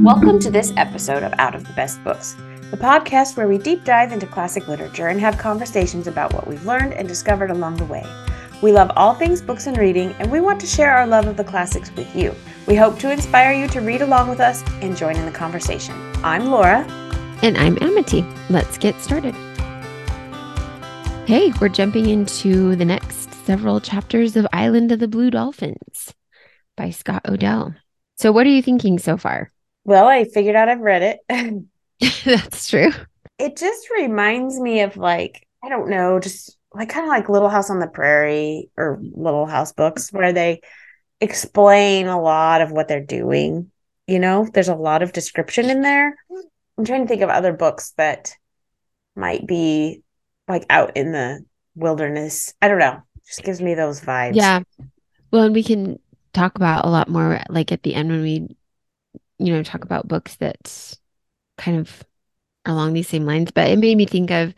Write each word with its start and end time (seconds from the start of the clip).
Welcome 0.00 0.38
to 0.38 0.50
this 0.50 0.72
episode 0.78 1.22
of 1.22 1.34
Out 1.36 1.54
of 1.54 1.66
the 1.66 1.72
Best 1.74 2.02
Books, 2.02 2.34
the 2.70 2.78
podcast 2.78 3.36
where 3.36 3.46
we 3.46 3.58
deep 3.58 3.84
dive 3.84 4.10
into 4.10 4.26
classic 4.26 4.66
literature 4.66 5.08
and 5.08 5.20
have 5.20 5.36
conversations 5.36 6.06
about 6.06 6.32
what 6.32 6.46
we've 6.46 6.64
learned 6.64 6.94
and 6.94 7.06
discovered 7.06 7.50
along 7.50 7.76
the 7.76 7.84
way. 7.84 8.02
We 8.62 8.72
love 8.72 8.90
all 8.96 9.12
things 9.14 9.42
books 9.42 9.66
and 9.66 9.76
reading, 9.76 10.12
and 10.18 10.32
we 10.32 10.40
want 10.40 10.60
to 10.60 10.66
share 10.66 10.96
our 10.96 11.06
love 11.06 11.26
of 11.26 11.36
the 11.36 11.44
classics 11.44 11.94
with 11.94 12.16
you. 12.16 12.34
We 12.66 12.74
hope 12.74 12.98
to 13.00 13.12
inspire 13.12 13.52
you 13.52 13.68
to 13.68 13.82
read 13.82 14.00
along 14.00 14.30
with 14.30 14.40
us 14.40 14.64
and 14.80 14.96
join 14.96 15.14
in 15.14 15.26
the 15.26 15.30
conversation. 15.30 15.94
I'm 16.24 16.46
Laura. 16.46 16.86
And 17.42 17.58
I'm 17.58 17.76
Amity. 17.82 18.24
Let's 18.48 18.78
get 18.78 18.98
started. 18.98 19.34
Hey, 21.26 21.52
we're 21.60 21.68
jumping 21.68 22.08
into 22.08 22.76
the 22.76 22.86
next 22.86 23.34
several 23.44 23.78
chapters 23.78 24.36
of 24.36 24.46
Island 24.54 24.90
of 24.90 25.00
the 25.00 25.08
Blue 25.08 25.30
Dolphins 25.30 26.14
by 26.78 26.88
Scott 26.88 27.28
O'Dell. 27.28 27.74
So, 28.16 28.32
what 28.32 28.46
are 28.46 28.50
you 28.50 28.62
thinking 28.62 28.98
so 28.98 29.18
far? 29.18 29.51
Well, 29.84 30.06
I 30.06 30.24
figured 30.24 30.56
out 30.56 30.68
I've 30.68 30.80
read 30.80 31.18
it. 31.28 31.64
That's 32.24 32.68
true. 32.68 32.90
It 33.38 33.56
just 33.56 33.90
reminds 33.90 34.58
me 34.58 34.80
of 34.80 34.96
like, 34.96 35.46
I 35.62 35.68
don't 35.68 35.88
know, 35.88 36.20
just 36.20 36.56
like 36.72 36.88
kind 36.88 37.04
of 37.04 37.08
like 37.08 37.28
Little 37.28 37.48
House 37.48 37.70
on 37.70 37.78
the 37.78 37.86
Prairie 37.86 38.70
or 38.76 38.98
Little 39.00 39.46
House 39.46 39.72
books 39.72 40.12
where 40.12 40.32
they 40.32 40.60
explain 41.20 42.06
a 42.06 42.20
lot 42.20 42.60
of 42.60 42.72
what 42.72 42.88
they're 42.88 43.04
doing. 43.04 43.70
You 44.06 44.18
know, 44.18 44.48
there's 44.52 44.68
a 44.68 44.74
lot 44.74 45.02
of 45.02 45.12
description 45.12 45.70
in 45.70 45.82
there. 45.82 46.16
I'm 46.76 46.84
trying 46.84 47.02
to 47.02 47.08
think 47.08 47.22
of 47.22 47.30
other 47.30 47.52
books 47.52 47.92
that 47.96 48.34
might 49.14 49.46
be 49.46 50.02
like 50.48 50.64
out 50.70 50.96
in 50.96 51.12
the 51.12 51.44
wilderness. 51.74 52.54
I 52.60 52.68
don't 52.68 52.78
know. 52.78 53.02
Just 53.26 53.44
gives 53.44 53.60
me 53.60 53.74
those 53.74 54.00
vibes. 54.00 54.34
Yeah. 54.34 54.60
Well, 55.30 55.44
and 55.44 55.54
we 55.54 55.62
can 55.62 55.98
talk 56.32 56.56
about 56.56 56.84
a 56.84 56.88
lot 56.88 57.08
more 57.08 57.40
like 57.48 57.72
at 57.72 57.82
the 57.82 57.94
end 57.94 58.10
when 58.10 58.22
we, 58.22 58.56
you 59.44 59.52
know, 59.52 59.62
talk 59.62 59.84
about 59.84 60.08
books 60.08 60.36
that 60.36 60.96
kind 61.58 61.78
of 61.78 62.02
along 62.64 62.92
these 62.92 63.08
same 63.08 63.26
lines. 63.26 63.50
But 63.50 63.70
it 63.70 63.78
made 63.78 63.96
me 63.96 64.06
think 64.06 64.30
of 64.30 64.54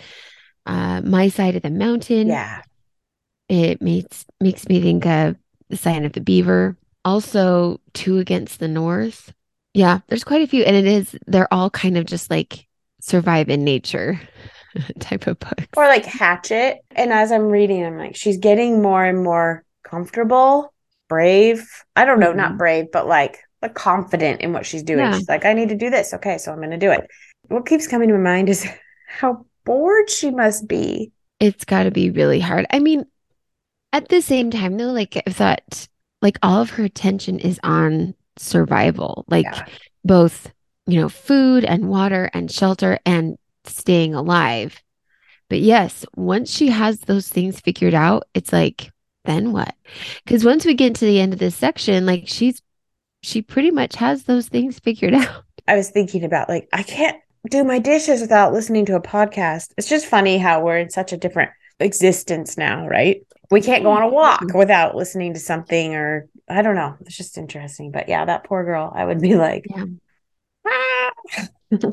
uh, 0.67 1.01
My 1.03 1.29
Side 1.29 1.57
of 1.57 1.63
the 1.63 1.71
Mountain. 1.71 2.29
Yeah. 2.29 2.63
It 3.49 3.83
makes 3.83 4.25
makes 4.41 4.69
me 4.69 4.81
think 4.81 5.07
of 5.07 5.37
The 5.69 5.77
Sign 5.77 6.05
of 6.05 6.13
the 6.13 6.21
Beaver. 6.21 6.77
Also, 7.05 7.81
Two 7.93 8.19
Against 8.19 8.61
the 8.61 8.69
North. 8.69 9.33
Yeah, 9.75 10.01
there's 10.09 10.25
quite 10.25 10.43
a 10.43 10.47
few, 10.47 10.63
and 10.63 10.77
it 10.77 10.87
is 10.87 11.17
they're 11.27 11.53
all 11.53 11.69
kind 11.69 11.99
of 11.99 12.07
just 12.07 12.31
like 12.31 12.67
survive 13.01 13.49
in 13.51 13.65
nature 13.65 14.19
type 15.01 15.27
of 15.27 15.39
books. 15.39 15.67
Or 15.77 15.87
like 15.87 16.07
Hatchet. 16.07 16.79
And 16.93 17.13
as 17.13 17.31
I'm 17.31 17.49
reading, 17.49 17.85
I'm 17.85 17.99
like, 17.99 18.17
she's 18.17 18.39
getting 18.39 18.81
more 18.81 19.05
and 19.05 19.23
more 19.23 19.65
comfortable, 19.83 20.73
brave. 21.09 21.69
I 21.95 22.05
don't 22.07 22.21
know, 22.21 22.33
Mhm. 22.33 22.37
not 22.37 22.57
brave, 22.57 22.87
but 22.93 23.07
like, 23.07 23.39
like 23.65 23.75
confident 23.75 24.41
in 24.43 24.53
what 24.53 24.67
she's 24.67 24.83
doing. 24.83 25.01
Yeah. 25.01 25.17
She's 25.17 25.29
like, 25.29 25.45
I 25.45 25.55
need 25.55 25.71
to 25.71 25.75
do 25.75 25.91
this. 25.91 26.13
Okay, 26.15 26.39
so 26.39 26.53
I'm 26.53 26.59
going 26.59 26.71
to 26.71 26.77
do 26.77 26.91
it. 26.91 27.01
What 27.49 27.67
keeps 27.67 27.87
coming 27.89 28.09
to 28.09 28.15
my 28.15 28.21
mind 28.21 28.49
is 28.49 28.67
how 29.09 29.47
bored 29.65 30.11
she 30.11 30.31
must 30.31 30.69
be. 30.69 31.11
It's 31.41 31.65
got 31.65 31.85
to 31.85 31.91
be 31.91 32.11
really 32.11 32.41
hard. 32.41 32.67
I 32.71 32.79
mean, 32.79 33.05
at 33.93 34.09
the 34.09 34.21
same 34.21 34.51
time, 34.51 34.77
though, 34.77 34.93
like 34.93 35.21
I 35.27 35.31
thought, 35.31 35.89
like 36.23 36.39
all 36.43 36.61
of 36.61 36.71
her 36.71 36.85
attention 36.85 37.39
is 37.39 37.59
on 37.63 38.15
survival, 38.37 39.25
like 39.29 39.47
Yeah. 39.47 39.65
both, 40.05 40.53
you 40.87 41.01
know, 41.01 41.09
food 41.09 41.65
and 41.65 41.89
water 41.89 42.31
and 42.35 42.51
shelter 42.51 42.99
and 43.07 43.37
staying 43.65 44.15
alive. 44.15 44.83
But 45.49 45.61
yes, 45.61 46.05
once 46.17 46.51
she 46.51 46.69
has 46.69 47.01
those 47.01 47.29
things 47.29 47.61
figured 47.61 47.95
out, 47.95 48.25
it's 48.35 48.53
like, 48.53 48.91
then 49.25 49.53
what? 49.53 49.75
Because 50.25 50.45
once 50.45 50.65
we 50.67 50.75
get 50.75 50.95
to 50.97 51.05
the 51.07 51.21
end 51.21 51.33
of 51.33 51.39
this 51.39 51.57
section, 51.57 52.05
like 52.07 52.25
she's, 52.27 52.61
she 53.25 53.43
pretty 53.43 53.71
much 53.71 53.97
has 53.97 54.25
those 54.25 54.49
things 54.49 54.79
figured 54.79 55.15
out. 55.25 55.45
I 55.67 55.77
was 55.77 55.91
thinking 55.91 56.25
about 56.25 56.49
like, 56.49 56.69
I 56.73 56.83
can't 56.83 57.17
do 57.51 57.65
my 57.65 57.79
dishes 57.79 58.21
without 58.21 58.53
listening 58.53 58.87
to 58.87 58.97
a 58.97 59.01
podcast. 59.01 59.73
It's 59.77 59.89
just 59.89 60.07
funny 60.07 60.39
how 60.39 60.63
we're 60.63 60.79
in 60.79 60.91
such 60.91 61.13
a 61.13 61.17
different 61.17 61.51
existence 61.81 62.57
now, 62.57 62.87
right? 62.87 63.23
We 63.51 63.61
can't 63.61 63.83
go 63.83 63.91
on 63.91 64.03
a 64.03 64.09
walk 64.09 64.43
without 64.55 64.95
listening 64.97 65.35
to 65.35 65.41
something 65.41 65.95
or 65.95 66.27
I 66.49 66.63
don't 66.63 66.75
know. 66.75 66.97
It's 67.01 67.17
just 67.17 67.39
interesting. 67.39 67.91
But 67.91 68.09
yeah, 68.09 68.25
that 68.25 68.45
poor 68.45 68.65
girl, 68.65 68.93
I 68.95 69.05
would 69.05 69.21
be 69.21 69.35
like, 69.37 69.67
Yeah. 69.71 69.85
"Ah." 70.67 71.13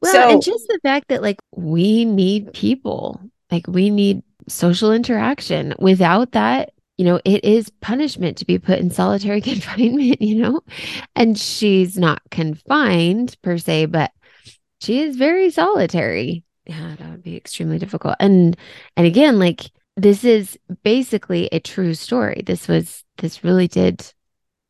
Well, 0.00 0.12
So- 0.12 0.30
and 0.30 0.42
just 0.42 0.66
the 0.68 0.78
fact 0.82 1.08
that 1.08 1.22
like 1.22 1.38
we 1.56 2.04
need 2.04 2.52
people, 2.52 3.20
like 3.50 3.66
we 3.66 3.90
need 3.90 4.22
social 4.48 4.92
interaction. 4.92 5.74
Without 5.78 6.32
that, 6.32 6.70
you 6.98 7.04
know, 7.04 7.20
it 7.24 7.44
is 7.44 7.70
punishment 7.80 8.36
to 8.38 8.44
be 8.44 8.58
put 8.58 8.80
in 8.80 8.90
solitary 8.90 9.40
confinement, 9.50 10.20
you 10.20 10.42
know? 10.42 10.60
And 11.16 11.38
she's 11.38 11.96
not 11.96 12.20
confined 12.30 13.36
per 13.42 13.56
se, 13.56 13.86
but 13.86 14.12
she 14.80 15.00
is 15.00 15.16
very 15.16 15.50
solitary. 15.50 16.44
Yeah, 16.66 16.96
that 16.98 17.10
would 17.10 17.22
be 17.22 17.36
extremely 17.36 17.78
difficult. 17.78 18.16
And 18.20 18.56
and 18.96 19.06
again, 19.06 19.38
like 19.38 19.70
this 19.96 20.24
is 20.24 20.58
basically 20.82 21.48
a 21.50 21.60
true 21.60 21.94
story. 21.94 22.42
This 22.44 22.68
was 22.68 23.04
this 23.16 23.42
really 23.42 23.68
did 23.68 24.12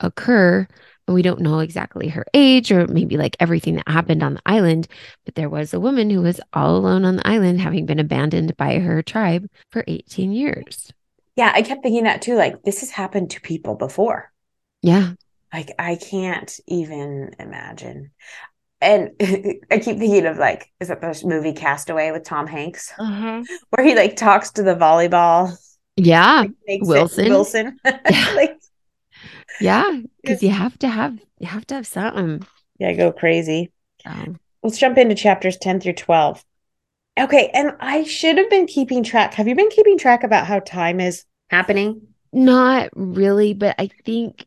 occur 0.01 0.67
and 1.09 1.15
we 1.15 1.23
don't 1.23 1.41
know 1.41 1.59
exactly 1.59 2.09
her 2.09 2.25
age 2.35 2.71
or 2.71 2.87
maybe 2.87 3.17
like 3.17 3.37
everything 3.41 3.77
that 3.77 3.89
happened 3.89 4.23
on 4.23 4.35
the 4.35 4.43
island 4.47 4.87
but 5.25 5.35
there 5.35 5.49
was 5.49 5.75
a 5.75 5.81
woman 5.81 6.09
who 6.09 6.23
was 6.23 6.41
all 6.53 6.77
alone 6.77 7.05
on 7.05 7.17
the 7.17 7.27
island 7.27 7.61
having 7.61 7.85
been 7.85 7.99
abandoned 7.99 8.57
by 8.57 8.79
her 8.79 9.03
tribe 9.03 9.47
for 9.73 9.83
18 9.89 10.33
years 10.33 10.93
yeah, 11.39 11.53
I 11.55 11.63
kept 11.63 11.83
thinking 11.83 12.05
that 12.05 12.21
too. 12.23 12.35
Like, 12.35 12.63
this 12.63 12.81
has 12.81 12.91
happened 12.91 13.31
to 13.31 13.41
people 13.41 13.77
before. 13.77 14.31
yeah 14.83 15.13
Like, 15.53 15.73
I 15.79 15.97
can't 15.97 16.53
even 16.67 17.35
imagine. 17.39 18.11
And 18.81 19.11
I 19.71 19.79
keep 19.79 19.99
thinking 19.99 20.27
of 20.27 20.37
like, 20.37 20.71
is 20.81 20.91
it 20.91 21.01
the 21.01 21.23
movie 21.25 21.53
Castaway 21.53 22.11
with 22.11 22.25
Tom 22.25 22.47
Hanks, 22.47 22.93
where 22.99 23.85
he 23.85 23.95
like 23.95 24.17
talks 24.17 24.51
to 24.53 24.63
the 24.63 24.75
volleyball 24.75 25.57
yeah 25.97 26.45
it- 26.67 26.83
Wilson. 26.83 27.29
Wilson. 27.29 27.79
like, 27.85 28.57
yeah 29.61 30.01
because 30.23 30.43
you 30.43 30.51
have 30.51 30.79
to 30.79 30.89
have 30.89 31.19
you 31.39 31.47
have 31.47 31.67
to 31.67 31.75
have 31.77 31.87
something 31.87 32.47
yeah, 32.79 32.93
go 32.93 33.13
crazy. 33.13 33.73
Um, 34.05 34.39
Let's 34.63 34.79
jump 34.79 34.99
into 34.99 35.15
chapters 35.15 35.57
10 35.57 35.81
through 35.81 35.95
12. 35.95 36.45
Okay. 37.19 37.51
And 37.55 37.73
I 37.81 38.05
should 38.05 38.39
have 38.39 38.51
been 38.51 38.67
keeping 38.67 39.03
track. 39.03 39.35
Have 39.35 39.49
you 39.49 39.55
been 39.55 39.71
keeping 39.71 39.99
track 39.99 40.23
about 40.25 40.47
how 40.47 40.61
time 40.61 41.01
is 41.01 41.25
happening? 41.51 42.03
not 42.31 42.91
really 42.95 43.55
but 43.55 43.75
i 43.79 43.89
think 44.05 44.45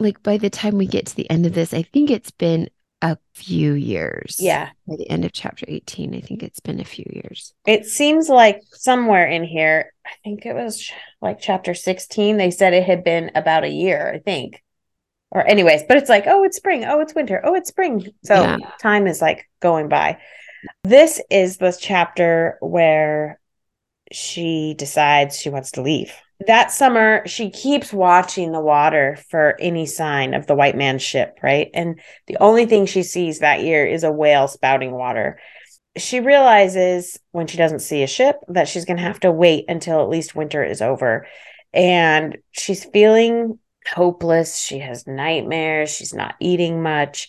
like 0.00 0.22
by 0.22 0.38
the 0.38 0.48
time 0.48 0.78
we 0.78 0.86
get 0.86 1.04
to 1.04 1.14
the 1.16 1.28
end 1.30 1.44
of 1.44 1.52
this 1.52 1.74
i 1.74 1.82
think 1.82 2.10
it's 2.10 2.30
been 2.30 2.66
a 3.02 3.18
few 3.34 3.74
years 3.74 4.38
Yeah. 4.40 4.70
by 4.88 4.96
the 4.96 5.10
end 5.10 5.26
of 5.26 5.32
chapter 5.32 5.66
18 5.68 6.14
i 6.14 6.20
think 6.22 6.42
it's 6.42 6.60
been 6.60 6.80
a 6.80 6.84
few 6.84 7.04
years 7.12 7.52
It 7.66 7.84
seems 7.84 8.30
like 8.30 8.62
somewhere 8.72 9.26
in 9.26 9.44
here, 9.44 9.92
I 10.06 10.10
think 10.24 10.46
it 10.46 10.54
was 10.54 10.90
like 11.20 11.40
chapter 11.40 11.74
16, 11.74 12.38
they 12.38 12.50
said 12.50 12.72
it 12.72 12.84
had 12.84 13.04
been 13.04 13.30
about 13.34 13.64
a 13.64 13.68
year, 13.68 14.10
I 14.14 14.18
think. 14.20 14.62
Or, 15.30 15.46
anyways, 15.46 15.82
but 15.88 15.96
it's 15.98 16.08
like, 16.08 16.26
oh, 16.26 16.44
it's 16.44 16.56
spring. 16.56 16.84
Oh, 16.84 17.00
it's 17.00 17.14
winter. 17.14 17.42
Oh, 17.44 17.54
it's 17.54 17.68
spring. 17.68 18.06
So 18.24 18.34
Yeah. 18.34 18.56
time 18.80 19.06
is 19.06 19.20
like 19.20 19.48
going 19.60 19.88
by. 19.88 20.18
This 20.84 21.20
is 21.30 21.56
the 21.56 21.76
chapter 21.78 22.58
where 22.60 23.40
she 24.12 24.74
decides 24.76 25.38
she 25.38 25.50
wants 25.50 25.72
to 25.72 25.82
leave. 25.82 26.12
That 26.46 26.72
summer, 26.72 27.26
she 27.26 27.50
keeps 27.50 27.92
watching 27.92 28.52
the 28.52 28.60
water 28.60 29.18
for 29.30 29.56
any 29.60 29.86
sign 29.86 30.34
of 30.34 30.46
the 30.46 30.54
white 30.54 30.76
man's 30.76 31.02
ship, 31.02 31.38
right? 31.42 31.70
And 31.72 32.00
the 32.26 32.36
only 32.38 32.66
thing 32.66 32.86
she 32.86 33.02
sees 33.02 33.38
that 33.38 33.62
year 33.62 33.86
is 33.86 34.04
a 34.04 34.12
whale 34.12 34.48
spouting 34.48 34.92
water 34.92 35.38
she 35.96 36.20
realizes 36.20 37.18
when 37.30 37.46
she 37.46 37.56
doesn't 37.56 37.80
see 37.80 38.02
a 38.02 38.08
ship 38.08 38.36
that 38.48 38.68
she's 38.68 38.84
going 38.84 38.96
to 38.96 39.02
have 39.02 39.20
to 39.20 39.30
wait 39.30 39.66
until 39.68 40.00
at 40.00 40.08
least 40.08 40.34
winter 40.34 40.62
is 40.62 40.82
over. 40.82 41.26
And 41.72 42.38
she's 42.52 42.84
feeling 42.84 43.58
hopeless. 43.86 44.58
She 44.58 44.80
has 44.80 45.06
nightmares. 45.06 45.90
She's 45.90 46.14
not 46.14 46.34
eating 46.40 46.82
much. 46.82 47.28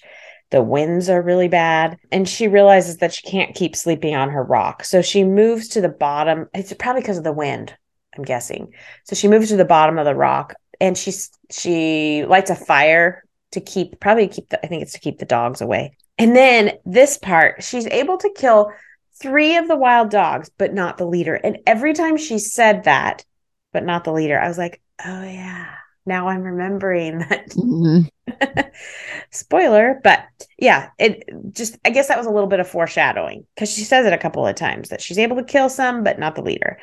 The 0.55 0.61
winds 0.61 1.09
are 1.09 1.21
really 1.21 1.49
bad. 1.49 1.97
And 2.13 2.29
she 2.29 2.47
realizes 2.47 2.99
that 2.99 3.13
she 3.13 3.29
can't 3.29 3.53
keep 3.53 3.75
sleeping 3.75 4.15
on 4.15 4.29
her 4.29 4.41
rock. 4.41 4.85
So 4.85 5.01
she 5.01 5.25
moves 5.25 5.67
to 5.67 5.81
the 5.81 5.89
bottom. 5.89 6.47
It's 6.53 6.71
probably 6.71 7.01
because 7.01 7.17
of 7.17 7.25
the 7.25 7.33
wind, 7.33 7.75
I'm 8.15 8.23
guessing. 8.23 8.73
So 9.03 9.17
she 9.17 9.27
moves 9.27 9.49
to 9.49 9.57
the 9.57 9.65
bottom 9.65 9.99
of 9.99 10.05
the 10.05 10.15
rock 10.15 10.53
and 10.79 10.97
she 10.97 11.11
she 11.51 12.23
lights 12.23 12.51
a 12.51 12.55
fire 12.55 13.25
to 13.51 13.59
keep 13.59 13.99
probably 13.99 14.29
keep 14.29 14.47
the 14.47 14.65
I 14.65 14.69
think 14.69 14.81
it's 14.81 14.93
to 14.93 15.01
keep 15.01 15.19
the 15.19 15.25
dogs 15.25 15.59
away. 15.59 15.97
And 16.17 16.33
then 16.33 16.77
this 16.85 17.17
part, 17.17 17.61
she's 17.61 17.87
able 17.87 18.15
to 18.19 18.33
kill 18.33 18.71
three 19.21 19.57
of 19.57 19.67
the 19.67 19.75
wild 19.75 20.09
dogs, 20.09 20.49
but 20.57 20.73
not 20.73 20.97
the 20.97 21.05
leader. 21.05 21.35
And 21.35 21.57
every 21.67 21.91
time 21.91 22.15
she 22.15 22.39
said 22.39 22.85
that, 22.85 23.25
but 23.73 23.83
not 23.83 24.05
the 24.05 24.13
leader, 24.13 24.39
I 24.39 24.47
was 24.47 24.57
like, 24.57 24.81
oh 25.03 25.21
yeah, 25.21 25.73
now 26.05 26.27
I'm 26.27 26.41
remembering 26.43 27.19
that. 27.19 27.49
Mhm. 27.51 28.09
Spoiler, 29.31 29.99
but 30.03 30.25
yeah, 30.57 30.89
it 30.97 31.23
just, 31.51 31.77
I 31.85 31.89
guess 31.89 32.07
that 32.07 32.17
was 32.17 32.27
a 32.27 32.31
little 32.31 32.49
bit 32.49 32.59
of 32.59 32.67
foreshadowing 32.67 33.45
because 33.55 33.71
she 33.71 33.83
says 33.83 34.05
it 34.05 34.13
a 34.13 34.17
couple 34.17 34.45
of 34.47 34.55
times 34.55 34.89
that 34.89 35.01
she's 35.01 35.19
able 35.19 35.37
to 35.37 35.43
kill 35.43 35.69
some, 35.69 36.03
but 36.03 36.19
not 36.19 36.35
the 36.35 36.41
leader. 36.41 36.79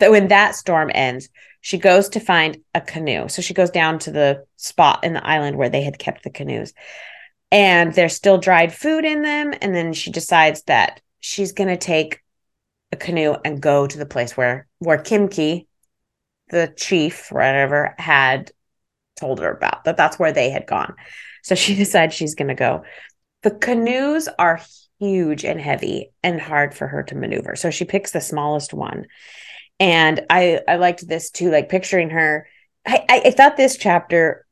So 0.00 0.10
when 0.10 0.28
that 0.28 0.54
storm 0.56 0.90
ends, 0.94 1.28
she 1.60 1.78
goes 1.78 2.08
to 2.10 2.20
find 2.20 2.58
a 2.74 2.80
canoe. 2.80 3.28
So 3.28 3.42
she 3.42 3.54
goes 3.54 3.70
down 3.70 3.98
to 4.00 4.10
the 4.10 4.44
spot 4.56 5.04
in 5.04 5.12
the 5.12 5.26
island 5.26 5.56
where 5.58 5.68
they 5.68 5.82
had 5.82 5.98
kept 5.98 6.24
the 6.24 6.30
canoes. 6.30 6.72
and 7.52 7.94
there's 7.94 8.14
still 8.14 8.38
dried 8.38 8.74
food 8.74 9.04
in 9.04 9.22
them. 9.22 9.54
And 9.60 9.74
then 9.74 9.92
she 9.92 10.10
decides 10.10 10.62
that 10.64 11.00
she's 11.20 11.52
going 11.52 11.68
to 11.68 11.76
take 11.76 12.20
a 12.92 12.96
canoe 12.96 13.36
and 13.44 13.60
go 13.62 13.86
to 13.86 13.98
the 13.98 14.06
place 14.06 14.36
where 14.36 14.68
where 14.80 14.98
Kimki, 14.98 15.66
the 16.50 16.72
chief, 16.76 17.30
whatever, 17.30 17.94
had 17.98 18.50
told 19.18 19.40
her 19.40 19.50
about 19.50 19.84
that. 19.84 19.96
That's 19.96 20.18
where 20.18 20.32
they 20.32 20.50
had 20.50 20.66
gone. 20.66 20.94
So 21.42 21.54
she 21.54 21.74
decides 21.76 22.14
she's 22.14 22.34
going 22.34 22.48
to 22.48 22.54
go. 22.54 22.84
The 23.42 23.50
canoes 23.50 24.28
are 24.38 24.60
huge 24.98 25.44
and 25.44 25.60
heavy 25.60 26.12
and 26.22 26.40
hard 26.40 26.74
for 26.74 26.86
her 26.86 27.02
to 27.04 27.14
maneuver. 27.14 27.56
So 27.56 27.70
she 27.70 27.84
picks 27.84 28.10
the 28.10 28.20
smallest 28.20 28.74
one. 28.74 29.06
And 29.78 30.26
I 30.28 30.60
I 30.68 30.76
liked 30.76 31.08
this 31.08 31.30
too, 31.30 31.50
like 31.50 31.70
picturing 31.70 32.10
her. 32.10 32.46
I, 32.86 33.22
I 33.26 33.30
thought 33.30 33.56
this 33.56 33.78
chapter 33.78 34.46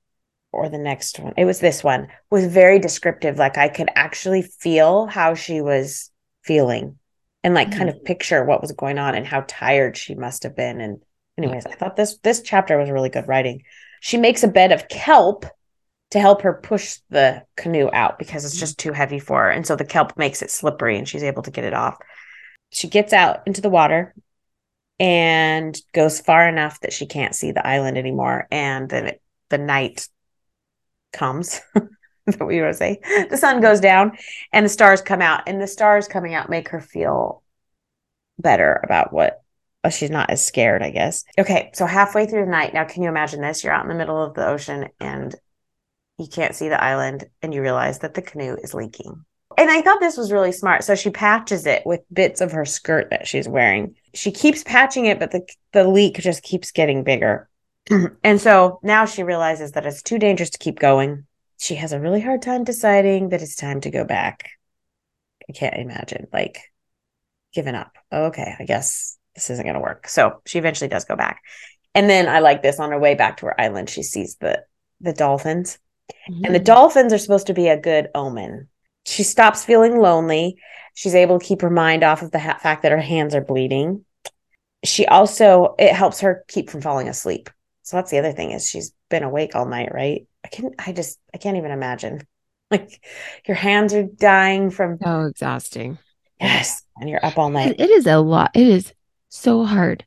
or 0.53 0.69
the 0.69 0.79
next 0.79 1.19
one, 1.19 1.35
it 1.37 1.45
was 1.45 1.61
this 1.61 1.85
one, 1.85 2.09
was 2.31 2.47
very 2.47 2.79
descriptive. 2.79 3.37
Like 3.37 3.59
I 3.59 3.69
could 3.69 3.91
actually 3.95 4.43
feel 4.43 5.07
how 5.07 5.35
she 5.35 5.61
was 5.61 6.11
feeling 6.43 6.99
and 7.45 7.55
like 7.55 7.69
mm-hmm. 7.69 7.79
kind 7.79 7.91
of 7.91 8.05
picture 8.05 8.45
what 8.45 8.63
was 8.63 8.73
going 8.73 8.99
on 8.99 9.15
and 9.15 9.27
how 9.27 9.45
tired 9.47 9.97
she 9.97 10.15
must 10.15 10.45
have 10.45 10.57
been. 10.57 10.81
And 10.81 11.03
anyways, 11.39 11.67
I 11.67 11.73
thought 11.73 11.97
this 11.97 12.19
this 12.19 12.43
chapter 12.43 12.77
was 12.77 12.91
really 12.91 13.09
good 13.09 13.29
writing. 13.29 13.63
She 14.01 14.17
makes 14.17 14.43
a 14.43 14.49
bed 14.49 14.73
of 14.73 14.89
kelp 14.89 15.47
to 16.11 16.21
help 16.21 16.43
her 16.43 16.55
push 16.55 16.99
the 17.11 17.45
canoe 17.57 17.91
out 17.93 18.19
because 18.19 18.45
it's 18.45 18.59
just 18.59 18.79
too 18.79 18.93
heavy 18.93 19.19
for 19.19 19.45
her. 19.45 19.51
And 19.51 19.67
so 19.67 19.77
the 19.77 19.85
kelp 19.85 20.17
makes 20.17 20.43
it 20.43 20.51
slippery 20.51 20.97
and 20.97 21.09
she's 21.09 21.23
able 21.23 21.43
to 21.43 21.51
get 21.51 21.65
it 21.65 21.75
off. 21.75 21.99
She 22.71 22.89
gets 22.89 23.13
out 23.13 23.41
into 23.47 23.61
the 23.61 23.71
water 23.71 24.15
and 24.99 25.79
goes 25.93 26.21
far 26.21 26.49
enough 26.49 26.81
that 26.81 26.93
she 26.93 27.07
can't 27.07 27.35
see 27.35 27.53
the 27.53 27.67
island 27.67 27.99
anymore. 27.99 28.47
And 28.51 28.89
then 28.89 29.07
it, 29.07 29.23
the 29.49 29.59
night 29.59 30.09
comes. 31.13 31.61
that 32.27 32.45
we 32.45 32.61
would 32.61 32.77
say 32.77 33.01
the 33.31 33.39
sun 33.39 33.61
goes 33.61 33.81
down 33.81 34.13
and 34.53 34.65
the 34.67 34.71
stars 34.71 35.01
come 35.01 35.23
out 35.23 35.43
and 35.47 35.63
the 35.63 35.67
stars 35.67 36.07
coming 36.09 36.35
out 36.35 36.51
make 36.51 36.69
her 36.69 36.81
feel 36.81 37.43
better 38.39 38.81
about 38.85 39.13
what 39.13 39.43
oh, 39.85 39.91
she's 39.91 40.11
not 40.11 40.31
as 40.31 40.45
scared 40.45 40.83
i 40.83 40.91
guess. 40.91 41.25
Okay 41.39 41.71
so 41.75 41.87
halfway 41.87 42.27
through 42.27 42.45
the 42.45 42.51
night 42.51 42.75
now 42.75 42.85
can 42.85 43.03
you 43.03 43.09
imagine 43.09 43.41
this? 43.41 43.63
You're 43.63 43.73
out 43.73 43.85
in 43.85 43.89
the 43.89 43.95
middle 43.95 44.23
of 44.23 44.35
the 44.35 44.47
ocean 44.47 44.89
and 45.01 45.35
you 46.19 46.27
can't 46.27 46.55
see 46.55 46.69
the 46.69 46.83
island 46.83 47.25
and 47.43 47.55
you 47.55 47.63
realize 47.63 48.01
that 48.01 48.15
the 48.15 48.23
canoe 48.23 48.57
is 48.63 48.75
leaking. 48.75 49.25
And 49.57 49.71
i 49.71 49.83
thought 49.83 50.01
this 50.01 50.17
was 50.17 50.33
really 50.33 50.53
smart. 50.53 50.85
So 50.85 50.95
she 50.95 51.11
patches 51.11 51.67
it 51.67 51.83
with 51.85 52.01
bits 52.13 52.41
of 52.41 52.53
her 52.53 52.65
skirt 52.65 53.11
that 53.11 53.27
she's 53.27 53.49
wearing. 53.49 53.95
She 54.15 54.31
keeps 54.31 54.63
patching 54.63 55.07
it 55.07 55.19
but 55.19 55.31
the 55.31 55.47
the 55.73 55.85
leak 55.85 56.19
just 56.19 56.43
keeps 56.43 56.71
getting 56.71 57.05
bigger. 57.05 57.49
And 58.23 58.41
so 58.41 58.81
now 58.83 59.07
she 59.07 59.23
realizes 59.23 59.73
that 59.73 59.87
it's 59.87 60.03
too 60.03 60.19
dangerous 60.19 60.51
to 60.51 60.59
keep 60.59 60.79
going. 60.79 61.27
She 61.59 61.75
has 61.77 61.93
a 61.93 62.01
really 62.01 62.21
hard 62.21 62.43
time 62.43 62.65
deciding 62.65 63.31
that 63.31 63.43
it's 63.43 63.57
time 63.57 63.81
to 63.81 63.91
go 63.91 64.05
back. 64.05 64.51
I 65.49 65.53
can't 65.53 65.77
imagine 65.77 66.27
like 66.33 66.61
giving 67.53 67.75
up. 67.75 67.97
Okay, 68.13 68.55
I 68.59 68.65
guess 68.65 69.18
this 69.39 69.51
isn't 69.51 69.65
going 69.65 69.75
to 69.75 69.81
work. 69.81 70.09
So 70.09 70.43
she 70.47 70.59
eventually 70.59 70.89
does 70.89 71.05
go 71.05 71.15
back. 71.15 71.43
And 71.95 72.11
then 72.11 72.29
I 72.29 72.41
like 72.41 72.61
this 72.61 72.81
on 72.81 72.91
her 72.91 72.99
way 72.99 73.15
back 73.15 73.37
to 73.39 73.47
her 73.47 73.61
island, 73.61 73.89
she 73.89 74.03
sees 74.03 74.37
the 74.37 74.65
the 75.01 75.13
dolphins. 75.13 75.79
Mm-hmm. 76.29 76.45
And 76.45 76.55
the 76.55 76.59
mm-hmm. 76.59 76.65
dolphins 76.65 77.13
are 77.13 77.19
supposed 77.19 77.47
to 77.47 77.55
be 77.55 77.69
a 77.69 77.81
good 77.81 78.09
omen. 78.17 78.69
She 79.07 79.23
stops 79.23 79.65
feeling 79.65 80.01
lonely. 80.01 80.57
She's 80.95 81.15
able 81.15 81.39
to 81.39 81.47
keep 81.47 81.63
her 81.63 81.71
mind 81.71 82.03
off 82.03 82.23
of 82.23 82.33
the 82.33 82.41
ha- 82.41 82.59
fact 82.61 82.83
that 82.83 82.93
her 82.93 83.01
hands 83.01 83.35
are 83.35 83.41
bleeding. 83.41 84.05
She 84.85 85.07
also 85.07 85.77
it 85.79 85.93
helps 85.93 86.21
her 86.21 86.45
keep 86.49 86.69
from 86.69 86.81
falling 86.81 87.09
asleep. 87.09 87.49
So 87.83 87.97
that's 87.97 88.11
the 88.11 88.19
other 88.19 88.33
thing 88.33 88.51
is 88.51 88.69
she's 88.69 88.93
been 89.09 89.23
awake 89.23 89.55
all 89.55 89.67
night, 89.67 89.95
right? 89.95 90.27
I 90.45 90.49
can 90.49 90.73
I 90.85 90.93
just 90.93 91.19
I 91.33 91.39
can't 91.39 91.57
even 91.57 91.71
imagine. 91.71 92.27
Like 92.71 93.03
your 93.47 93.55
hands 93.55 93.95
are 93.95 94.03
dying 94.03 94.69
from 94.69 94.99
Oh, 95.03 95.25
exhausting. 95.25 95.97
Yes. 96.39 96.83
And 97.01 97.09
you're 97.09 97.25
up 97.25 97.39
all 97.39 97.49
night. 97.49 97.77
It 97.79 97.89
is 97.89 98.07
a 98.07 98.19
lot. 98.19 98.51
It 98.55 98.67
is 98.67 98.93
so 99.29 99.65
hard 99.65 100.05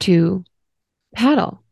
to 0.00 0.44
paddle. 1.14 1.62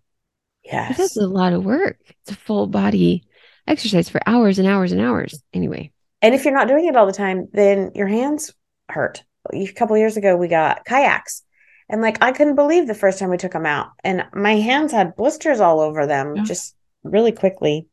Yes. 0.65 0.99
It's 0.99 1.17
a 1.17 1.27
lot 1.27 1.53
of 1.53 1.65
work. 1.65 1.99
It's 2.07 2.33
a 2.33 2.37
full 2.37 2.67
body 2.67 3.25
exercise 3.67 4.09
for 4.09 4.21
hours 4.27 4.59
and 4.59 4.69
hours 4.69 4.93
and 4.93 5.01
hours. 5.01 5.43
Anyway. 5.53 5.93
And 6.21 6.35
if 6.35 6.45
you're 6.45 6.55
not 6.55 6.69
doing 6.69 6.87
it 6.87 6.97
all 6.97 7.07
the 7.07 7.13
time, 7.13 7.49
then 7.53 7.93
your 7.95 8.09
hands 8.09 8.53
hurt. 8.89 9.23
A 9.53 9.67
couple 9.69 9.97
years 9.97 10.17
ago, 10.17 10.37
we 10.37 10.49
got 10.49 10.85
kayaks. 10.85 11.43
And 11.89 12.03
like 12.03 12.19
I 12.23 12.33
couldn't 12.33 12.57
believe 12.57 12.87
the 12.87 12.95
first 12.95 13.19
time 13.19 13.31
we 13.31 13.39
took 13.39 13.53
them 13.53 13.67
out. 13.67 13.93
And 14.05 14.27
my 14.35 14.57
hands 14.57 14.93
had 14.93 15.17
blisters 15.17 15.61
all 15.61 15.81
over 15.81 16.07
them 16.07 16.37
yeah. 16.37 16.45
just 16.45 16.75
really 17.03 17.33
quickly. 17.33 17.87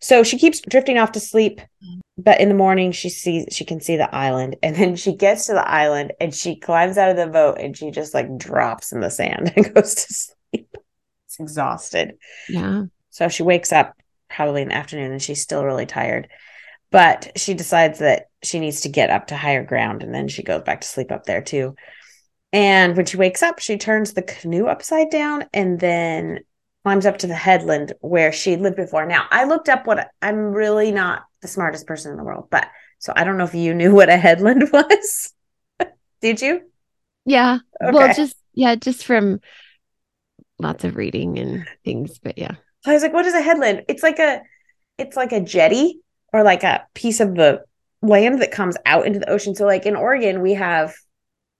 So 0.00 0.22
she 0.22 0.38
keeps 0.38 0.60
drifting 0.60 0.98
off 0.98 1.12
to 1.12 1.20
sleep, 1.20 1.60
mm-hmm. 1.60 2.00
but 2.16 2.40
in 2.40 2.48
the 2.48 2.54
morning 2.54 2.92
she 2.92 3.10
sees 3.10 3.46
she 3.52 3.64
can 3.64 3.80
see 3.80 3.96
the 3.96 4.12
island, 4.14 4.56
and 4.62 4.74
then 4.74 4.96
she 4.96 5.14
gets 5.14 5.46
to 5.46 5.52
the 5.52 5.68
island 5.68 6.12
and 6.20 6.34
she 6.34 6.56
climbs 6.56 6.98
out 6.98 7.10
of 7.10 7.16
the 7.16 7.26
boat 7.26 7.58
and 7.58 7.76
she 7.76 7.90
just 7.90 8.14
like 8.14 8.36
drops 8.38 8.92
in 8.92 9.00
the 9.00 9.10
sand 9.10 9.52
and 9.56 9.74
goes 9.74 9.94
to 9.94 10.14
sleep. 10.14 10.76
It's 11.26 11.38
exhausted. 11.38 12.16
Yeah. 12.48 12.84
So 13.10 13.28
she 13.28 13.42
wakes 13.42 13.72
up 13.72 13.94
probably 14.28 14.62
in 14.62 14.68
the 14.68 14.74
afternoon 14.74 15.12
and 15.12 15.22
she's 15.22 15.42
still 15.42 15.64
really 15.64 15.86
tired, 15.86 16.28
but 16.90 17.32
she 17.36 17.54
decides 17.54 17.98
that 17.98 18.28
she 18.42 18.58
needs 18.58 18.82
to 18.82 18.88
get 18.88 19.10
up 19.10 19.26
to 19.26 19.36
higher 19.36 19.64
ground 19.64 20.02
and 20.02 20.14
then 20.14 20.28
she 20.28 20.42
goes 20.42 20.62
back 20.62 20.80
to 20.80 20.88
sleep 20.88 21.12
up 21.12 21.24
there 21.24 21.42
too. 21.42 21.74
And 22.52 22.96
when 22.96 23.06
she 23.06 23.16
wakes 23.16 23.42
up, 23.42 23.60
she 23.60 23.76
turns 23.76 24.12
the 24.12 24.22
canoe 24.22 24.66
upside 24.66 25.10
down 25.10 25.44
and 25.52 25.78
then 25.78 26.40
climbs 26.84 27.06
up 27.06 27.18
to 27.18 27.26
the 27.26 27.34
headland 27.34 27.92
where 28.00 28.32
she 28.32 28.56
lived 28.56 28.76
before. 28.76 29.06
Now, 29.06 29.26
I 29.30 29.44
looked 29.44 29.68
up 29.68 29.86
what 29.86 30.10
I'm 30.22 30.52
really 30.52 30.92
not 30.92 31.22
the 31.42 31.48
smartest 31.48 31.86
person 31.86 32.12
in 32.12 32.16
the 32.16 32.24
world, 32.24 32.48
but 32.50 32.68
so 32.98 33.12
I 33.14 33.24
don't 33.24 33.38
know 33.38 33.44
if 33.44 33.54
you 33.54 33.74
knew 33.80 33.94
what 33.94 34.08
a 34.08 34.16
headland 34.16 34.68
was. 34.72 35.32
Did 36.20 36.40
you? 36.40 36.62
Yeah. 37.24 37.58
Okay. 37.82 37.92
Well, 37.92 38.14
just 38.14 38.36
yeah, 38.54 38.74
just 38.74 39.04
from 39.04 39.40
lots 40.58 40.84
of 40.84 40.96
reading 40.96 41.38
and 41.38 41.66
things, 41.84 42.18
but 42.18 42.36
yeah. 42.36 42.56
I 42.86 42.92
was 42.92 43.02
like, 43.02 43.12
what 43.12 43.26
is 43.26 43.34
a 43.34 43.42
headland? 43.42 43.84
It's 43.88 44.02
like 44.02 44.18
a 44.18 44.42
it's 44.98 45.16
like 45.16 45.32
a 45.32 45.40
jetty 45.40 46.00
or 46.32 46.42
like 46.42 46.62
a 46.62 46.86
piece 46.94 47.20
of 47.20 47.34
the 47.34 47.64
land 48.02 48.40
that 48.42 48.52
comes 48.52 48.76
out 48.86 49.06
into 49.06 49.18
the 49.18 49.30
ocean. 49.30 49.54
So 49.54 49.66
like 49.66 49.86
in 49.86 49.96
Oregon, 49.96 50.42
we 50.42 50.54
have 50.54 50.94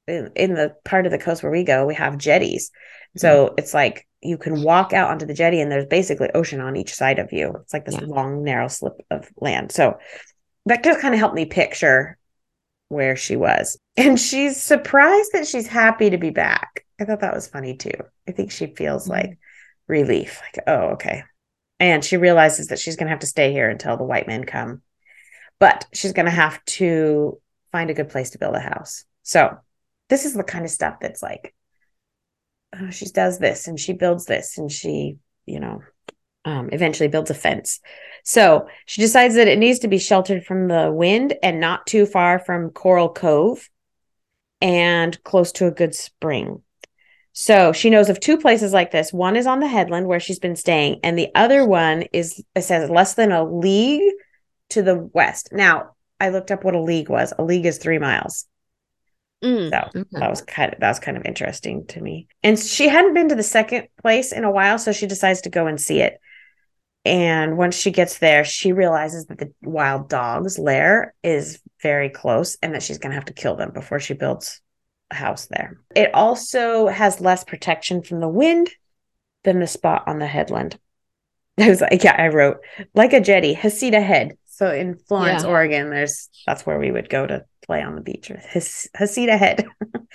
in, 0.06 0.30
in 0.36 0.54
the 0.54 0.74
part 0.84 1.06
of 1.06 1.12
the 1.12 1.18
coast 1.18 1.42
where 1.42 1.52
we 1.52 1.64
go, 1.64 1.86
we 1.86 1.94
have 1.94 2.18
jetties. 2.18 2.70
So 3.16 3.46
mm-hmm. 3.46 3.54
it's 3.58 3.74
like 3.74 4.06
you 4.22 4.36
can 4.36 4.62
walk 4.62 4.92
out 4.92 5.10
onto 5.10 5.26
the 5.26 5.34
jetty 5.34 5.60
and 5.60 5.70
there's 5.70 5.86
basically 5.86 6.30
ocean 6.34 6.60
on 6.60 6.76
each 6.76 6.94
side 6.94 7.18
of 7.18 7.32
you. 7.32 7.56
It's 7.62 7.72
like 7.72 7.86
this 7.86 7.94
yeah. 7.94 8.06
long, 8.06 8.42
narrow 8.42 8.68
slip 8.68 8.94
of 9.10 9.28
land. 9.38 9.72
So 9.72 9.98
that 10.66 10.84
just 10.84 11.00
kind 11.00 11.14
of 11.14 11.20
helped 11.20 11.34
me 11.34 11.46
picture 11.46 12.18
where 12.88 13.16
she 13.16 13.36
was. 13.36 13.78
And 13.96 14.18
she's 14.18 14.62
surprised 14.62 15.32
that 15.34 15.46
she's 15.46 15.66
happy 15.66 16.08
to 16.08 16.16
be 16.16 16.30
back. 16.30 16.86
I 16.98 17.04
thought 17.04 17.20
that 17.20 17.34
was 17.34 17.46
funny 17.46 17.76
too. 17.76 17.92
I 18.26 18.32
think 18.32 18.50
she 18.50 18.74
feels 18.74 19.02
mm-hmm. 19.02 19.12
like 19.12 19.38
relief, 19.88 20.40
like, 20.40 20.64
oh, 20.66 20.92
okay. 20.92 21.24
And 21.78 22.02
she 22.02 22.16
realizes 22.16 22.68
that 22.68 22.78
she's 22.78 22.96
going 22.96 23.06
to 23.08 23.10
have 23.10 23.20
to 23.20 23.26
stay 23.26 23.52
here 23.52 23.68
until 23.68 23.98
the 23.98 24.04
white 24.04 24.26
men 24.26 24.44
come. 24.44 24.80
But 25.58 25.86
she's 25.92 26.14
going 26.14 26.26
to 26.26 26.32
have 26.32 26.64
to 26.64 27.38
find 27.72 27.90
a 27.90 27.94
good 27.94 28.08
place 28.08 28.30
to 28.30 28.38
build 28.38 28.54
a 28.54 28.60
house. 28.60 29.04
So, 29.22 29.58
this 30.08 30.24
is 30.24 30.34
the 30.34 30.42
kind 30.42 30.64
of 30.64 30.70
stuff 30.70 30.96
that's 31.00 31.22
like 31.22 31.54
oh, 32.78 32.90
she 32.90 33.06
does 33.06 33.38
this 33.38 33.66
and 33.66 33.78
she 33.78 33.92
builds 33.92 34.26
this 34.26 34.58
and 34.58 34.70
she, 34.70 35.16
you 35.46 35.60
know, 35.60 35.82
um, 36.44 36.70
eventually 36.72 37.08
builds 37.08 37.30
a 37.30 37.34
fence. 37.34 37.80
So 38.24 38.66
she 38.86 39.00
decides 39.00 39.34
that 39.34 39.48
it 39.48 39.58
needs 39.58 39.80
to 39.80 39.88
be 39.88 39.98
sheltered 39.98 40.44
from 40.44 40.68
the 40.68 40.90
wind 40.92 41.34
and 41.42 41.60
not 41.60 41.86
too 41.86 42.06
far 42.06 42.38
from 42.38 42.70
Coral 42.70 43.08
Cove 43.08 43.68
and 44.60 45.22
close 45.24 45.52
to 45.52 45.66
a 45.66 45.72
good 45.72 45.94
spring. 45.94 46.62
So 47.32 47.72
she 47.72 47.90
knows 47.90 48.08
of 48.08 48.20
two 48.20 48.38
places 48.38 48.72
like 48.72 48.90
this. 48.90 49.12
One 49.12 49.36
is 49.36 49.46
on 49.46 49.60
the 49.60 49.68
headland 49.68 50.06
where 50.06 50.20
she's 50.20 50.40
been 50.40 50.56
staying, 50.56 51.00
and 51.04 51.16
the 51.16 51.28
other 51.34 51.64
one 51.64 52.02
is 52.12 52.42
it 52.56 52.62
says 52.62 52.90
less 52.90 53.14
than 53.14 53.30
a 53.32 53.44
league 53.44 54.12
to 54.70 54.82
the 54.82 55.08
west. 55.12 55.50
Now, 55.52 55.94
I 56.18 56.30
looked 56.30 56.50
up 56.50 56.64
what 56.64 56.74
a 56.74 56.80
league 56.80 57.08
was. 57.08 57.32
A 57.38 57.44
league 57.44 57.66
is 57.66 57.78
three 57.78 57.98
miles. 57.98 58.46
Mm, 59.42 59.70
so 59.70 60.00
okay. 60.00 60.18
that 60.20 60.30
was 60.30 60.42
kind 60.42 60.72
of 60.72 60.80
that 60.80 60.88
was 60.88 60.98
kind 60.98 61.16
of 61.16 61.24
interesting 61.24 61.86
to 61.88 62.00
me. 62.00 62.28
And 62.42 62.58
she 62.58 62.88
hadn't 62.88 63.14
been 63.14 63.28
to 63.30 63.34
the 63.34 63.42
second 63.42 63.88
place 64.00 64.32
in 64.32 64.44
a 64.44 64.50
while, 64.50 64.78
so 64.78 64.92
she 64.92 65.06
decides 65.06 65.42
to 65.42 65.50
go 65.50 65.66
and 65.66 65.80
see 65.80 66.00
it. 66.00 66.20
And 67.04 67.56
once 67.56 67.76
she 67.76 67.90
gets 67.90 68.18
there, 68.18 68.44
she 68.44 68.72
realizes 68.72 69.26
that 69.26 69.38
the 69.38 69.52
wild 69.62 70.08
dog's 70.10 70.58
lair 70.58 71.14
is 71.22 71.60
very 71.82 72.10
close 72.10 72.58
and 72.62 72.74
that 72.74 72.82
she's 72.82 72.98
going 72.98 73.10
to 73.10 73.14
have 73.14 73.24
to 73.26 73.32
kill 73.32 73.56
them 73.56 73.70
before 73.72 74.00
she 74.00 74.12
builds 74.12 74.60
a 75.10 75.14
house 75.14 75.46
there. 75.46 75.80
It 75.96 76.14
also 76.14 76.88
has 76.88 77.20
less 77.20 77.42
protection 77.42 78.02
from 78.02 78.20
the 78.20 78.28
wind 78.28 78.68
than 79.44 79.60
the 79.60 79.66
spot 79.66 80.04
on 80.06 80.18
the 80.18 80.26
headland. 80.26 80.78
I 81.58 81.68
was 81.68 81.80
like, 81.80 82.04
yeah, 82.04 82.16
I 82.16 82.28
wrote 82.28 82.58
like 82.94 83.12
a 83.12 83.20
jetty, 83.20 83.54
Heceta 83.54 84.02
Head. 84.02 84.36
So 84.60 84.70
in 84.70 84.96
Florence, 85.08 85.42
yeah. 85.42 85.48
Oregon, 85.48 85.88
there's 85.88 86.28
that's 86.46 86.66
where 86.66 86.78
we 86.78 86.90
would 86.90 87.08
go 87.08 87.26
to 87.26 87.46
play 87.64 87.82
on 87.82 87.94
the 87.94 88.02
beach 88.02 88.28
with 88.28 88.44
his 88.44 88.90
Heceta 88.94 89.38
Head. 89.38 89.64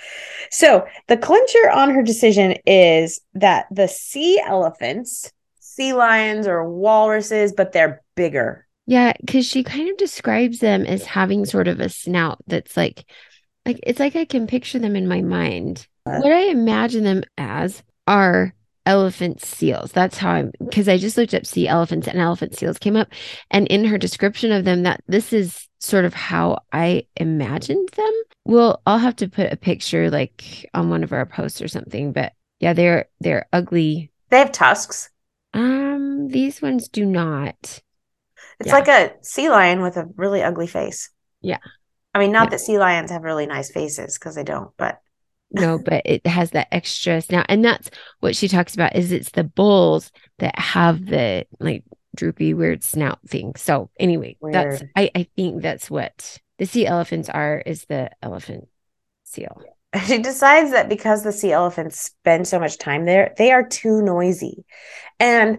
so 0.52 0.86
the 1.08 1.16
clincher 1.16 1.68
on 1.68 1.90
her 1.90 2.00
decision 2.00 2.54
is 2.64 3.20
that 3.34 3.66
the 3.72 3.88
sea 3.88 4.40
elephants, 4.40 5.32
sea 5.58 5.94
lions 5.94 6.46
or 6.46 6.70
walruses, 6.70 7.54
but 7.54 7.72
they're 7.72 8.04
bigger 8.14 8.68
Yeah, 8.86 9.14
because 9.20 9.44
she 9.44 9.64
kind 9.64 9.90
of 9.90 9.96
describes 9.96 10.60
them 10.60 10.86
as 10.86 11.04
having 11.04 11.44
sort 11.44 11.66
of 11.66 11.80
a 11.80 11.88
snout 11.88 12.38
that's 12.46 12.76
like, 12.76 13.04
like 13.64 13.80
it's 13.82 13.98
like 13.98 14.14
I 14.14 14.26
can 14.26 14.46
picture 14.46 14.78
them 14.78 14.94
in 14.94 15.08
my 15.08 15.22
mind. 15.22 15.88
Uh. 16.06 16.20
What 16.20 16.30
I 16.30 16.50
imagine 16.50 17.02
them 17.02 17.24
as 17.36 17.82
are 18.06 18.54
elephant 18.86 19.44
seals. 19.44 19.92
That's 19.92 20.16
how 20.16 20.30
I'm 20.30 20.52
because 20.58 20.88
I 20.88 20.96
just 20.96 21.16
looked 21.18 21.34
up 21.34 21.44
sea 21.44 21.68
elephants 21.68 22.06
and 22.08 22.18
elephant 22.18 22.56
seals 22.56 22.78
came 22.78 22.96
up, 22.96 23.08
and 23.50 23.66
in 23.68 23.84
her 23.84 23.98
description 23.98 24.52
of 24.52 24.64
them, 24.64 24.84
that 24.84 25.02
this 25.08 25.32
is 25.32 25.68
sort 25.80 26.04
of 26.04 26.14
how 26.14 26.58
I 26.72 27.06
imagined 27.16 27.88
them. 27.90 28.12
Well, 28.44 28.80
I'll 28.86 28.98
have 28.98 29.16
to 29.16 29.28
put 29.28 29.52
a 29.52 29.56
picture 29.56 30.08
like 30.10 30.68
on 30.72 30.88
one 30.88 31.04
of 31.04 31.12
our 31.12 31.26
posts 31.26 31.60
or 31.60 31.68
something. 31.68 32.12
But 32.12 32.32
yeah, 32.60 32.72
they're 32.72 33.06
they're 33.20 33.46
ugly. 33.52 34.10
They 34.30 34.38
have 34.38 34.52
tusks. 34.52 35.10
Um, 35.52 36.28
these 36.28 36.62
ones 36.62 36.88
do 36.88 37.04
not. 37.04 37.80
It's 38.58 38.68
Yeah. 38.68 38.72
like 38.72 38.88
a 38.88 39.12
sea 39.22 39.50
lion 39.50 39.82
with 39.82 39.96
a 39.96 40.08
really 40.16 40.42
ugly 40.42 40.66
face. 40.66 41.10
Yeah. 41.40 41.58
I 42.14 42.18
mean, 42.18 42.32
not 42.32 42.44
Yeah. 42.46 42.50
that 42.50 42.60
sea 42.60 42.78
lions 42.78 43.10
have 43.10 43.22
really 43.22 43.46
nice 43.46 43.70
faces 43.70 44.18
because 44.18 44.34
they 44.34 44.44
don't, 44.44 44.70
but 44.78 45.00
No, 45.50 45.78
but 45.78 46.02
it 46.04 46.26
has 46.26 46.50
that 46.50 46.68
extra 46.72 47.20
snout. 47.20 47.46
And 47.48 47.64
that's 47.64 47.90
what 48.20 48.36
she 48.36 48.48
talks 48.48 48.74
about 48.74 48.96
is 48.96 49.12
it's 49.12 49.30
the 49.30 49.44
bulls 49.44 50.10
that 50.38 50.58
have 50.58 51.06
the 51.06 51.46
like 51.60 51.84
droopy 52.16 52.54
weird 52.54 52.82
snout 52.82 53.20
thing. 53.28 53.54
So 53.56 53.90
anyway, 53.98 54.36
that's 54.42 54.82
I, 54.96 55.10
I 55.14 55.28
think 55.36 55.62
that's 55.62 55.90
what 55.90 56.38
the 56.58 56.66
sea 56.66 56.86
elephants 56.86 57.28
are 57.28 57.62
is 57.64 57.84
the 57.84 58.10
elephant 58.22 58.68
seal. 59.24 59.62
she 60.06 60.18
decides 60.18 60.72
that 60.72 60.88
because 60.88 61.22
the 61.22 61.32
sea 61.32 61.52
elephants 61.52 62.00
spend 62.00 62.48
so 62.48 62.58
much 62.58 62.78
time 62.78 63.04
there, 63.04 63.34
they 63.38 63.52
are 63.52 63.66
too 63.66 64.02
noisy. 64.02 64.64
And 65.20 65.58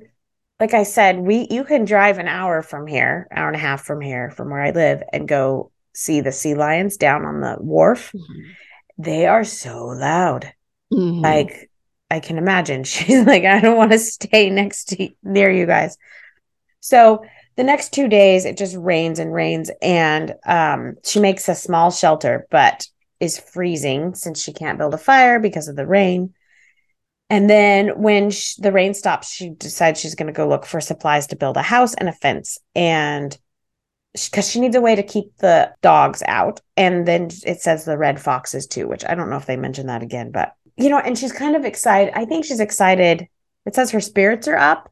like 0.59 0.73
I 0.73 0.83
said, 0.83 1.19
we 1.19 1.47
you 1.49 1.63
can 1.63 1.85
drive 1.85 2.17
an 2.17 2.27
hour 2.27 2.61
from 2.61 2.87
here, 2.87 3.27
hour 3.31 3.47
and 3.47 3.55
a 3.55 3.59
half 3.59 3.83
from 3.83 4.01
here, 4.01 4.31
from 4.31 4.49
where 4.49 4.61
I 4.61 4.71
live, 4.71 5.03
and 5.13 5.27
go 5.27 5.71
see 5.93 6.21
the 6.21 6.31
sea 6.31 6.55
lions 6.55 6.97
down 6.97 7.25
on 7.25 7.41
the 7.41 7.55
wharf. 7.59 8.11
Mm-hmm. 8.13 8.51
They 8.97 9.25
are 9.27 9.43
so 9.43 9.87
loud. 9.87 10.53
Mhm. 10.93 11.21
Like 11.23 11.69
I 12.09 12.19
can 12.19 12.37
imagine. 12.37 12.83
She's 12.85 13.25
like, 13.25 13.43
I 13.43 13.59
don't 13.59 13.77
want 13.77 13.91
to 13.91 13.99
stay 13.99 14.49
next 14.49 14.85
to 14.89 15.09
near 15.23 15.51
you 15.51 15.65
guys. 15.65 15.97
So 16.79 17.23
the 17.55 17.63
next 17.63 17.93
two 17.93 18.07
days 18.07 18.45
it 18.45 18.57
just 18.57 18.75
rains 18.77 19.19
and 19.19 19.33
rains, 19.33 19.71
and 19.81 20.35
um, 20.45 20.95
she 21.03 21.19
makes 21.19 21.49
a 21.49 21.55
small 21.55 21.91
shelter, 21.91 22.47
but 22.51 22.87
is 23.19 23.39
freezing 23.39 24.13
since 24.13 24.41
she 24.41 24.53
can't 24.53 24.77
build 24.77 24.93
a 24.93 24.97
fire 24.99 25.39
because 25.39 25.67
of 25.67 25.75
the 25.75 25.87
rain. 25.87 26.33
And 27.29 27.49
then 27.49 28.01
when 28.01 28.29
sh- 28.29 28.55
the 28.55 28.71
rain 28.71 28.93
stops, 28.93 29.33
she 29.33 29.49
decides 29.49 29.99
she's 29.99 30.15
going 30.15 30.27
to 30.27 30.33
go 30.33 30.47
look 30.47 30.65
for 30.65 30.79
supplies 30.79 31.27
to 31.27 31.35
build 31.35 31.57
a 31.57 31.61
house 31.61 31.93
and 31.95 32.07
a 32.07 32.13
fence, 32.13 32.57
and 32.75 33.37
because 34.25 34.49
she 34.49 34.59
needs 34.59 34.75
a 34.75 34.81
way 34.81 34.95
to 34.95 35.03
keep 35.03 35.35
the 35.37 35.73
dogs 35.81 36.23
out. 36.27 36.61
And 36.75 37.07
then 37.07 37.29
it 37.45 37.61
says 37.61 37.85
the 37.85 37.97
red 37.97 38.19
foxes 38.21 38.67
too, 38.67 38.87
which 38.87 39.05
I 39.05 39.15
don't 39.15 39.29
know 39.29 39.37
if 39.37 39.45
they 39.45 39.57
mentioned 39.57 39.89
that 39.89 40.03
again, 40.03 40.31
but 40.31 40.53
you 40.75 40.89
know, 40.89 40.99
and 40.99 41.17
she's 41.17 41.31
kind 41.31 41.55
of 41.55 41.65
excited. 41.65 42.13
I 42.15 42.25
think 42.25 42.45
she's 42.45 42.59
excited. 42.59 43.27
It 43.65 43.75
says 43.75 43.91
her 43.91 43.99
spirits 44.01 44.47
are 44.47 44.57
up. 44.57 44.91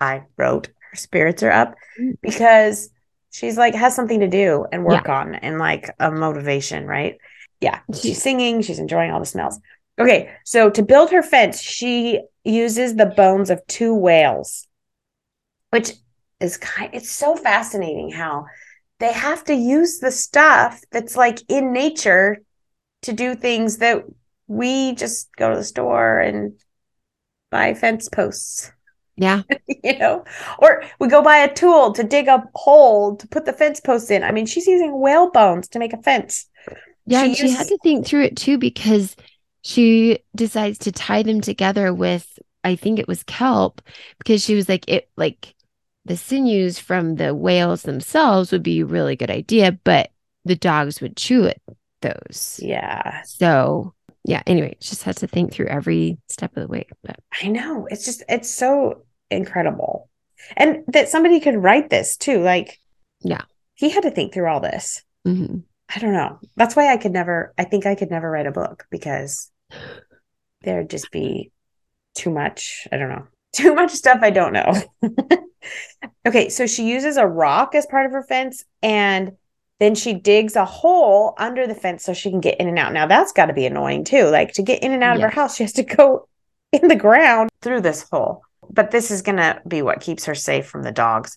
I 0.00 0.22
wrote 0.36 0.68
her 0.90 0.96
spirits 0.96 1.42
are 1.42 1.52
up 1.52 1.74
Mm. 2.00 2.14
because 2.22 2.90
she's 3.30 3.56
like 3.58 3.74
has 3.74 3.94
something 3.94 4.20
to 4.20 4.28
do 4.28 4.66
and 4.72 4.84
work 4.84 5.08
on 5.08 5.34
and 5.34 5.58
like 5.58 5.90
a 6.00 6.10
motivation, 6.10 6.86
right? 6.86 7.18
Yeah. 7.60 7.80
She's 7.94 8.20
singing, 8.22 8.62
she's 8.62 8.78
enjoying 8.78 9.10
all 9.10 9.20
the 9.20 9.26
smells. 9.26 9.60
Okay, 9.98 10.30
so 10.44 10.70
to 10.70 10.82
build 10.82 11.10
her 11.10 11.22
fence, 11.22 11.60
she 11.60 12.22
uses 12.44 12.96
the 12.96 13.06
bones 13.06 13.50
of 13.50 13.64
two 13.66 13.94
whales, 13.94 14.66
which 15.70 15.92
is 16.42 16.56
kind 16.58 16.90
it's 16.94 17.10
so 17.10 17.36
fascinating 17.36 18.10
how 18.10 18.46
they 19.00 19.12
have 19.12 19.44
to 19.44 19.54
use 19.54 19.98
the 20.00 20.10
stuff 20.10 20.80
that's 20.92 21.16
like 21.16 21.38
in 21.48 21.72
nature 21.72 22.42
to 23.02 23.12
do 23.12 23.34
things 23.34 23.78
that 23.78 24.04
we 24.48 24.94
just 24.94 25.34
go 25.36 25.50
to 25.50 25.56
the 25.56 25.64
store 25.64 26.20
and 26.20 26.54
buy 27.50 27.74
fence 27.74 28.08
posts, 28.08 28.72
Yeah. 29.16 29.42
you 29.68 29.98
know, 29.98 30.24
or 30.58 30.84
we 30.98 31.08
go 31.08 31.22
buy 31.22 31.38
a 31.38 31.52
tool 31.54 31.92
to 31.92 32.04
dig 32.04 32.28
a 32.28 32.44
hole 32.54 33.16
to 33.16 33.28
put 33.28 33.44
the 33.44 33.52
fence 33.52 33.80
posts 33.80 34.10
in. 34.10 34.22
I 34.24 34.32
mean, 34.32 34.46
she's 34.46 34.66
using 34.66 35.00
whale 35.00 35.30
bones 35.30 35.68
to 35.68 35.78
make 35.78 35.92
a 35.92 36.02
fence. 36.02 36.48
Yeah, 37.06 37.24
She 37.24 37.34
and 37.36 37.36
she 37.36 37.50
had 37.50 37.68
to 37.68 37.78
think 37.78 38.06
through 38.06 38.24
it 38.24 38.36
too 38.36 38.58
because 38.58 39.16
she 39.62 40.20
decides 40.34 40.78
to 40.78 40.92
tie 40.92 41.22
them 41.22 41.40
together 41.40 41.92
with 41.92 42.38
I 42.64 42.76
think 42.76 42.98
it 42.98 43.08
was 43.08 43.24
kelp 43.24 43.82
because 44.18 44.42
she 44.42 44.54
was 44.54 44.68
like 44.68 44.84
it 44.88 45.10
like 45.16 45.54
the 46.04 46.16
sinews 46.16 46.78
from 46.78 47.16
the 47.16 47.34
whales 47.34 47.82
themselves 47.82 48.50
would 48.52 48.62
be 48.62 48.80
a 48.80 48.86
really 48.86 49.16
good 49.16 49.30
idea, 49.30 49.72
but 49.84 50.10
the 50.44 50.56
dogs 50.56 51.00
would 51.00 51.16
chew 51.16 51.46
at 51.46 51.58
those. 52.00 52.58
Yeah. 52.62 53.22
So 53.22 53.94
yeah, 54.24 54.42
anyway, 54.46 54.76
just 54.80 55.02
had 55.04 55.16
to 55.18 55.26
think 55.26 55.52
through 55.52 55.66
every 55.66 56.18
step 56.28 56.56
of 56.56 56.62
the 56.62 56.68
way. 56.68 56.86
But 57.02 57.16
I 57.42 57.48
know. 57.48 57.86
It's 57.90 58.04
just 58.04 58.22
it's 58.28 58.50
so 58.50 59.04
incredible. 59.30 60.08
And 60.56 60.84
that 60.88 61.08
somebody 61.08 61.38
could 61.40 61.56
write 61.62 61.90
this 61.90 62.16
too. 62.16 62.40
Like 62.40 62.80
Yeah. 63.20 63.42
He 63.74 63.88
had 63.90 64.02
to 64.02 64.10
think 64.10 64.32
through 64.34 64.48
all 64.48 64.60
this. 64.60 65.02
mhm. 65.26 65.62
I 65.94 65.98
don't 65.98 66.14
know. 66.14 66.38
That's 66.56 66.74
why 66.74 66.92
I 66.92 66.96
could 66.96 67.12
never 67.12 67.52
I 67.58 67.64
think 67.64 67.86
I 67.86 67.94
could 67.94 68.10
never 68.10 68.30
write 68.30 68.46
a 68.46 68.52
book 68.52 68.86
because 68.90 69.50
there'd 70.62 70.90
just 70.90 71.10
be 71.10 71.52
too 72.14 72.30
much. 72.30 72.86
I 72.90 72.96
don't 72.96 73.08
know. 73.10 73.26
Too 73.54 73.74
much 73.74 73.90
stuff 73.90 74.20
I 74.22 74.30
don't 74.30 74.54
know. 74.54 74.72
okay, 76.26 76.48
so 76.48 76.66
she 76.66 76.88
uses 76.88 77.16
a 77.16 77.26
rock 77.26 77.74
as 77.74 77.86
part 77.86 78.06
of 78.06 78.12
her 78.12 78.22
fence 78.22 78.64
and 78.82 79.32
then 79.82 79.94
she 79.96 80.14
digs 80.14 80.54
a 80.54 80.64
hole 80.64 81.34
under 81.38 81.66
the 81.66 81.74
fence 81.74 82.04
so 82.04 82.12
she 82.12 82.30
can 82.30 82.40
get 82.40 82.60
in 82.60 82.68
and 82.68 82.78
out. 82.78 82.92
Now 82.92 83.06
that's 83.06 83.32
got 83.32 83.46
to 83.46 83.52
be 83.52 83.66
annoying 83.66 84.04
too. 84.04 84.26
Like 84.28 84.52
to 84.52 84.62
get 84.62 84.82
in 84.82 84.92
and 84.92 85.02
out 85.02 85.16
of 85.16 85.22
her 85.22 85.28
house, 85.28 85.56
she 85.56 85.64
has 85.64 85.72
to 85.72 85.82
go 85.82 86.28
in 86.72 86.86
the 86.86 86.96
ground 86.96 87.50
through 87.60 87.80
this 87.80 88.08
hole. 88.08 88.42
But 88.70 88.92
this 88.92 89.10
is 89.10 89.22
going 89.22 89.38
to 89.38 89.60
be 89.66 89.82
what 89.82 90.00
keeps 90.00 90.24
her 90.26 90.36
safe 90.36 90.66
from 90.66 90.84
the 90.84 90.92
dogs. 90.92 91.36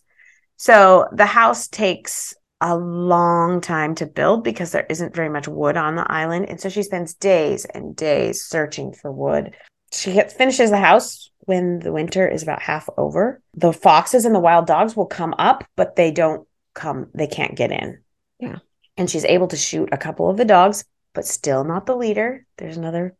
So 0.58 1.08
the 1.12 1.26
house 1.26 1.68
takes 1.68 2.36
a 2.62 2.78
long 2.78 3.62
time 3.62 3.96
to 3.96 4.06
build 4.06 4.44
because 4.44 4.72
there 4.72 4.86
isn't 4.90 5.16
very 5.16 5.30
much 5.30 5.48
wood 5.48 5.76
on 5.76 5.96
the 5.96 6.10
island. 6.10 6.48
And 6.50 6.62
so 6.62 6.70
she 6.70 6.84
spends 6.84 7.14
days 7.16 7.66
and 7.66 7.96
days 7.96 8.44
searching 8.44 8.94
for 8.94 9.12
wood. 9.12 9.56
She 9.92 10.14
gets, 10.14 10.34
finishes 10.34 10.70
the 10.70 10.78
house 10.78 11.30
when 11.46 11.80
the 11.80 11.92
winter 11.92 12.28
is 12.28 12.44
about 12.44 12.62
half 12.62 12.90
over. 12.98 13.42
The 13.54 13.74
foxes 13.74 14.26
and 14.26 14.36
the 14.36 14.40
wild 14.40 14.68
dogs 14.68 14.96
will 14.96 15.06
come 15.06 15.34
up, 15.38 15.64
but 15.76 15.96
they 15.96 16.12
don't 16.12 16.48
come, 16.74 17.08
they 17.14 17.28
can't 17.28 17.56
get 17.56 17.72
in. 17.72 18.00
Yeah. 18.40 18.58
And 18.98 19.10
she's 19.10 19.26
able 19.26 19.48
to 19.48 19.58
shoot 19.58 19.90
a 19.92 19.98
couple 19.98 20.30
of 20.30 20.38
the 20.38 20.46
dogs, 20.46 20.86
but 21.14 21.26
still 21.26 21.64
not 21.64 21.86
the 21.86 21.96
leader. 21.96 22.46
There's 22.58 22.78
another 22.78 23.16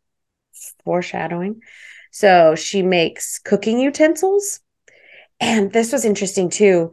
foreshadowing. 0.84 1.62
So 2.12 2.56
she 2.56 2.82
makes 2.82 3.40
cooking 3.40 3.80
utensils. 3.80 4.62
And 5.40 5.72
this 5.72 5.92
was 5.92 6.06
interesting 6.06 6.50
too 6.50 6.92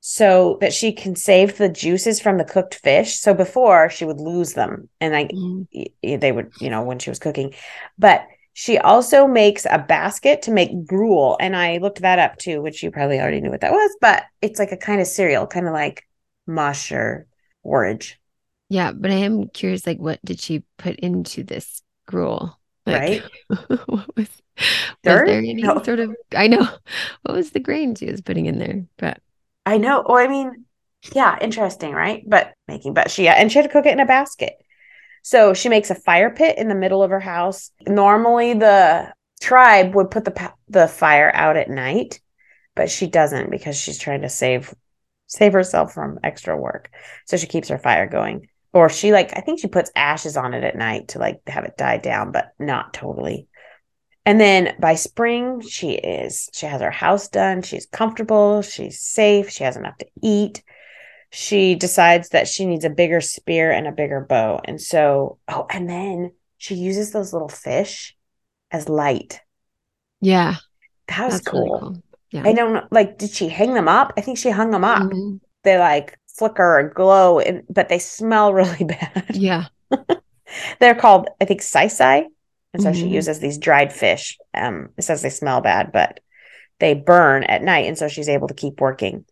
so 0.00 0.58
that 0.60 0.72
she 0.72 0.92
can 0.92 1.16
save 1.16 1.56
the 1.56 1.68
juices 1.68 2.20
from 2.20 2.38
the 2.38 2.44
cooked 2.44 2.74
fish. 2.76 3.18
So 3.18 3.34
before 3.34 3.90
she 3.90 4.04
would 4.04 4.20
lose 4.20 4.52
them 4.52 4.88
and 5.00 5.12
like 5.12 5.30
Mhm. 5.30 5.66
y- 5.72 5.86
y- 6.02 6.16
they 6.16 6.30
would, 6.30 6.52
you 6.60 6.70
know, 6.70 6.82
when 6.82 6.98
she 6.98 7.10
was 7.10 7.18
cooking. 7.18 7.54
But 7.98 8.26
she 8.58 8.76
also 8.78 9.28
makes 9.28 9.66
a 9.70 9.78
basket 9.78 10.42
to 10.42 10.50
make 10.50 10.84
gruel. 10.84 11.36
And 11.40 11.54
I 11.54 11.78
looked 11.78 12.00
that 12.02 12.18
up 12.18 12.38
too, 12.38 12.60
which 12.60 12.82
you 12.82 12.90
probably 12.90 13.20
already 13.20 13.40
knew 13.40 13.50
what 13.50 13.60
that 13.60 13.70
was, 13.72 13.96
but 14.00 14.24
it's 14.42 14.58
like 14.58 14.72
a 14.72 14.76
kind 14.76 15.00
of 15.00 15.06
cereal, 15.06 15.46
kind 15.46 15.68
of 15.68 15.72
like 15.72 16.02
mush 16.46 16.90
or 16.90 17.28
porridge, 17.62 18.18
Yeah, 18.68 18.92
but 18.92 19.10
I 19.10 19.14
am 19.14 19.48
curious 19.48 19.86
like 19.86 19.98
what 19.98 20.20
did 20.24 20.40
she 20.40 20.64
put 20.76 20.96
into 20.96 21.42
this 21.44 21.82
gruel? 22.06 22.58
Like, 22.86 23.08
right? 23.08 23.30
what 23.86 24.16
was 24.16 24.28
Dirt? 25.02 25.08
was 25.08 25.22
there 25.24 25.38
any 25.38 25.72
No. 25.74 25.84
sort 25.84 26.00
of 26.00 26.16
I 26.34 26.48
know 26.48 26.64
what 27.22 27.34
was 27.36 27.52
the 27.52 27.60
grain 27.60 27.94
she 27.94 28.10
was 28.10 28.20
putting 28.22 28.46
in 28.46 28.58
there? 28.58 28.86
But 28.98 29.22
I 29.66 29.78
know. 29.78 30.04
Well, 30.06 30.18
I 30.18 30.28
mean, 30.28 30.64
yeah, 31.14 31.38
interesting, 31.40 31.92
right? 31.92 32.22
But 32.26 32.52
making, 32.66 32.94
but 32.94 33.10
she, 33.10 33.28
and 33.28 33.50
she 33.50 33.58
had 33.58 33.64
to 33.66 33.72
cook 33.72 33.86
it 33.86 33.92
in 33.92 34.00
a 34.00 34.06
basket. 34.06 34.54
So 35.28 35.52
she 35.52 35.68
makes 35.68 35.90
a 35.90 35.94
fire 35.94 36.30
pit 36.30 36.56
in 36.56 36.68
the 36.68 36.74
middle 36.74 37.02
of 37.02 37.10
her 37.10 37.20
house. 37.20 37.70
Normally, 37.86 38.54
the 38.54 39.12
tribe 39.42 39.94
would 39.94 40.10
put 40.10 40.24
the 40.24 40.52
the 40.68 40.88
fire 40.88 41.30
out 41.34 41.58
at 41.58 41.68
night, 41.68 42.18
but 42.74 42.88
she 42.88 43.06
doesn't 43.08 43.50
because 43.50 43.76
she's 43.76 43.98
trying 43.98 44.22
to 44.22 44.30
save 44.30 44.74
save 45.26 45.52
herself 45.52 45.92
from 45.92 46.18
extra 46.24 46.56
work. 46.56 46.88
So 47.26 47.36
she 47.36 47.46
keeps 47.46 47.68
her 47.68 47.76
fire 47.76 48.08
going, 48.08 48.48
or 48.72 48.88
she 48.88 49.12
like 49.12 49.36
I 49.36 49.42
think 49.42 49.60
she 49.60 49.68
puts 49.68 49.90
ashes 49.94 50.38
on 50.38 50.54
it 50.54 50.64
at 50.64 50.76
night 50.76 51.08
to 51.08 51.18
like 51.18 51.46
have 51.46 51.64
it 51.64 51.76
die 51.76 51.98
down, 51.98 52.32
but 52.32 52.46
not 52.58 52.94
totally. 52.94 53.48
And 54.24 54.40
then 54.40 54.76
by 54.80 54.94
spring, 54.94 55.60
she 55.60 55.90
is, 55.90 56.48
she 56.54 56.64
has 56.64 56.80
her 56.80 56.90
house 56.90 57.28
done. 57.28 57.60
She's 57.60 57.84
comfortable. 57.84 58.62
She's 58.62 59.02
safe. 59.02 59.50
She 59.50 59.64
has 59.64 59.76
enough 59.76 59.98
to 59.98 60.06
eat. 60.22 60.62
She 61.30 61.74
decides 61.74 62.30
that 62.30 62.48
she 62.48 62.64
needs 62.66 62.84
a 62.84 62.90
bigger 62.90 63.20
spear 63.20 63.70
and 63.70 63.86
a 63.86 63.92
bigger 63.92 64.20
bow. 64.20 64.60
And 64.64 64.80
so, 64.80 65.38
oh, 65.48 65.66
and 65.70 65.88
then 65.88 66.32
she 66.56 66.74
uses 66.74 67.12
those 67.12 67.32
little 67.32 67.48
fish 67.48 68.16
as 68.70 68.88
light. 68.88 69.40
yeah, 70.20 70.56
That 71.08 71.26
was 71.26 71.40
that's 71.42 71.52
really 71.52 71.68
cool. 71.68 71.78
cool. 71.80 72.02
Yeah. 72.30 72.42
I 72.44 72.52
don't 72.52 72.72
know. 72.74 72.86
Like, 72.90 73.18
did 73.18 73.30
she 73.30 73.48
hang 73.48 73.74
them 73.74 73.88
up? 73.88 74.12
I 74.16 74.20
think 74.20 74.38
she 74.38 74.50
hung 74.50 74.70
them 74.70 74.84
up. 74.84 75.02
Mhm. 75.10 75.40
they 75.64 75.78
like 75.78 76.18
flicker 76.28 76.78
and 76.78 76.94
glow, 76.94 77.40
and, 77.40 77.64
but 77.68 77.88
they 77.88 77.98
smell 77.98 78.52
really 78.60 78.84
bad. 78.84 79.26
Yeah. 79.34 79.66
They're 80.80 80.94
called, 80.94 81.28
I 81.40 81.44
think, 81.44 81.62
sai 81.62 81.88
sai. 81.88 82.26
And 82.72 82.82
so 82.82 82.92
she 82.92 83.04
Mhm. 83.06 83.10
uses 83.12 83.38
these 83.40 83.58
dried 83.58 83.92
fish. 83.92 84.38
Um, 84.54 84.90
it 84.96 85.02
says 85.02 85.22
they 85.22 85.30
smell 85.30 85.60
bad, 85.60 85.90
but 85.92 86.20
they 86.80 86.94
burn 86.94 87.44
at 87.44 87.62
night. 87.62 87.86
And 87.86 87.98
so 87.98 88.08
she's 88.08 88.28
able 88.28 88.48
to 88.48 88.54
keep 88.54 88.80
working. 88.80 89.24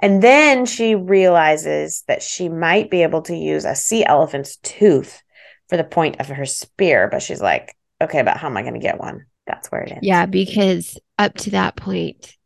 And 0.00 0.22
then 0.22 0.66
she 0.66 0.94
realizes 0.94 2.04
that 2.08 2.22
she 2.22 2.48
might 2.48 2.90
be 2.90 3.02
able 3.02 3.22
to 3.22 3.36
use 3.36 3.64
a 3.64 3.74
sea 3.74 4.04
elephant's 4.04 4.56
tooth 4.56 5.22
for 5.68 5.76
the 5.76 5.84
point 5.84 6.20
of 6.20 6.28
her 6.28 6.46
spear. 6.46 7.08
But 7.10 7.22
she's 7.22 7.40
like, 7.40 7.76
okay, 8.00 8.22
but 8.22 8.36
how 8.36 8.48
am 8.48 8.56
I 8.56 8.62
going 8.62 8.74
to 8.74 8.80
get 8.80 8.98
one? 8.98 9.26
That's 9.46 9.70
where 9.70 9.82
it 9.82 9.92
ends. 9.92 10.06
Yeah, 10.06 10.26
because 10.26 10.98
up 11.18 11.34
to 11.38 11.50
that 11.50 11.76
point, 11.76 12.36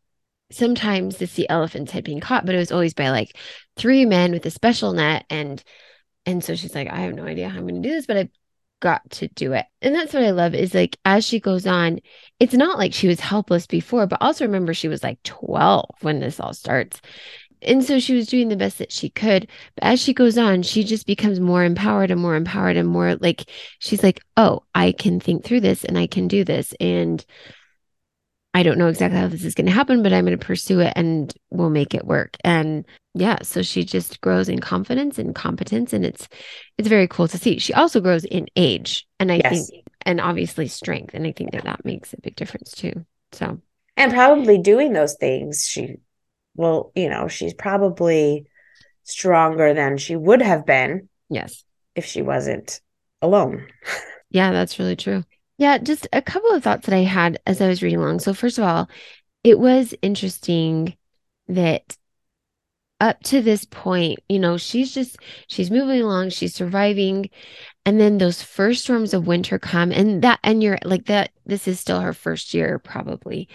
sometimes 0.51 1.17
the 1.17 1.27
sea 1.27 1.47
elephants 1.49 1.91
had 1.91 2.03
been 2.03 2.19
caught, 2.19 2.45
but 2.45 2.55
it 2.55 2.59
was 2.59 2.71
always 2.71 2.93
by 2.93 3.09
like 3.09 3.35
three 3.75 4.05
men 4.05 4.31
with 4.31 4.45
a 4.45 4.51
special 4.51 4.93
net. 4.93 5.25
And 5.29 5.63
and 6.25 6.43
so 6.43 6.55
she's 6.55 6.75
like, 6.75 6.89
I 6.89 7.01
have 7.01 7.15
no 7.15 7.25
idea 7.25 7.49
how 7.49 7.57
I'm 7.57 7.67
gonna 7.67 7.81
do 7.81 7.89
this, 7.89 8.05
but 8.05 8.17
I've 8.17 8.29
got 8.81 9.09
to 9.11 9.29
do 9.29 9.53
it. 9.53 9.65
And 9.81 9.95
that's 9.95 10.13
what 10.13 10.23
I 10.23 10.31
love 10.31 10.53
is 10.53 10.73
like 10.73 10.97
as 11.05 11.23
she 11.23 11.39
goes 11.39 11.65
on, 11.65 11.99
it's 12.39 12.53
not 12.53 12.77
like 12.77 12.93
she 12.93 13.07
was 13.07 13.21
helpless 13.21 13.65
before, 13.65 14.07
but 14.07 14.21
also 14.21 14.45
remember 14.45 14.73
she 14.73 14.89
was 14.89 15.03
like 15.03 15.23
12 15.23 15.89
when 16.01 16.19
this 16.19 16.39
all 16.39 16.53
starts. 16.53 16.99
And 17.61 17.83
so 17.83 17.99
she 17.99 18.15
was 18.15 18.27
doing 18.27 18.49
the 18.49 18.55
best 18.55 18.79
that 18.79 18.91
she 18.91 19.09
could. 19.09 19.47
But 19.75 19.83
as 19.83 20.01
she 20.01 20.13
goes 20.13 20.37
on, 20.37 20.63
she 20.63 20.83
just 20.83 21.05
becomes 21.05 21.39
more 21.39 21.63
empowered 21.63 22.11
and 22.11 22.19
more 22.19 22.35
empowered 22.35 22.75
and 22.75 22.89
more 22.89 23.15
like 23.15 23.49
she's 23.79 24.03
like, 24.03 24.21
oh, 24.35 24.63
I 24.75 24.91
can 24.91 25.19
think 25.19 25.45
through 25.45 25.61
this 25.61 25.85
and 25.85 25.97
I 25.97 26.07
can 26.07 26.27
do 26.27 26.43
this. 26.43 26.73
And 26.79 27.23
I 28.53 28.63
don't 28.63 28.77
know 28.77 28.87
exactly 28.87 29.17
how 29.19 29.27
this 29.27 29.45
is 29.45 29.55
going 29.55 29.67
to 29.67 29.71
happen, 29.71 30.03
but 30.03 30.11
I'm 30.11 30.25
going 30.25 30.37
to 30.37 30.45
pursue 30.45 30.81
it 30.81 30.93
and 30.95 31.33
we'll 31.51 31.69
make 31.69 31.93
it 31.93 32.05
work. 32.05 32.35
And 32.43 32.85
yeah, 33.13 33.37
so 33.43 33.61
she 33.61 33.85
just 33.85 34.19
grows 34.21 34.49
in 34.49 34.59
confidence 34.59 35.17
and 35.17 35.33
competence 35.33 35.93
and 35.93 36.05
it's 36.05 36.27
it's 36.77 36.87
very 36.89 37.07
cool 37.07 37.27
to 37.29 37.37
see. 37.37 37.59
She 37.59 37.73
also 37.73 38.01
grows 38.01 38.25
in 38.25 38.47
age 38.57 39.07
and 39.19 39.31
I 39.31 39.39
Yes. 39.43 39.69
think 39.69 39.85
and 40.05 40.19
obviously 40.19 40.67
strength 40.67 41.13
and 41.13 41.25
I 41.25 41.31
think 41.31 41.51
that 41.51 41.63
that 41.63 41.85
makes 41.85 42.13
a 42.13 42.19
big 42.21 42.35
difference 42.35 42.71
too. 42.71 43.05
So, 43.31 43.61
And 43.97 44.11
probably 44.13 44.57
doing 44.57 44.93
those 44.93 45.15
things, 45.15 45.67
she 45.67 45.97
will, 46.55 46.91
you 46.95 47.09
know, 47.09 47.27
she's 47.27 47.53
probably 47.53 48.47
stronger 49.03 49.73
than 49.73 49.97
she 49.97 50.15
would 50.15 50.41
have 50.41 50.65
been 50.65 51.09
yes. 51.29 51.63
if 51.95 52.05
she 52.05 52.21
wasn't 52.21 52.81
alone. 53.21 53.67
Yeah, 54.29 54.51
that's 54.51 54.79
really 54.79 54.95
true. 54.95 55.23
Yeah, 55.61 55.77
just 55.77 56.07
a 56.11 56.23
couple 56.23 56.49
of 56.49 56.63
thoughts 56.63 56.87
that 56.87 56.95
I 56.95 57.03
had 57.03 57.39
as 57.45 57.61
I 57.61 57.67
was 57.67 57.83
reading 57.83 57.99
along. 57.99 58.21
So, 58.21 58.33
first 58.33 58.57
of 58.57 58.63
all, 58.63 58.89
it 59.43 59.59
was 59.59 59.93
interesting 60.01 60.97
that 61.49 61.95
up 62.99 63.21
to 63.25 63.43
this 63.43 63.65
point, 63.65 64.17
you 64.27 64.39
know, 64.39 64.57
she's 64.57 64.91
just 64.91 65.17
she's 65.45 65.69
moving 65.69 66.01
along, 66.01 66.31
she's 66.31 66.55
surviving, 66.55 67.29
and 67.85 68.01
then 68.01 68.17
those 68.17 68.41
first 68.41 68.85
storms 68.85 69.13
of 69.13 69.27
winter 69.27 69.59
come, 69.59 69.91
and 69.91 70.23
that 70.23 70.39
and 70.43 70.63
you're 70.63 70.79
like 70.83 71.05
that. 71.05 71.29
This 71.45 71.67
is 71.67 71.79
still 71.79 71.99
her 71.99 72.13
first 72.13 72.55
year, 72.55 72.79
probably. 72.79 73.47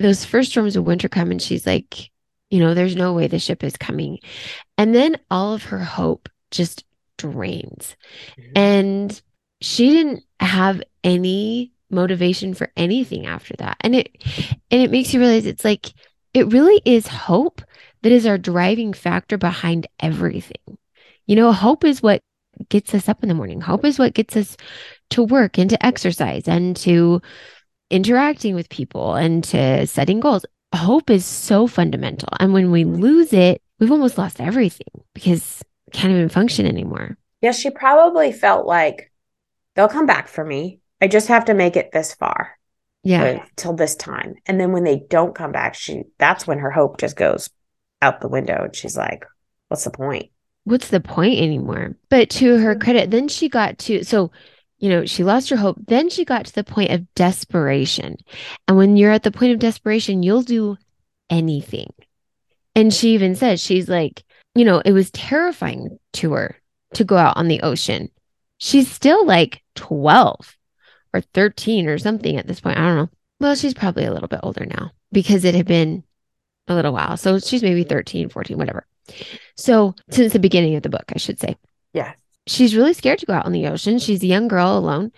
Those 0.00 0.24
first 0.24 0.50
storms 0.50 0.74
of 0.74 0.82
winter 0.82 1.08
come, 1.08 1.30
and 1.30 1.40
she's 1.40 1.64
like, 1.64 2.10
you 2.50 2.58
know, 2.58 2.74
there's 2.74 2.96
no 2.96 3.12
way 3.12 3.28
the 3.28 3.38
ship 3.38 3.62
is 3.62 3.76
coming, 3.76 4.18
and 4.76 4.92
then 4.92 5.16
all 5.30 5.54
of 5.54 5.62
her 5.62 5.78
hope 5.78 6.28
just 6.50 6.82
drains 7.18 7.94
mm-hmm. 8.36 8.52
and 8.56 9.22
she 9.60 9.90
didn't 9.90 10.22
have 10.40 10.82
any 11.04 11.72
motivation 11.90 12.54
for 12.54 12.70
anything 12.76 13.26
after 13.26 13.54
that. 13.58 13.76
And 13.80 13.94
it 13.94 14.16
and 14.70 14.80
it 14.82 14.90
makes 14.90 15.12
you 15.12 15.20
realize 15.20 15.46
it's 15.46 15.64
like 15.64 15.92
it 16.34 16.52
really 16.52 16.80
is 16.84 17.06
hope 17.06 17.62
that 18.02 18.12
is 18.12 18.26
our 18.26 18.38
driving 18.38 18.92
factor 18.92 19.36
behind 19.36 19.86
everything. 19.98 20.78
You 21.26 21.36
know 21.36 21.52
hope 21.52 21.84
is 21.84 22.02
what 22.02 22.22
gets 22.68 22.94
us 22.94 23.08
up 23.08 23.22
in 23.22 23.28
the 23.28 23.34
morning. 23.34 23.60
Hope 23.60 23.84
is 23.84 23.98
what 23.98 24.14
gets 24.14 24.36
us 24.36 24.56
to 25.10 25.22
work 25.22 25.58
and 25.58 25.70
to 25.70 25.86
exercise 25.86 26.46
and 26.46 26.76
to 26.76 27.20
interacting 27.90 28.54
with 28.54 28.68
people 28.68 29.14
and 29.14 29.42
to 29.44 29.86
setting 29.86 30.20
goals. 30.20 30.46
Hope 30.74 31.10
is 31.10 31.24
so 31.24 31.66
fundamental. 31.66 32.28
And 32.38 32.52
when 32.52 32.70
we 32.70 32.84
lose 32.84 33.32
it 33.32 33.62
we've 33.80 33.90
almost 33.90 34.18
lost 34.18 34.40
everything 34.40 35.02
because 35.14 35.62
can't 35.92 36.12
even 36.12 36.28
function 36.28 36.66
anymore. 36.66 37.16
Yeah, 37.40 37.52
she 37.52 37.70
probably 37.70 38.30
felt 38.30 38.66
like 38.66 39.09
they'll 39.74 39.88
come 39.88 40.06
back 40.06 40.28
for 40.28 40.44
me. 40.44 40.80
I 41.00 41.08
just 41.08 41.28
have 41.28 41.46
to 41.46 41.54
make 41.54 41.76
it 41.76 41.92
this 41.92 42.14
far 42.14 42.58
yeah 43.02 43.22
uh, 43.22 43.44
till 43.56 43.74
this 43.74 43.96
time. 43.96 44.34
And 44.46 44.60
then 44.60 44.72
when 44.72 44.84
they 44.84 45.02
don't 45.08 45.34
come 45.34 45.52
back, 45.52 45.74
she 45.74 46.02
that's 46.18 46.46
when 46.46 46.58
her 46.58 46.70
hope 46.70 46.98
just 46.98 47.16
goes 47.16 47.50
out 48.02 48.20
the 48.20 48.28
window. 48.28 48.64
And 48.64 48.76
she's 48.76 48.96
like, 48.96 49.24
what's 49.68 49.84
the 49.84 49.90
point? 49.90 50.30
what's 50.64 50.88
the 50.88 51.00
point 51.00 51.38
anymore? 51.38 51.96
But 52.08 52.30
to 52.30 52.58
her 52.58 52.74
credit, 52.76 53.10
then 53.10 53.28
she 53.28 53.48
got 53.48 53.78
to, 53.80 54.04
so, 54.04 54.30
you 54.78 54.88
know, 54.88 55.04
she 55.04 55.24
lost 55.24 55.50
her 55.50 55.56
hope. 55.56 55.78
Then 55.86 56.08
she 56.08 56.24
got 56.24 56.46
to 56.46 56.54
the 56.54 56.64
point 56.64 56.90
of 56.90 57.12
desperation. 57.14 58.16
And 58.66 58.76
when 58.76 58.96
you're 58.96 59.10
at 59.10 59.22
the 59.22 59.32
point 59.32 59.52
of 59.52 59.58
desperation, 59.58 60.22
you'll 60.22 60.42
do 60.42 60.76
anything. 61.28 61.92
And 62.74 62.94
she 62.94 63.14
even 63.14 63.34
says, 63.34 63.60
she's 63.60 63.88
like, 63.88 64.24
you 64.54 64.64
know, 64.64 64.80
it 64.84 64.92
was 64.92 65.10
terrifying 65.10 65.98
to 66.14 66.32
her 66.32 66.56
to 66.94 67.04
go 67.04 67.16
out 67.16 67.36
on 67.36 67.48
the 67.48 67.60
ocean. 67.62 68.10
She's 68.60 68.90
still 68.90 69.26
like 69.26 69.62
12 69.74 70.56
or 71.12 71.20
13 71.22 71.88
or 71.88 71.98
something 71.98 72.36
at 72.36 72.46
this 72.46 72.60
point. 72.60 72.78
I 72.78 72.86
don't 72.86 72.96
know. 72.96 73.08
Well, 73.40 73.54
she's 73.56 73.74
probably 73.74 74.04
a 74.04 74.12
little 74.12 74.28
bit 74.28 74.40
older 74.42 74.66
now 74.66 74.92
because 75.10 75.44
it 75.44 75.54
had 75.56 75.66
been 75.66 76.04
a 76.68 76.74
little 76.74 76.92
while. 76.92 77.16
So 77.16 77.38
she's 77.40 77.62
maybe 77.62 77.82
13, 77.84 78.28
14, 78.28 78.56
whatever. 78.58 78.86
So 79.56 79.94
since 80.10 80.32
the 80.32 80.38
beginning 80.38 80.76
of 80.76 80.82
the 80.82 80.88
book, 80.90 81.04
I 81.12 81.18
should 81.18 81.40
say, 81.40 81.56
Yeah. 81.94 82.12
she's 82.46 82.76
really 82.76 82.92
scared 82.94 83.18
to 83.20 83.26
go 83.26 83.32
out 83.32 83.46
on 83.46 83.52
the 83.52 83.66
ocean. 83.66 83.98
She's 83.98 84.22
a 84.22 84.26
young 84.26 84.46
girl 84.46 84.76
alone, 84.78 85.10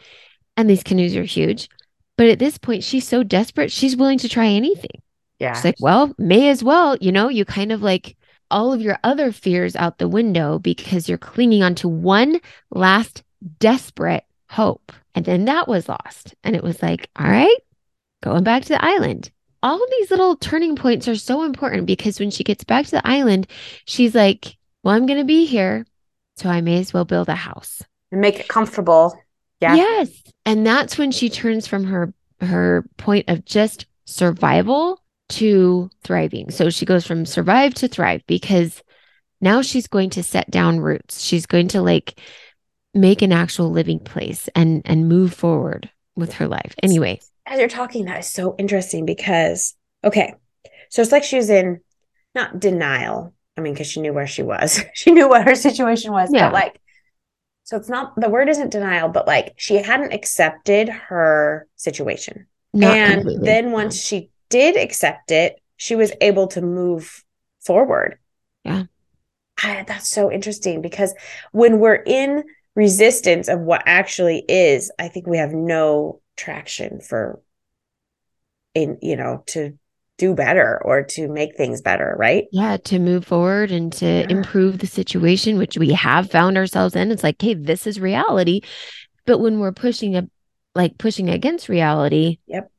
and 0.57 0.71
these 0.71 0.83
canoes 0.85 1.17
are 1.17 1.25
huge. 1.25 1.69
But 2.17 2.29
at 2.29 2.39
this 2.39 2.57
point, 2.59 2.85
she's 2.85 3.07
so 3.07 3.23
desperate, 3.23 3.73
she's 3.73 3.97
willing 3.97 4.19
to 4.19 4.29
try 4.29 4.47
anything. 4.47 5.03
Yeah. 5.41 5.55
She's 5.55 5.65
like, 5.65 5.77
well, 5.81 6.15
may 6.17 6.49
as 6.49 6.63
well. 6.63 6.97
You 7.01 7.11
know, 7.11 7.29
you 7.29 7.45
kind 7.45 7.73
of 7.73 7.83
like 7.83 8.17
all 8.51 8.73
of 8.73 8.81
your 8.81 8.99
other 9.03 9.33
fears 9.33 9.75
out 9.75 9.99
the 9.99 10.09
window 10.09 10.59
because 10.61 11.09
you're 11.09 11.19
clinging 11.19 11.63
on 11.65 11.75
to 11.77 11.89
one 11.89 12.41
last 12.71 13.25
desperate 13.59 14.25
hope. 14.49 14.93
And 15.15 15.25
then 15.25 15.45
that 15.47 15.69
was 15.69 15.89
lost. 15.89 16.35
And 16.45 16.57
it 16.57 16.63
was 16.63 16.83
like, 16.83 17.09
all 17.17 17.27
right, 17.27 17.57
going 18.23 18.45
back 18.45 18.63
to 18.63 18.69
the 18.71 18.85
island. 18.85 19.31
All 19.63 19.83
of 19.83 19.91
these 19.99 20.11
little 20.11 20.35
turning 20.37 20.75
points 20.75 21.07
are 21.07 21.15
so 21.15 21.45
important 21.45 21.87
because 21.87 22.19
when 22.19 22.31
she 22.31 22.43
gets 22.43 22.65
back 22.65 22.85
to 22.87 22.91
the 22.93 23.07
island, 23.07 23.47
she's 23.85 24.15
like, 24.15 24.57
well, 24.83 24.95
I'm 24.95 25.07
going 25.07 25.21
to 25.21 25.25
be 25.25 25.45
here. 25.45 25.87
So 26.37 26.49
I 26.49 26.61
may 26.61 26.79
as 26.81 26.93
well 26.93 27.05
build 27.05 27.29
a 27.29 27.35
house. 27.37 27.83
and 28.11 28.21
make 28.21 28.41
it 28.41 28.49
comfortable. 28.49 29.17
Yeah. 29.61 29.75
Yes. 29.77 30.11
And 30.45 30.67
that's 30.67 30.99
when 30.99 31.13
she 31.13 31.29
turns 31.31 31.67
from 31.67 31.85
her 31.85 32.13
her 32.41 32.85
point 32.97 33.29
of 33.29 33.45
just 33.45 33.87
survival 34.05 35.01
to 35.29 35.89
thriving. 36.03 36.51
So 36.51 36.71
she 36.71 36.85
goes 36.85 37.07
from 37.07 37.25
survive 37.25 37.75
to 37.75 37.89
thrive 37.89 38.23
because 38.27 38.83
now 39.41 39.63
she's 39.63 39.87
going 39.87 40.11
to 40.11 40.23
set 40.23 40.51
down 40.51 40.81
roots. 40.81 41.23
She's 41.23 41.47
going 41.47 41.69
to 41.69 41.83
like 41.83 42.19
make 42.95 43.23
an 43.23 43.33
actual 43.33 43.71
living 43.71 43.99
place 43.99 44.49
and 44.55 44.83
and 44.85 45.09
move 45.09 45.33
forward 45.35 45.91
with 46.17 46.35
her 46.35 46.49
life. 46.49 46.75
Anyway, 46.83 47.21
As 47.47 47.59
you're 47.59 47.69
talking, 47.69 48.05
that 48.05 48.21
is 48.21 48.29
so 48.29 48.55
interesting 48.59 49.07
because 49.07 49.75
okay. 50.05 50.35
So 50.91 51.01
it's 51.01 51.13
like 51.13 51.25
she 51.25 51.37
was 51.37 51.51
in 51.51 51.81
not 52.35 52.61
denial. 52.61 53.35
I 53.57 53.61
mean, 53.61 53.75
because 53.75 53.87
she 53.87 54.01
knew 54.01 54.13
where 54.13 54.27
she 54.27 54.43
was. 54.43 54.83
she 54.95 55.11
knew 55.11 55.29
what 55.29 55.47
her 55.47 55.55
situation 55.55 56.13
was. 56.13 56.31
Yeah. 56.33 56.47
But 56.47 56.53
like 56.55 56.81
so 57.65 57.77
it's 57.77 57.89
not 57.89 58.13
the 58.17 58.29
word 58.29 58.49
isn't 58.49 58.71
denial, 58.71 59.09
but 59.09 59.27
like 59.27 59.55
she 59.57 59.77
hadn't 59.77 60.13
accepted 60.13 60.89
her 60.89 61.67
situation. 61.77 62.47
not 62.73 62.97
and 62.97 63.15
completely. 63.23 63.45
then 63.45 63.73
once 63.73 63.97
she 64.01 64.31
did 64.49 64.77
accept 64.77 65.31
it, 65.31 65.61
she 65.77 65.95
was 65.95 66.13
able 66.21 66.49
to 66.49 66.61
move 66.61 67.25
forward. 67.65 68.19
Yeah. 68.65 68.85
I, 69.63 69.85
that's 69.87 70.09
so 70.09 70.31
interesting 70.31 70.83
because 70.83 71.15
when 71.53 71.79
we're 71.79 72.03
in 72.07 72.45
resistance 72.75 73.49
of 73.49 73.61
what 73.61 73.83
actually 73.87 74.45
is, 74.49 74.91
I 74.99 75.09
think 75.09 75.27
we 75.27 75.39
have 75.39 75.53
no 75.53 76.21
traction 76.37 77.01
for 77.01 77.41
in 78.75 78.99
you 79.03 79.17
know 79.17 79.43
to 79.49 79.79
do 80.19 80.35
better 80.35 80.81
or 80.85 81.03
to 81.03 81.27
make 81.29 81.57
things 81.57 81.81
better, 81.81 82.15
right? 82.19 82.45
yeah, 82.53 82.77
to 82.77 82.99
move 82.99 83.25
forward 83.27 83.73
and 83.73 83.93
to 83.95 84.07
Yeah. 84.07 84.27
improve 84.29 84.79
the 84.79 84.87
situation, 84.87 85.59
which 85.59 85.77
we 85.77 85.93
have 85.93 86.31
found 86.31 86.57
ourselves 86.57 86.95
in. 86.95 87.11
It's 87.11 87.25
like, 87.25 87.41
hey, 87.43 87.55
this 87.55 87.87
is 87.87 87.99
reality. 87.99 88.61
But 89.27 89.39
when 89.39 89.59
we're 89.59 89.73
pushing 89.73 90.17
a 90.17 90.29
like 90.75 90.97
pushing 90.97 91.29
against 91.29 91.69
reality, 91.69 92.39
Yep. 92.47 92.71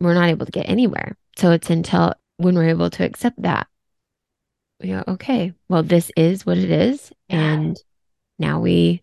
we're 0.00 0.14
not 0.14 0.28
able 0.28 0.46
to 0.46 0.52
get 0.52 0.68
anywhere. 0.68 1.16
So 1.36 1.50
it's 1.50 1.70
until 1.70 2.14
when 2.36 2.54
we're 2.54 2.68
able 2.68 2.90
to 2.90 3.04
accept 3.04 3.40
that, 3.42 3.66
we 4.80 4.88
go, 4.88 5.02
okay, 5.08 5.52
well, 5.68 5.82
this 5.82 6.10
is 6.16 6.46
what 6.46 6.58
it 6.58 6.70
is. 6.70 7.10
Yeah. 7.28 7.36
And 7.54 7.76
now 8.38 8.60
we 8.60 9.02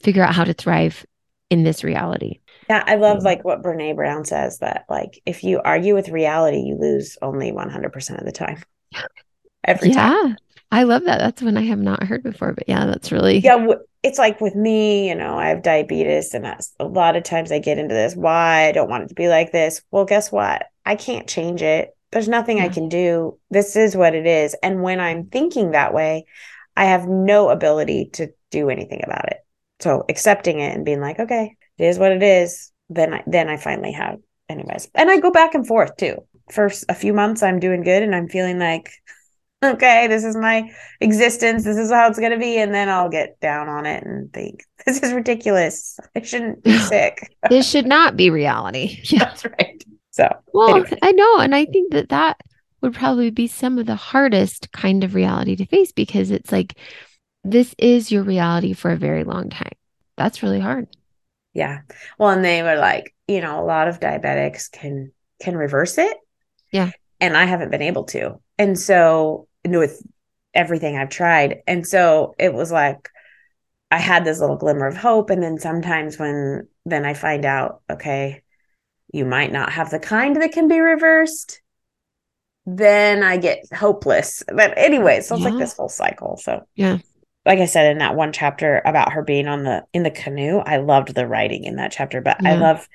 figure 0.00 0.22
out 0.22 0.34
how 0.34 0.44
to 0.44 0.52
thrive 0.52 1.04
in 1.50 1.64
this 1.64 1.82
reality. 1.84 2.40
Yeah, 2.68 2.84
I 2.86 2.96
love 2.96 3.22
like 3.22 3.44
what 3.44 3.62
Brene 3.62 3.96
Brown 3.96 4.24
says 4.24 4.58
that 4.58 4.84
like 4.88 5.20
if 5.24 5.42
you 5.42 5.60
argue 5.64 5.94
with 5.94 6.10
reality, 6.10 6.58
you 6.58 6.76
lose 6.78 7.16
only 7.22 7.50
100% 7.50 8.18
of 8.18 8.24
the 8.24 8.32
time. 8.32 8.62
Every 9.64 9.90
time. 9.90 10.28
Yeah. 10.28 10.34
I 10.70 10.82
love 10.82 11.04
that. 11.04 11.18
That's 11.18 11.42
one 11.42 11.56
I 11.56 11.62
have 11.62 11.78
not 11.78 12.02
heard 12.02 12.22
before, 12.22 12.52
but 12.52 12.68
yeah, 12.68 12.84
that's 12.84 13.10
really 13.10 13.38
yeah. 13.38 13.66
It's 14.02 14.18
like 14.18 14.40
with 14.40 14.54
me, 14.54 15.08
you 15.08 15.14
know, 15.14 15.36
I 15.36 15.48
have 15.48 15.62
diabetes, 15.62 16.32
and 16.34 16.44
that's 16.44 16.72
a 16.78 16.84
lot 16.84 17.16
of 17.16 17.24
times 17.24 17.50
I 17.50 17.58
get 17.58 17.78
into 17.78 17.94
this. 17.94 18.14
Why 18.14 18.68
I 18.68 18.72
don't 18.72 18.88
want 18.88 19.04
it 19.04 19.08
to 19.08 19.14
be 19.14 19.28
like 19.28 19.50
this. 19.50 19.82
Well, 19.90 20.04
guess 20.04 20.30
what? 20.30 20.66
I 20.86 20.94
can't 20.94 21.26
change 21.26 21.62
it. 21.62 21.96
There's 22.12 22.28
nothing 22.28 22.58
yeah. 22.58 22.64
I 22.64 22.68
can 22.68 22.88
do. 22.88 23.38
This 23.50 23.76
is 23.76 23.96
what 23.96 24.14
it 24.14 24.26
is. 24.26 24.54
And 24.62 24.82
when 24.82 25.00
I'm 25.00 25.26
thinking 25.26 25.72
that 25.72 25.92
way, 25.92 26.26
I 26.76 26.84
have 26.84 27.08
no 27.08 27.48
ability 27.48 28.10
to 28.14 28.28
do 28.50 28.70
anything 28.70 29.00
about 29.04 29.26
it. 29.28 29.38
So 29.80 30.04
accepting 30.08 30.60
it 30.60 30.74
and 30.74 30.84
being 30.84 31.00
like, 31.00 31.18
okay, 31.20 31.56
it 31.78 31.84
is 31.84 31.98
what 31.98 32.12
it 32.12 32.22
is. 32.22 32.72
Then 32.88 33.14
I, 33.14 33.22
then 33.26 33.48
I 33.48 33.56
finally 33.56 33.92
have, 33.92 34.18
anyways. 34.48 34.88
And 34.94 35.10
I 35.10 35.20
go 35.20 35.30
back 35.30 35.54
and 35.54 35.66
forth 35.66 35.96
too. 35.96 36.16
For 36.50 36.70
a 36.88 36.94
few 36.94 37.12
months, 37.12 37.42
I'm 37.42 37.60
doing 37.60 37.82
good 37.82 38.02
and 38.02 38.14
I'm 38.14 38.28
feeling 38.28 38.58
like, 38.58 38.90
okay, 39.64 40.06
this 40.06 40.24
is 40.24 40.36
my 40.36 40.70
existence. 41.00 41.64
This 41.64 41.76
is 41.76 41.90
how 41.90 42.08
it's 42.08 42.18
going 42.18 42.32
to 42.32 42.38
be. 42.38 42.58
And 42.58 42.74
then 42.74 42.88
I'll 42.88 43.10
get 43.10 43.38
down 43.40 43.68
on 43.68 43.86
it 43.86 44.04
and 44.04 44.32
think, 44.32 44.64
this 44.86 45.02
is 45.02 45.12
ridiculous. 45.12 45.98
I 46.16 46.22
shouldn't 46.22 46.62
be 46.62 46.76
sick. 46.78 47.34
this 47.48 47.68
should 47.68 47.86
not 47.86 48.16
be 48.16 48.30
reality. 48.30 49.00
Yeah. 49.04 49.20
That's 49.20 49.44
right. 49.44 49.84
So, 50.10 50.28
well, 50.52 50.76
anyway. 50.76 50.98
I 51.02 51.12
know. 51.12 51.38
And 51.38 51.54
I 51.54 51.66
think 51.66 51.92
that 51.92 52.08
that 52.08 52.40
would 52.80 52.94
probably 52.94 53.30
be 53.30 53.46
some 53.46 53.78
of 53.78 53.86
the 53.86 53.96
hardest 53.96 54.72
kind 54.72 55.04
of 55.04 55.14
reality 55.14 55.54
to 55.56 55.66
face 55.66 55.92
because 55.92 56.30
it's 56.30 56.50
like, 56.50 56.76
this 57.50 57.74
is 57.78 58.10
your 58.10 58.22
reality 58.22 58.72
for 58.72 58.90
a 58.90 58.96
very 58.96 59.24
long 59.24 59.50
time. 59.50 59.72
That's 60.16 60.42
really 60.42 60.60
hard. 60.60 60.88
Yeah. 61.54 61.80
Well, 62.18 62.30
and 62.30 62.44
they 62.44 62.62
were 62.62 62.76
like, 62.76 63.14
you 63.26 63.40
know, 63.40 63.62
a 63.62 63.64
lot 63.64 63.88
of 63.88 64.00
diabetics 64.00 64.70
can 64.70 65.12
can 65.40 65.56
reverse 65.56 65.98
it. 65.98 66.16
Yeah. 66.72 66.90
And 67.20 67.36
I 67.36 67.44
haven't 67.44 67.70
been 67.70 67.82
able 67.82 68.04
to. 68.04 68.40
And 68.58 68.78
so 68.78 69.48
with 69.64 70.02
everything 70.54 70.96
I've 70.96 71.10
tried. 71.10 71.62
And 71.66 71.86
so 71.86 72.34
it 72.38 72.52
was 72.52 72.70
like 72.70 73.08
I 73.90 73.98
had 73.98 74.24
this 74.24 74.40
little 74.40 74.56
glimmer 74.56 74.86
of 74.86 74.96
hope. 74.96 75.30
And 75.30 75.42
then 75.42 75.58
sometimes 75.58 76.18
when 76.18 76.68
then 76.84 77.04
I 77.04 77.14
find 77.14 77.44
out, 77.44 77.82
okay, 77.90 78.42
you 79.12 79.24
might 79.24 79.52
not 79.52 79.72
have 79.72 79.90
the 79.90 79.98
kind 79.98 80.36
that 80.36 80.52
can 80.52 80.68
be 80.68 80.80
reversed 80.80 81.60
then 82.76 83.22
I 83.22 83.38
get 83.38 83.64
hopeless. 83.72 84.42
But 84.46 84.74
anyway, 84.76 85.22
so 85.22 85.34
it's 85.34 85.44
yeah. 85.44 85.50
like 85.50 85.58
this 85.58 85.76
whole 85.76 85.88
cycle. 85.88 86.36
So 86.36 86.66
yeah. 86.74 86.98
Like 87.48 87.60
I 87.60 87.64
said 87.64 87.90
in 87.90 87.98
that 87.98 88.14
one 88.14 88.32
chapter 88.32 88.82
about 88.84 89.14
her 89.14 89.22
being 89.22 89.48
on 89.48 89.64
the 89.64 89.84
in 89.94 90.02
the 90.02 90.10
canoe, 90.10 90.58
I 90.58 90.76
loved 90.76 91.14
the 91.14 91.26
writing 91.26 91.64
in 91.64 91.76
that 91.76 91.92
chapter, 91.92 92.20
but 92.20 92.36
yeah. 92.42 92.52
I 92.52 92.56
love 92.56 92.86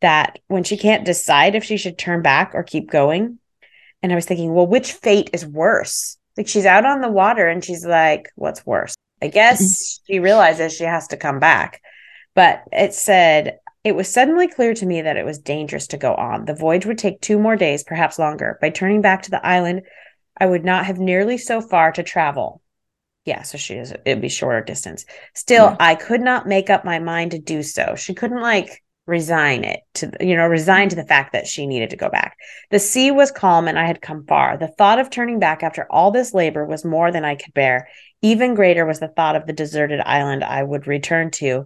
that 0.00 0.38
when 0.48 0.64
she 0.64 0.78
can't 0.78 1.04
decide 1.04 1.54
if 1.54 1.62
she 1.62 1.76
should 1.76 1.98
turn 1.98 2.22
back 2.22 2.52
or 2.54 2.62
keep 2.62 2.90
going. 2.90 3.38
And 4.02 4.10
I 4.10 4.14
was 4.14 4.24
thinking, 4.24 4.54
well, 4.54 4.66
which 4.66 4.92
fate 4.92 5.28
is 5.34 5.44
worse? 5.44 6.16
Like 6.38 6.48
she's 6.48 6.64
out 6.64 6.86
on 6.86 7.02
the 7.02 7.10
water 7.10 7.48
and 7.48 7.62
she's 7.62 7.84
like, 7.84 8.30
what's 8.34 8.64
worse? 8.64 8.94
I 9.20 9.28
guess 9.28 9.60
mm-hmm. 9.60 10.12
she 10.12 10.20
realizes 10.20 10.72
she 10.72 10.84
has 10.84 11.08
to 11.08 11.18
come 11.18 11.38
back. 11.38 11.82
But 12.34 12.62
it 12.72 12.94
said, 12.94 13.58
it 13.84 13.94
was 13.94 14.08
suddenly 14.08 14.48
clear 14.48 14.72
to 14.72 14.86
me 14.86 15.02
that 15.02 15.18
it 15.18 15.26
was 15.26 15.38
dangerous 15.38 15.88
to 15.88 15.98
go 15.98 16.14
on. 16.14 16.46
The 16.46 16.54
voyage 16.54 16.86
would 16.86 16.98
take 16.98 17.20
two 17.20 17.38
more 17.38 17.56
days, 17.56 17.84
perhaps 17.84 18.18
longer. 18.18 18.58
By 18.62 18.70
turning 18.70 19.02
back 19.02 19.22
to 19.22 19.30
the 19.30 19.44
island, 19.44 19.82
I 20.40 20.46
would 20.46 20.64
not 20.64 20.86
have 20.86 20.98
nearly 20.98 21.36
so 21.36 21.60
far 21.60 21.92
to 21.92 22.02
travel. 22.02 22.62
Yeah, 23.28 23.42
so 23.42 23.58
she 23.58 23.74
is 23.74 23.92
it'd 24.06 24.22
be 24.22 24.30
shorter 24.30 24.64
distance. 24.64 25.04
Still, 25.34 25.66
yeah. 25.66 25.76
I 25.78 25.94
could 25.94 26.22
not 26.22 26.48
make 26.48 26.70
up 26.70 26.84
my 26.84 26.98
mind 26.98 27.32
to 27.32 27.38
do 27.38 27.62
so. 27.62 27.94
She 27.94 28.14
couldn't 28.14 28.40
like 28.40 28.82
resign 29.08 29.64
it 29.64 29.80
to 29.94 30.12
you 30.20 30.36
know 30.36 30.46
resign 30.46 30.90
to 30.90 30.96
the 30.96 31.06
fact 31.06 31.32
that 31.32 31.46
she 31.46 31.66
needed 31.66 31.88
to 31.88 31.96
go 31.96 32.10
back 32.10 32.36
the 32.70 32.78
sea 32.78 33.10
was 33.10 33.30
calm 33.30 33.66
and 33.66 33.78
i 33.78 33.86
had 33.86 34.02
come 34.02 34.22
far 34.26 34.58
the 34.58 34.68
thought 34.68 34.98
of 34.98 35.08
turning 35.08 35.38
back 35.38 35.62
after 35.62 35.86
all 35.90 36.10
this 36.10 36.34
labor 36.34 36.66
was 36.66 36.84
more 36.84 37.10
than 37.10 37.24
i 37.24 37.34
could 37.34 37.54
bear 37.54 37.88
even 38.20 38.54
greater 38.54 38.84
was 38.84 39.00
the 39.00 39.08
thought 39.08 39.34
of 39.34 39.46
the 39.46 39.52
deserted 39.54 39.98
island 40.04 40.44
i 40.44 40.62
would 40.62 40.86
return 40.86 41.30
to 41.30 41.64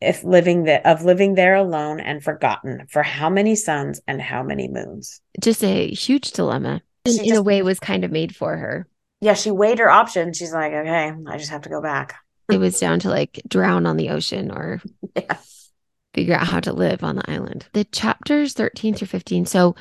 if 0.00 0.24
living 0.24 0.64
there 0.64 0.84
of 0.84 1.04
living 1.04 1.36
there 1.36 1.54
alone 1.54 2.00
and 2.00 2.24
forgotten 2.24 2.84
for 2.90 3.04
how 3.04 3.30
many 3.30 3.54
suns 3.54 4.00
and 4.08 4.20
how 4.20 4.42
many 4.42 4.66
moons 4.66 5.20
just 5.40 5.62
a 5.62 5.86
huge 5.90 6.32
dilemma 6.32 6.82
in, 7.04 7.24
in 7.24 7.36
a 7.36 7.42
way 7.42 7.62
was 7.62 7.78
kind 7.78 8.02
of 8.02 8.10
made 8.10 8.34
for 8.34 8.56
her 8.56 8.88
yeah 9.20 9.34
she 9.34 9.50
weighed 9.50 9.78
her 9.78 9.90
options 9.90 10.36
she's 10.36 10.52
like 10.52 10.72
okay 10.72 11.12
i 11.26 11.38
just 11.38 11.50
have 11.50 11.62
to 11.62 11.68
go 11.68 11.80
back 11.80 12.16
it 12.50 12.58
was 12.58 12.78
down 12.78 12.98
to 13.00 13.08
like 13.08 13.40
drown 13.46 13.86
on 13.86 13.96
the 13.96 14.10
ocean 14.10 14.50
or 14.50 14.80
yeah. 15.16 15.36
figure 16.14 16.34
out 16.34 16.46
how 16.46 16.60
to 16.60 16.72
live 16.72 17.04
on 17.04 17.16
the 17.16 17.30
island 17.30 17.66
the 17.72 17.84
chapters 17.84 18.52
13 18.54 18.94
through 18.94 19.08
15 19.08 19.46
so 19.46 19.74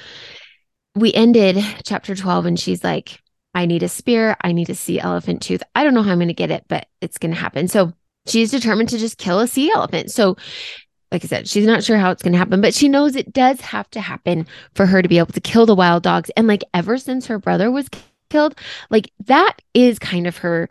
we 0.95 1.13
ended 1.13 1.63
chapter 1.84 2.15
12 2.15 2.45
and 2.45 2.60
she's 2.60 2.84
like 2.84 3.21
i 3.54 3.65
need 3.65 3.84
a 3.84 3.89
spear 3.89 4.36
i 4.41 4.52
need 4.52 4.65
to 4.65 4.76
sea 4.76 5.00
elephant 5.00 5.41
tooth 5.41 5.63
i 5.76 5.84
don't 5.84 5.93
know 5.93 6.04
how 6.04 6.12
i'm 6.12 6.17
going 6.17 6.28
to 6.28 6.34
get 6.34 6.52
it 6.52 6.65
but 6.67 6.88
it's 7.02 7.17
going 7.17 7.34
to 7.34 7.39
happen 7.39 7.67
so 7.67 7.93
she's 8.28 8.52
determined 8.52 8.89
to 8.89 8.97
just 8.97 9.17
kill 9.17 9.39
a 9.39 9.47
sea 9.47 9.71
elephant. 9.71 10.12
So, 10.12 10.38
like 11.12 11.23
I 11.23 11.28
said, 11.28 11.47
she's 11.47 11.65
not 11.65 11.84
sure 11.84 11.97
how 11.97 12.12
it's 12.12 12.21
going 12.21 12.34
to 12.34 12.38
happen, 12.38 12.62
but 12.62 12.73
she 12.73 12.89
knows 12.89 13.15
it 13.15 13.32
does 13.32 13.62
have 13.62 13.89
to 13.91 14.02
happen 14.02 14.45
for 14.76 14.86
her 14.86 15.02
to 15.02 15.08
be 15.08 15.17
able 15.17 15.34
to 15.34 15.41
kill 15.41 15.65
the 15.65 15.76
wild 15.76 16.04
dogs. 16.04 16.30
And 16.36 16.47
like 16.47 16.63
ever 16.73 16.97
since 16.97 17.28
her 17.28 17.39
brother 17.39 17.71
was 17.71 17.88
killed, 18.30 18.58
like 18.90 19.12
that 19.26 19.62
is 19.74 20.00
kind 20.00 20.28
of 20.28 20.38
her 20.38 20.70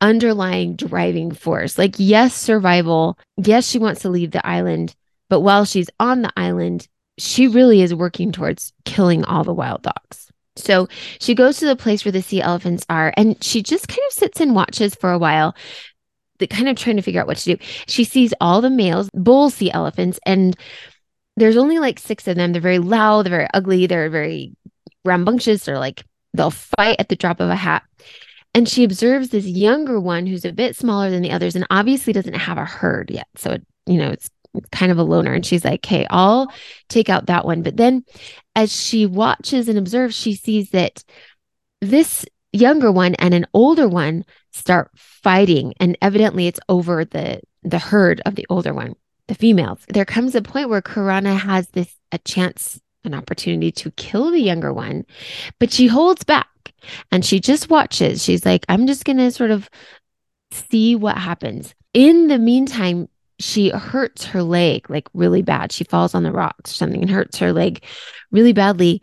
underlying 0.00 0.76
driving 0.76 1.32
force. 1.32 1.78
Like, 1.78 1.94
yes, 1.98 2.34
survival. 2.34 3.18
Yes, 3.36 3.66
she 3.68 3.78
wants 3.78 4.02
to 4.02 4.10
leave 4.10 4.30
the 4.30 4.46
island, 4.46 4.94
but 5.28 5.40
while 5.40 5.64
she's 5.64 5.90
on 5.98 6.22
the 6.22 6.32
island, 6.36 6.88
she 7.18 7.48
really 7.48 7.82
is 7.82 7.94
working 7.94 8.32
towards 8.32 8.72
killing 8.84 9.24
all 9.24 9.44
the 9.44 9.54
wild 9.54 9.82
dogs. 9.82 10.30
So 10.56 10.88
she 11.20 11.34
goes 11.34 11.58
to 11.58 11.66
the 11.66 11.76
place 11.76 12.04
where 12.04 12.12
the 12.12 12.22
sea 12.22 12.40
elephants 12.40 12.84
are 12.88 13.12
and 13.16 13.42
she 13.42 13.62
just 13.62 13.86
kind 13.86 14.00
of 14.08 14.12
sits 14.12 14.40
and 14.40 14.56
watches 14.56 14.94
for 14.94 15.12
a 15.12 15.18
while 15.18 15.54
kind 16.46 16.68
of 16.68 16.76
trying 16.76 16.96
to 16.96 17.02
figure 17.02 17.20
out 17.20 17.26
what 17.26 17.36
to 17.38 17.56
do. 17.56 17.64
She 17.86 18.04
sees 18.04 18.32
all 18.40 18.60
the 18.60 18.70
males, 18.70 19.10
bull 19.12 19.50
sea 19.50 19.72
elephants, 19.72 20.20
and 20.24 20.56
there's 21.36 21.56
only 21.56 21.78
like 21.78 21.98
six 21.98 22.28
of 22.28 22.36
them. 22.36 22.52
They're 22.52 22.62
very 22.62 22.78
loud, 22.78 23.26
they're 23.26 23.30
very 23.30 23.48
ugly, 23.52 23.86
they're 23.86 24.10
very 24.10 24.54
rambunctious. 25.04 25.64
They're 25.64 25.78
like 25.78 26.04
they'll 26.34 26.50
fight 26.50 26.96
at 26.98 27.08
the 27.08 27.16
drop 27.16 27.40
of 27.40 27.48
a 27.48 27.56
hat. 27.56 27.82
And 28.54 28.68
she 28.68 28.84
observes 28.84 29.28
this 29.28 29.46
younger 29.46 30.00
one 30.00 30.26
who's 30.26 30.44
a 30.44 30.52
bit 30.52 30.74
smaller 30.74 31.10
than 31.10 31.22
the 31.22 31.30
others 31.30 31.54
and 31.54 31.66
obviously 31.70 32.12
doesn't 32.12 32.34
have 32.34 32.58
a 32.58 32.64
herd 32.64 33.10
yet. 33.10 33.28
So, 33.36 33.52
it, 33.52 33.66
you 33.86 33.98
know, 33.98 34.10
it's 34.10 34.30
kind 34.72 34.90
of 34.90 34.98
a 34.98 35.02
loner. 35.02 35.34
And 35.34 35.44
she's 35.44 35.64
like, 35.64 35.84
okay, 35.84 36.06
I'll 36.10 36.50
take 36.88 37.08
out 37.08 37.26
that 37.26 37.44
one. 37.44 37.62
But 37.62 37.76
then 37.76 38.04
as 38.56 38.74
she 38.74 39.06
watches 39.06 39.68
and 39.68 39.78
observes, 39.78 40.14
she 40.14 40.34
sees 40.34 40.70
that 40.70 41.04
this 41.80 42.24
younger 42.52 42.90
one 42.90 43.14
and 43.16 43.34
an 43.34 43.46
older 43.52 43.88
one 43.88 44.24
start 44.52 44.90
fighting 44.96 45.74
and 45.78 45.98
evidently 46.00 46.46
it's 46.46 46.60
over 46.68 47.04
the 47.04 47.40
the 47.62 47.78
herd 47.78 48.22
of 48.24 48.34
the 48.34 48.46
older 48.48 48.72
one 48.72 48.94
the 49.26 49.34
females 49.34 49.80
there 49.88 50.06
comes 50.06 50.34
a 50.34 50.40
point 50.40 50.70
where 50.70 50.80
Karana 50.80 51.38
has 51.38 51.68
this 51.68 51.94
a 52.10 52.18
chance 52.18 52.80
an 53.08 53.14
opportunity 53.18 53.72
to 53.72 53.90
kill 53.92 54.30
the 54.30 54.40
younger 54.40 54.72
one 54.72 55.04
but 55.58 55.72
she 55.72 55.86
holds 55.86 56.22
back 56.24 56.48
and 57.10 57.24
she 57.24 57.40
just 57.40 57.70
watches. 57.70 58.22
She's 58.22 58.44
like 58.44 58.64
i'm 58.68 58.86
just 58.86 59.04
going 59.04 59.18
to 59.18 59.30
sort 59.30 59.50
of 59.50 59.68
see 60.50 60.96
what 60.96 61.18
happens. 61.18 61.74
In 61.94 62.28
the 62.28 62.38
meantime 62.38 63.08
she 63.40 63.70
hurts 63.70 64.24
her 64.24 64.42
leg 64.42 64.88
like 64.90 65.08
really 65.14 65.42
bad. 65.42 65.72
She 65.72 65.84
falls 65.84 66.14
on 66.14 66.22
the 66.22 66.32
rocks 66.32 66.72
or 66.72 66.74
something 66.74 67.00
and 67.00 67.10
hurts 67.10 67.38
her 67.38 67.52
leg 67.52 67.84
really 68.30 68.52
badly. 68.52 69.02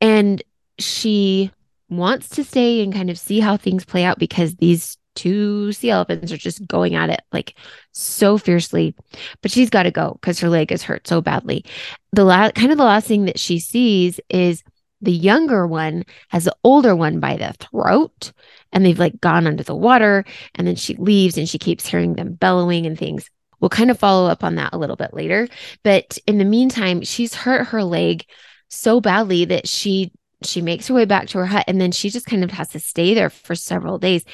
And 0.00 0.42
she 0.78 1.50
wants 1.88 2.28
to 2.30 2.44
stay 2.44 2.82
and 2.82 2.92
kind 2.92 3.10
of 3.10 3.18
see 3.18 3.40
how 3.40 3.56
things 3.56 3.84
play 3.84 4.04
out 4.04 4.18
because 4.18 4.54
these 4.56 4.98
two 5.14 5.72
sea 5.72 5.90
elephants 5.90 6.32
are 6.32 6.36
just 6.36 6.66
going 6.66 6.94
at 6.94 7.10
it 7.10 7.22
like 7.32 7.56
so 7.92 8.38
fiercely. 8.38 8.94
But 9.40 9.50
she's 9.50 9.70
got 9.70 9.84
to 9.84 9.90
go 9.90 10.18
because 10.20 10.40
her 10.40 10.48
leg 10.48 10.72
is 10.72 10.82
hurt 10.82 11.06
so 11.06 11.20
badly. 11.20 11.64
The 12.12 12.24
last 12.24 12.54
kind 12.54 12.72
of 12.72 12.78
the 12.78 12.84
last 12.84 13.06
thing 13.06 13.26
that 13.26 13.38
she 13.38 13.58
sees 13.58 14.20
is 14.28 14.62
the 15.00 15.12
younger 15.12 15.66
one 15.66 16.04
has 16.28 16.44
the 16.44 16.56
older 16.64 16.94
one 16.94 17.20
by 17.20 17.36
the 17.36 17.52
throat 17.54 18.32
and 18.72 18.84
they've 18.84 18.98
like 18.98 19.20
gone 19.20 19.46
under 19.46 19.62
the 19.62 19.74
water 19.74 20.24
and 20.54 20.66
then 20.66 20.76
she 20.76 20.94
leaves 20.94 21.36
and 21.36 21.48
she 21.48 21.58
keeps 21.58 21.86
hearing 21.86 22.14
them 22.14 22.34
bellowing 22.34 22.86
and 22.86 22.98
things. 22.98 23.28
We'll 23.60 23.68
kind 23.68 23.90
of 23.90 23.98
follow 23.98 24.28
up 24.28 24.42
on 24.44 24.56
that 24.56 24.72
a 24.72 24.78
little 24.78 24.96
bit 24.96 25.12
later. 25.12 25.48
But 25.82 26.18
in 26.26 26.38
the 26.38 26.44
meantime 26.44 27.02
she's 27.02 27.34
hurt 27.34 27.68
her 27.68 27.82
leg 27.82 28.24
so 28.68 29.00
badly 29.00 29.44
that 29.46 29.68
she 29.68 30.12
she 30.44 30.60
makes 30.60 30.88
her 30.88 30.94
way 30.94 31.04
back 31.04 31.28
to 31.28 31.38
her 31.38 31.46
hut 31.46 31.64
and 31.66 31.80
then 31.80 31.92
she 31.92 32.10
just 32.10 32.26
kind 32.26 32.44
of 32.44 32.50
has 32.50 32.68
to 32.68 32.80
stay 32.80 33.14
there 33.14 33.30
for 33.30 33.54
several 33.54 33.98
days 33.98 34.24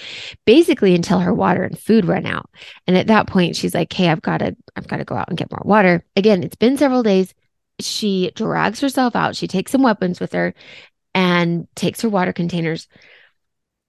basically 0.44 0.94
until 0.94 1.20
her 1.20 1.34
water 1.34 1.62
and 1.62 1.78
food 1.78 2.04
run 2.04 2.26
out. 2.26 2.50
And 2.86 2.96
at 2.96 3.06
that 3.08 3.26
point 3.26 3.56
she's 3.56 3.74
like 3.74 3.92
hey 3.92 4.08
i've 4.08 4.22
got 4.22 4.38
to 4.38 4.56
i've 4.76 4.88
got 4.88 4.98
to 4.98 5.04
go 5.04 5.16
out 5.16 5.28
and 5.28 5.38
get 5.38 5.50
more 5.50 5.62
water. 5.64 6.04
Again 6.16 6.42
it's 6.42 6.56
been 6.56 6.76
several 6.76 7.02
days. 7.02 7.34
She 7.80 8.32
drags 8.34 8.80
herself 8.80 9.14
out. 9.14 9.36
She 9.36 9.46
takes 9.46 9.70
some 9.70 9.82
weapons 9.82 10.20
with 10.20 10.32
her 10.32 10.54
and 11.14 11.66
takes 11.74 12.00
her 12.02 12.08
water 12.08 12.32
containers 12.32 12.88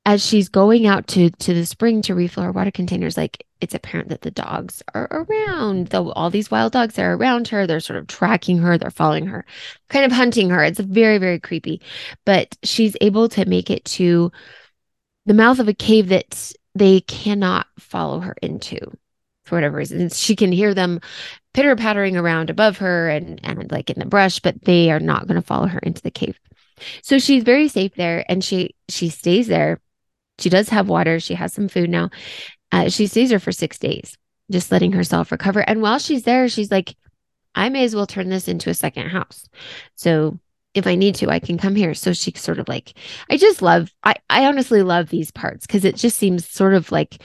as 0.09 0.25
she's 0.25 0.49
going 0.49 0.87
out 0.87 1.05
to 1.05 1.29
to 1.29 1.53
the 1.53 1.65
spring 1.65 2.01
to 2.01 2.15
refill 2.15 2.43
her 2.43 2.51
water 2.51 2.71
containers 2.71 3.15
like 3.15 3.45
it's 3.61 3.75
apparent 3.75 4.09
that 4.09 4.21
the 4.21 4.31
dogs 4.31 4.81
are 4.95 5.07
around 5.11 5.87
though 5.87 6.11
all 6.13 6.31
these 6.31 6.49
wild 6.49 6.73
dogs 6.73 6.97
are 6.97 7.13
around 7.13 7.47
her 7.47 7.67
they're 7.67 7.79
sort 7.79 7.99
of 7.99 8.07
tracking 8.07 8.57
her 8.57 8.75
they're 8.75 8.89
following 8.89 9.27
her 9.27 9.45
kind 9.87 10.03
of 10.03 10.11
hunting 10.11 10.49
her 10.49 10.63
it's 10.63 10.79
very 10.79 11.19
very 11.19 11.39
creepy 11.39 11.79
but 12.25 12.57
she's 12.63 12.97
able 13.01 13.29
to 13.29 13.45
make 13.45 13.69
it 13.69 13.85
to 13.85 14.31
the 15.27 15.33
mouth 15.35 15.59
of 15.59 15.67
a 15.67 15.75
cave 15.75 16.09
that 16.09 16.53
they 16.73 17.01
cannot 17.01 17.67
follow 17.77 18.19
her 18.19 18.35
into 18.41 18.79
for 19.43 19.55
whatever 19.55 19.77
reason. 19.77 20.09
She 20.09 20.35
can 20.35 20.51
hear 20.51 20.73
them 20.73 21.01
pitter 21.53 21.75
pattering 21.75 22.15
around 22.15 22.49
above 22.49 22.77
her 22.77 23.09
and, 23.09 23.39
and 23.43 23.71
like 23.71 23.89
in 23.89 23.99
the 23.99 24.05
brush, 24.05 24.39
but 24.39 24.63
they 24.63 24.91
are 24.91 24.99
not 24.99 25.27
going 25.27 25.41
to 25.41 25.45
follow 25.45 25.67
her 25.67 25.79
into 25.79 26.01
the 26.01 26.11
cave. 26.11 26.39
So 27.01 27.17
she's 27.17 27.43
very 27.43 27.67
safe 27.67 27.95
there 27.95 28.23
and 28.29 28.43
she 28.43 28.75
she 28.87 29.09
stays 29.09 29.47
there. 29.47 29.79
She 30.39 30.49
does 30.49 30.69
have 30.69 30.89
water. 30.89 31.19
She 31.19 31.35
has 31.35 31.53
some 31.53 31.67
food 31.67 31.89
now. 31.89 32.09
Uh, 32.71 32.89
she 32.89 33.07
stays 33.07 33.29
there 33.29 33.39
for 33.39 33.51
six 33.51 33.77
days, 33.77 34.17
just 34.51 34.71
letting 34.71 34.91
herself 34.91 35.31
recover. 35.31 35.61
And 35.61 35.81
while 35.81 35.99
she's 35.99 36.23
there, 36.23 36.47
she's 36.49 36.71
like, 36.71 36.95
I 37.55 37.69
may 37.69 37.83
as 37.83 37.95
well 37.95 38.07
turn 38.07 38.29
this 38.29 38.47
into 38.47 38.69
a 38.69 38.75
second 38.75 39.09
house. 39.09 39.49
So 39.95 40.39
if 40.73 40.85
I 40.85 40.95
need 40.95 41.15
to, 41.15 41.29
I 41.29 41.39
can 41.39 41.57
come 41.57 41.75
here. 41.75 41.93
So 41.93 42.13
she 42.13 42.31
sort 42.35 42.59
of 42.59 42.69
like, 42.69 42.93
I 43.29 43.37
just 43.37 43.61
love, 43.61 43.91
I, 44.03 44.15
I 44.29 44.45
honestly 44.45 44.83
love 44.83 45.09
these 45.09 45.31
parts 45.31 45.65
because 45.65 45.83
it 45.83 45.95
just 45.95 46.17
seems 46.17 46.47
sort 46.47 46.73
of 46.73 46.91
like 46.91 47.21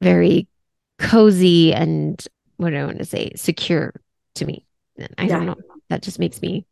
very 0.00 0.48
cozy 0.98 1.72
and 1.72 2.22
what 2.56 2.70
do 2.70 2.76
I 2.76 2.84
want 2.84 2.98
to 2.98 3.04
say, 3.04 3.32
secure 3.36 3.94
to 4.34 4.44
me. 4.44 4.66
I 5.18 5.24
yeah. 5.24 5.36
don't 5.36 5.46
know. 5.46 5.56
That 5.90 6.02
just 6.02 6.18
makes 6.18 6.40
me 6.40 6.66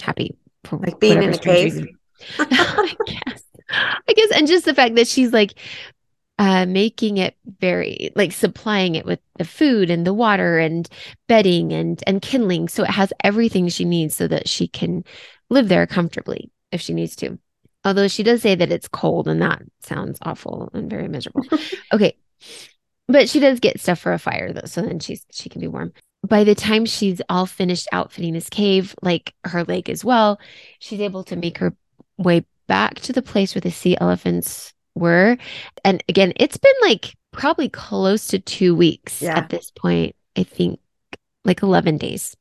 happy. 0.00 0.36
For 0.64 0.78
like 0.78 1.00
being 1.00 1.22
in 1.22 1.32
a 1.32 1.38
cave. 1.38 1.86
I 2.38 2.94
guess. 3.06 3.42
I 3.70 4.12
guess. 4.14 4.30
And 4.32 4.46
just 4.46 4.64
the 4.64 4.74
fact 4.74 4.94
that 4.96 5.06
she's 5.06 5.32
like, 5.32 5.54
uh, 6.38 6.66
making 6.66 7.18
it 7.18 7.36
very 7.58 8.10
like 8.14 8.32
supplying 8.32 8.94
it 8.94 9.04
with 9.04 9.18
the 9.38 9.44
food 9.44 9.90
and 9.90 10.06
the 10.06 10.14
water 10.14 10.58
and 10.58 10.88
bedding 11.26 11.72
and 11.72 12.02
and 12.06 12.22
kindling 12.22 12.68
so 12.68 12.84
it 12.84 12.90
has 12.90 13.12
everything 13.24 13.68
she 13.68 13.84
needs 13.84 14.16
so 14.16 14.28
that 14.28 14.48
she 14.48 14.68
can 14.68 15.02
live 15.50 15.68
there 15.68 15.86
comfortably 15.86 16.50
if 16.70 16.80
she 16.80 16.94
needs 16.94 17.16
to 17.16 17.38
although 17.84 18.06
she 18.06 18.22
does 18.22 18.40
say 18.40 18.54
that 18.54 18.70
it's 18.70 18.86
cold 18.86 19.26
and 19.26 19.42
that 19.42 19.62
sounds 19.80 20.18
awful 20.22 20.70
and 20.74 20.88
very 20.88 21.08
miserable 21.08 21.44
okay 21.92 22.16
but 23.08 23.28
she 23.28 23.40
does 23.40 23.58
get 23.58 23.80
stuff 23.80 23.98
for 23.98 24.12
a 24.12 24.18
fire 24.18 24.52
though 24.52 24.60
so 24.64 24.80
then 24.80 25.00
she's 25.00 25.26
she 25.32 25.48
can 25.48 25.60
be 25.60 25.66
warm 25.66 25.92
by 26.24 26.44
the 26.44 26.54
time 26.54 26.86
she's 26.86 27.20
all 27.28 27.46
finished 27.46 27.88
outfitting 27.90 28.34
this 28.34 28.48
cave 28.48 28.94
like 29.02 29.34
her 29.44 29.64
lake 29.64 29.88
as 29.88 30.04
well 30.04 30.38
she's 30.78 31.00
able 31.00 31.24
to 31.24 31.34
make 31.34 31.58
her 31.58 31.74
way 32.16 32.44
back 32.68 33.00
to 33.00 33.12
the 33.12 33.22
place 33.22 33.54
where 33.54 33.60
the 33.60 33.70
sea 33.70 33.96
elephants 34.00 34.72
were. 34.94 35.36
And 35.84 36.02
again, 36.08 36.32
it's 36.36 36.56
been 36.56 36.72
like 36.82 37.16
probably 37.32 37.68
close 37.68 38.28
to 38.28 38.38
two 38.38 38.74
weeks 38.74 39.20
yeah. 39.20 39.36
at 39.36 39.48
this 39.48 39.70
point. 39.70 40.14
I 40.36 40.44
think 40.44 40.78
like 41.44 41.62
11 41.62 41.98
days 41.98 42.36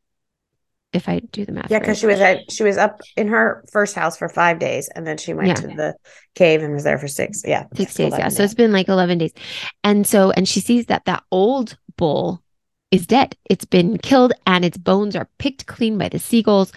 if 0.94 1.10
I 1.10 1.20
do 1.20 1.46
the 1.46 1.52
math. 1.52 1.70
Yeah, 1.70 1.80
because 1.80 1.90
right. 1.90 1.98
she 1.98 2.08
was 2.08 2.20
at 2.20 2.52
she 2.52 2.64
was 2.64 2.78
up 2.78 3.02
in 3.16 3.28
her 3.28 3.64
first 3.72 3.96
house 3.96 4.18
for 4.18 4.30
five 4.30 4.60
days, 4.60 4.90
and 4.96 5.06
then 5.06 5.18
she 5.18 5.34
went 5.34 5.50
yeah. 5.50 5.54
to 5.56 5.68
the 5.68 5.96
cave 6.36 6.64
and 6.64 6.74
was 6.74 6.84
there 6.84 6.98
for 6.98 7.08
six. 7.08 7.44
Yeah, 7.46 7.66
six 7.76 7.94
days. 7.94 8.14
Yeah, 8.18 8.26
days. 8.26 8.38
so 8.38 8.44
it's 8.44 8.54
been 8.54 8.72
like 8.72 8.88
eleven 8.88 9.18
days, 9.18 9.34
and 9.84 10.06
so 10.06 10.32
and 10.32 10.48
she 10.48 10.60
sees 10.60 10.88
that 10.88 11.06
that 11.06 11.24
old 11.32 11.78
bull 11.98 12.42
is 12.92 13.06
dead. 13.06 13.36
It's 13.50 13.66
been 13.66 13.98
killed, 13.98 14.34
and 14.46 14.64
its 14.64 14.78
bones 14.78 15.16
are 15.16 15.30
picked 15.38 15.68
clean 15.68 15.98
by 15.98 16.10
the 16.10 16.20
seagulls, 16.20 16.72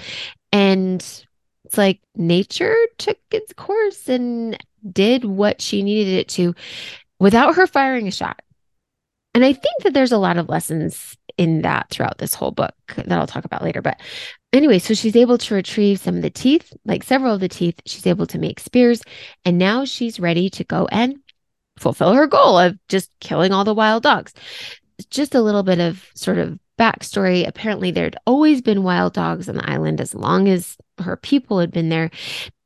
and 0.53 1.25
it's 1.71 1.79
like 1.79 2.01
nature 2.17 2.77
took 2.99 3.17
its 3.31 3.53
course 3.53 4.09
and 4.09 4.59
did 4.91 5.25
what 5.25 5.63
she 5.63 5.85
needed 5.85 6.15
it 6.15 6.29
to 6.31 6.53
without 7.21 7.55
her 7.55 7.69
firing 7.69 8.09
a 8.09 8.11
shot. 8.11 8.43
And 9.35 9.45
I 9.45 9.53
think 9.53 9.85
that 9.85 9.95
there's 9.95 10.11
a 10.11 10.19
lot 10.19 10.37
of 10.37 10.49
lessons 10.49 11.17
in 11.39 11.63
that 11.63 11.89
throughout 11.89 12.19
this 12.19 12.35
whole 12.35 12.51
book 12.51 12.75
that 12.97 13.13
I'll 13.13 13.29
talk 13.29 13.45
about 13.45 13.63
later. 13.63 13.81
But 13.83 14.01
anyway, 14.53 14.81
so 14.81 14.95
she's 14.95 15.15
able 15.15 15.39
to 15.39 15.55
retrieve 15.55 16.01
some 16.01 16.17
of 16.17 16.23
the 16.23 16.31
teeth, 16.31 16.73
like 16.85 17.05
several 17.05 17.35
of 17.35 17.41
the 17.41 17.49
teeth. 17.49 17.81
She's 17.87 18.09
able 18.09 18.27
to 18.27 18.39
make 18.39 18.59
spears. 18.59 19.01
And 19.45 19.57
now 19.57 19.85
she's 19.85 20.19
ready 20.19 20.51
to 20.51 20.65
go 20.65 20.89
and 20.91 21.19
fulfill 21.79 22.15
her 22.15 22.27
goal 22.27 22.59
of 22.59 22.77
just 22.89 23.13
killing 23.21 23.53
all 23.53 23.63
the 23.63 23.75
wild 23.75 24.03
dogs. 24.03 24.35
Just 25.09 25.37
a 25.37 25.41
little 25.41 25.63
bit 25.63 25.79
of 25.79 26.05
sort 26.17 26.39
of 26.39 26.59
backstory. 26.81 27.47
Apparently, 27.47 27.91
there'd 27.91 28.17
always 28.27 28.63
been 28.63 28.83
wild 28.83 29.13
dogs 29.13 29.49
on 29.49 29.57
the 29.57 29.71
island 29.71 30.01
as 30.01 30.15
long 30.15 30.49
as 30.49 30.77
her 30.99 31.17
people 31.17 31.59
had 31.59 31.71
been 31.71 31.91
there. 31.91 32.11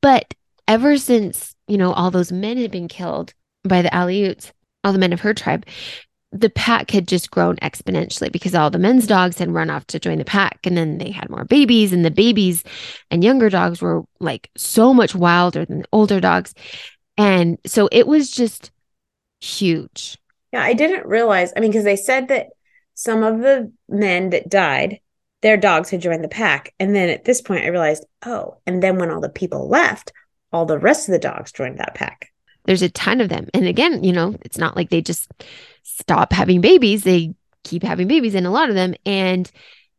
But 0.01 0.33
ever 0.67 0.97
since 0.97 1.55
you 1.67 1.77
know, 1.77 1.93
all 1.93 2.11
those 2.11 2.31
men 2.31 2.57
had 2.57 2.71
been 2.71 2.87
killed 2.87 3.33
by 3.63 3.81
the 3.81 3.89
Aleuts, 3.89 4.51
all 4.83 4.93
the 4.93 4.99
men 4.99 5.13
of 5.13 5.21
her 5.21 5.33
tribe, 5.33 5.65
the 6.31 6.49
pack 6.49 6.91
had 6.91 7.07
just 7.07 7.31
grown 7.31 7.55
exponentially 7.57 8.31
because 8.31 8.53
all 8.53 8.69
the 8.69 8.77
men's 8.77 9.07
dogs 9.07 9.37
had 9.37 9.51
run 9.51 9.69
off 9.69 9.85
to 9.87 9.99
join 9.99 10.17
the 10.17 10.25
pack 10.25 10.59
and 10.65 10.77
then 10.77 10.97
they 10.97 11.09
had 11.09 11.29
more 11.29 11.45
babies 11.45 11.93
and 11.93 12.03
the 12.03 12.11
babies 12.11 12.63
and 13.09 13.23
younger 13.23 13.49
dogs 13.49 13.81
were 13.81 14.03
like 14.19 14.49
so 14.57 14.93
much 14.93 15.15
wilder 15.15 15.65
than 15.65 15.79
the 15.79 15.87
older 15.93 16.19
dogs 16.19 16.53
and 17.17 17.57
so 17.65 17.87
it 17.91 18.05
was 18.05 18.29
just 18.29 18.71
huge 19.39 20.17
yeah 20.51 20.61
i 20.61 20.73
didn't 20.73 21.05
realize 21.05 21.53
i 21.55 21.61
mean 21.61 21.71
because 21.71 21.85
they 21.85 21.95
said 21.95 22.27
that 22.27 22.47
some 22.95 23.23
of 23.23 23.39
the 23.39 23.71
men 23.87 24.31
that 24.31 24.49
died 24.49 24.99
their 25.41 25.57
dogs 25.57 25.91
had 25.91 26.01
joined 26.01 26.23
the 26.23 26.27
pack 26.27 26.73
and 26.79 26.95
then 26.95 27.09
at 27.09 27.23
this 27.23 27.41
point 27.41 27.63
i 27.63 27.67
realized 27.67 28.05
oh 28.25 28.57
and 28.65 28.81
then 28.81 28.97
when 28.97 29.11
all 29.11 29.21
the 29.21 29.29
people 29.29 29.69
left 29.69 30.11
all 30.55 30.65
the 30.65 30.79
rest 30.79 31.07
of 31.07 31.11
the 31.11 31.19
dogs 31.19 31.51
joined 31.51 31.77
that 31.79 31.95
pack. 31.95 32.31
There's 32.63 32.81
a 32.81 32.89
ton 32.89 33.21
of 33.21 33.29
them. 33.29 33.47
And 33.53 33.67
again, 33.67 34.03
you 34.03 34.13
know, 34.13 34.35
it's 34.41 34.57
not 34.57 34.75
like 34.75 34.89
they 34.89 35.01
just 35.01 35.29
stop 35.83 36.33
having 36.33 36.61
babies. 36.61 37.03
They 37.03 37.35
keep 37.63 37.83
having 37.83 38.07
babies 38.07 38.35
in 38.35 38.45
a 38.45 38.51
lot 38.51 38.69
of 38.69 38.75
them. 38.75 38.95
And 39.05 39.51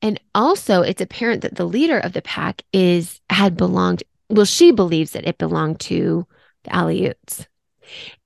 and 0.02 0.20
also 0.34 0.82
it's 0.82 1.00
apparent 1.00 1.42
that 1.42 1.56
the 1.56 1.66
leader 1.66 1.98
of 1.98 2.12
the 2.12 2.22
pack 2.22 2.62
is 2.72 3.20
had 3.30 3.56
belonged, 3.56 4.02
well, 4.28 4.44
she 4.44 4.72
believes 4.72 5.12
that 5.12 5.26
it 5.26 5.38
belonged 5.38 5.80
to 5.80 6.26
the 6.64 6.70
Aleuts. 6.70 7.46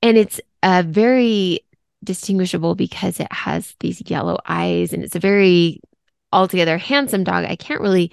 And 0.03 0.17
it's 0.17 0.41
a 0.63 0.83
very 0.83 1.61
distinguishable 2.03 2.75
because 2.75 3.21
it 3.21 3.33
has 3.33 3.75
these 3.81 4.03
yellow 4.11 4.39
eyes 4.47 4.93
and 4.93 5.05
it's 5.05 5.17
a 5.17 5.21
very 5.21 5.81
altogether 6.33 6.79
handsome 6.79 7.25
dog. 7.25 7.45
I 7.45 7.57
can't 7.57 7.81
really 7.81 8.13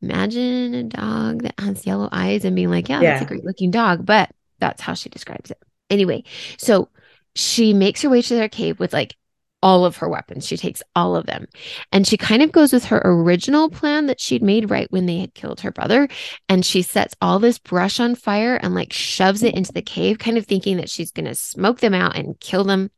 imagine 0.00 0.74
a 0.74 0.82
dog 0.84 1.42
that 1.42 1.54
has 1.58 1.86
yellow 1.86 2.08
eyes 2.12 2.44
and 2.44 2.56
being 2.56 2.70
like, 2.70 2.88
yeah, 2.88 3.00
yeah, 3.00 3.12
that's 3.12 3.22
a 3.22 3.28
great 3.28 3.44
looking 3.44 3.70
dog. 3.70 4.04
But 4.04 4.30
that's 4.58 4.82
how 4.82 4.94
she 4.94 5.08
describes 5.08 5.50
it. 5.50 5.58
Anyway, 5.90 6.24
so 6.58 6.88
she 7.34 7.72
makes 7.72 8.02
her 8.02 8.10
way 8.10 8.22
to 8.22 8.34
their 8.34 8.48
cave 8.48 8.78
with 8.78 8.92
like 8.92 9.16
all 9.62 9.84
of 9.84 9.96
her 9.96 10.08
weapons. 10.08 10.46
She 10.46 10.56
takes 10.56 10.82
all 10.96 11.16
of 11.16 11.26
them. 11.26 11.46
And 11.92 12.06
she 12.06 12.16
kind 12.16 12.42
of 12.42 12.52
goes 12.52 12.72
with 12.72 12.86
her 12.86 13.00
original 13.04 13.70
plan 13.70 14.06
that 14.06 14.20
she'd 14.20 14.42
made 14.42 14.70
right 14.70 14.90
when 14.90 15.06
they 15.06 15.18
had 15.18 15.34
killed 15.34 15.60
her 15.60 15.70
brother. 15.70 16.08
And 16.48 16.64
she 16.64 16.82
sets 16.82 17.14
all 17.22 17.38
this 17.38 17.58
brush 17.58 18.00
on 18.00 18.14
fire 18.14 18.56
and 18.56 18.74
like 18.74 18.92
shoves 18.92 19.42
it 19.42 19.54
into 19.54 19.72
the 19.72 19.82
cave, 19.82 20.18
kind 20.18 20.36
of 20.36 20.46
thinking 20.46 20.76
that 20.78 20.90
she's 20.90 21.12
going 21.12 21.26
to 21.26 21.34
smoke 21.34 21.80
them 21.80 21.94
out 21.94 22.16
and 22.16 22.38
kill 22.40 22.64
them. 22.64 22.90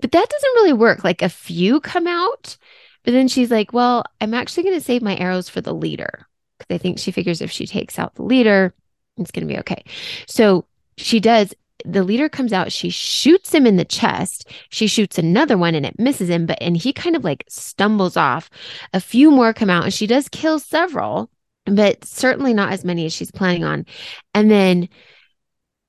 But 0.00 0.12
that 0.12 0.28
doesn't 0.28 0.54
really 0.54 0.72
work. 0.74 1.04
Like 1.04 1.22
a 1.22 1.28
few 1.28 1.80
come 1.80 2.06
out. 2.06 2.56
But 3.04 3.12
then 3.12 3.28
she's 3.28 3.50
like, 3.50 3.72
well, 3.72 4.04
I'm 4.20 4.34
actually 4.34 4.64
going 4.64 4.78
to 4.78 4.84
save 4.84 5.02
my 5.02 5.16
arrows 5.16 5.48
for 5.48 5.60
the 5.60 5.74
leader 5.74 6.26
because 6.58 6.74
I 6.74 6.78
think 6.78 6.98
she 6.98 7.10
figures 7.10 7.40
if 7.40 7.50
she 7.50 7.66
takes 7.66 7.98
out 7.98 8.14
the 8.14 8.22
leader, 8.22 8.74
it's 9.16 9.30
going 9.30 9.46
to 9.46 9.52
be 9.52 9.60
okay. 9.60 9.84
So 10.26 10.66
she 10.96 11.20
does. 11.20 11.54
The 11.84 12.02
leader 12.04 12.28
comes 12.28 12.52
out, 12.52 12.72
she 12.72 12.90
shoots 12.90 13.54
him 13.54 13.66
in 13.66 13.76
the 13.76 13.84
chest. 13.84 14.48
She 14.70 14.86
shoots 14.86 15.18
another 15.18 15.56
one 15.58 15.74
and 15.74 15.86
it 15.86 15.98
misses 15.98 16.28
him, 16.28 16.46
but 16.46 16.58
and 16.60 16.76
he 16.76 16.92
kind 16.92 17.16
of 17.16 17.24
like 17.24 17.44
stumbles 17.48 18.16
off. 18.16 18.50
A 18.92 19.00
few 19.00 19.30
more 19.30 19.52
come 19.52 19.70
out 19.70 19.84
and 19.84 19.94
she 19.94 20.06
does 20.06 20.28
kill 20.28 20.58
several, 20.58 21.30
but 21.66 22.04
certainly 22.04 22.54
not 22.54 22.72
as 22.72 22.84
many 22.84 23.06
as 23.06 23.12
she's 23.12 23.30
planning 23.30 23.64
on. 23.64 23.86
And 24.34 24.50
then 24.50 24.88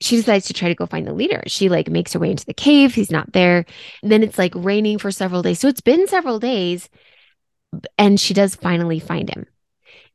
she 0.01 0.15
decides 0.15 0.47
to 0.47 0.54
try 0.54 0.67
to 0.67 0.75
go 0.75 0.86
find 0.88 1.06
the 1.06 1.13
leader. 1.13 1.43
She 1.47 1.69
like 1.69 1.89
makes 1.89 2.13
her 2.13 2.19
way 2.19 2.32
into 2.32 2.45
the 2.45 2.54
cave. 2.54 2.95
He's 2.95 3.12
not 3.12 3.34
there. 3.34 3.65
And 4.01 4.12
then 4.12 4.23
it's 4.23 4.38
like 4.38 4.54
raining 4.56 4.97
for 4.97 5.12
several 5.12 5.43
days. 5.43 5.60
So 5.60 5.67
it's 5.67 5.82
been 5.82 6.08
several 6.08 6.39
days 6.39 6.89
and 7.97 8.19
she 8.19 8.34
does 8.34 8.56
finally 8.56 8.99
find 8.99 9.30
him 9.30 9.45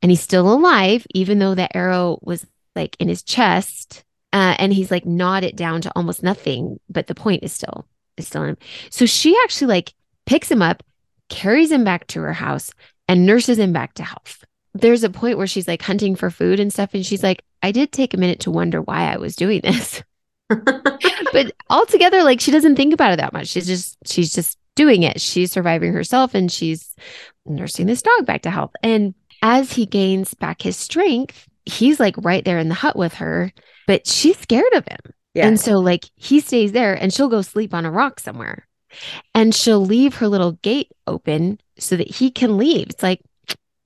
and 0.03 0.11
he's 0.11 0.21
still 0.21 0.53
alive, 0.53 1.07
even 1.15 1.39
though 1.39 1.55
that 1.55 1.75
arrow 1.75 2.19
was 2.23 2.47
like 2.75 2.97
in 3.01 3.09
his 3.09 3.23
chest. 3.23 4.05
Uh, 4.37 4.55
and 4.59 4.71
he's 4.71 4.91
like 4.91 5.07
gnawed 5.07 5.45
it 5.45 5.57
down 5.57 5.81
to 5.81 5.91
almost 5.97 6.23
nothing, 6.23 6.79
but 6.91 7.07
the 7.07 7.15
point 7.15 7.43
is 7.43 7.55
still 7.55 7.87
is 8.19 8.27
still 8.27 8.43
in 8.43 8.51
him. 8.51 8.59
So 8.91 9.07
she 9.07 9.35
actually 9.43 9.69
like 9.69 9.95
picks 10.27 10.51
him 10.51 10.61
up, 10.61 10.83
carries 11.31 11.73
him 11.73 11.85
back 11.85 12.07
to 12.09 12.21
her 12.21 12.35
house, 12.35 12.71
and 13.09 13.25
nurses 13.25 13.59
him 13.59 13.73
back 13.73 13.95
to 13.95 14.05
health. 14.05 14.45
There's 14.75 15.05
a 15.05 15.09
point 15.09 15.39
where 15.39 15.47
she's 15.47 15.67
like 15.67 15.81
hunting 15.81 16.17
for 16.17 16.29
food 16.31 16.61
and 16.61 16.71
stuff, 16.71 16.93
and 16.93 17.07
she's 17.07 17.23
like, 17.23 17.43
I 17.63 17.73
did 17.73 17.93
take 17.93 18.13
a 18.13 18.19
minute 18.19 18.41
to 18.41 18.51
wonder 18.51 18.83
why 18.83 19.11
I 19.11 19.17
was 19.17 19.37
doing 19.37 19.63
this. 19.63 20.03
but 20.49 21.53
altogether, 21.71 22.23
like 22.23 22.43
she 22.43 22.51
doesn't 22.51 22.77
think 22.77 22.93
about 22.93 23.13
it 23.13 23.17
that 23.17 23.33
much. 23.33 23.47
She's 23.47 23.67
just 23.67 23.97
she's 24.05 24.35
just 24.35 24.59
doing 24.75 25.03
it. 25.03 25.19
She's 25.19 25.51
surviving 25.51 25.95
herself 25.95 26.35
and 26.35 26.53
she's 26.53 26.95
nursing 27.47 27.87
this 27.87 28.03
dog 28.03 28.27
back 28.27 28.43
to 28.43 28.51
health. 28.51 28.73
And 28.83 29.15
as 29.41 29.73
he 29.73 29.87
gains 29.87 30.35
back 30.35 30.61
his 30.61 30.77
strength, 30.77 31.49
he's 31.65 31.99
like 31.99 32.17
right 32.19 32.45
there 32.45 32.59
in 32.59 32.69
the 32.69 32.75
hut 32.75 32.97
with 32.97 33.15
her, 33.15 33.51
but 33.87 34.07
she's 34.07 34.39
scared 34.39 34.73
of 34.75 34.85
him. 34.87 34.99
Yeah. 35.35 35.47
And 35.47 35.61
so, 35.61 35.73
like, 35.75 36.07
he 36.17 36.41
stays 36.41 36.73
there 36.73 36.95
and 36.95 37.13
she'll 37.13 37.29
go 37.29 37.43
sleep 37.43 37.75
on 37.75 37.85
a 37.85 37.91
rock 37.91 38.21
somewhere. 38.21 38.67
And 39.35 39.55
she'll 39.55 39.85
leave 39.85 40.15
her 40.17 40.29
little 40.29 40.53
gate 40.53 40.91
open 41.07 41.61
so 41.79 41.97
that 41.97 42.09
he 42.09 42.31
can 42.31 42.57
leave. 42.57 42.89
It's 42.91 43.03
like, 43.03 43.21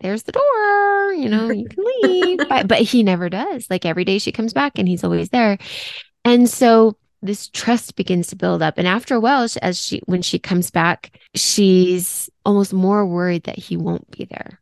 there's 0.01 0.23
the 0.23 0.33
door, 0.33 1.13
you 1.15 1.29
know, 1.29 1.51
you 1.51 1.69
can 1.69 1.85
leave. 2.03 2.39
but, 2.49 2.69
but 2.69 2.81
he 2.83 3.03
never 3.03 3.29
does. 3.29 3.67
Like, 3.69 3.85
every 3.85 4.05
day 4.05 4.19
she 4.19 4.31
comes 4.33 4.53
back 4.53 4.79
and 4.79 4.87
he's 4.87 5.03
always 5.03 5.31
there. 5.31 5.59
And 6.25 6.49
so 6.49 6.97
this 7.23 7.49
trust 7.49 7.97
begins 7.97 8.29
to 8.29 8.37
build 8.37 8.63
up 8.63 8.79
and 8.79 8.89
after 8.89 9.15
a 9.15 9.21
while 9.21 9.47
as 9.61 9.79
she 9.79 10.01
when 10.07 10.23
she 10.23 10.39
comes 10.39 10.71
back 10.71 11.11
she's 11.35 12.31
almost 12.47 12.73
more 12.73 13.05
worried 13.05 13.43
that 13.45 13.59
he 13.59 13.77
won't 13.77 14.11
be 14.11 14.25
there 14.25 14.59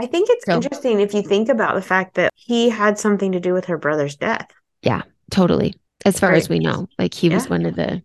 I 0.00 0.06
think 0.06 0.26
it's 0.28 0.44
So- 0.44 0.54
interesting 0.54 0.98
if 0.98 1.14
you 1.14 1.22
think 1.22 1.48
about 1.48 1.76
the 1.76 1.82
fact 1.82 2.14
that 2.14 2.32
he 2.34 2.68
had 2.68 2.98
something 2.98 3.30
to 3.30 3.38
do 3.38 3.52
with 3.52 3.66
her 3.66 3.78
brother's 3.78 4.16
death. 4.16 4.48
Totally 5.30 5.74
as 6.04 6.20
far 6.20 6.30
Right. 6.30 6.38
as 6.38 6.48
we 6.48 6.58
know 6.58 6.88
like 6.98 7.14
he 7.14 7.28
was 7.30 7.48
one 7.48 7.64
of 7.66 7.76
the 7.76 8.02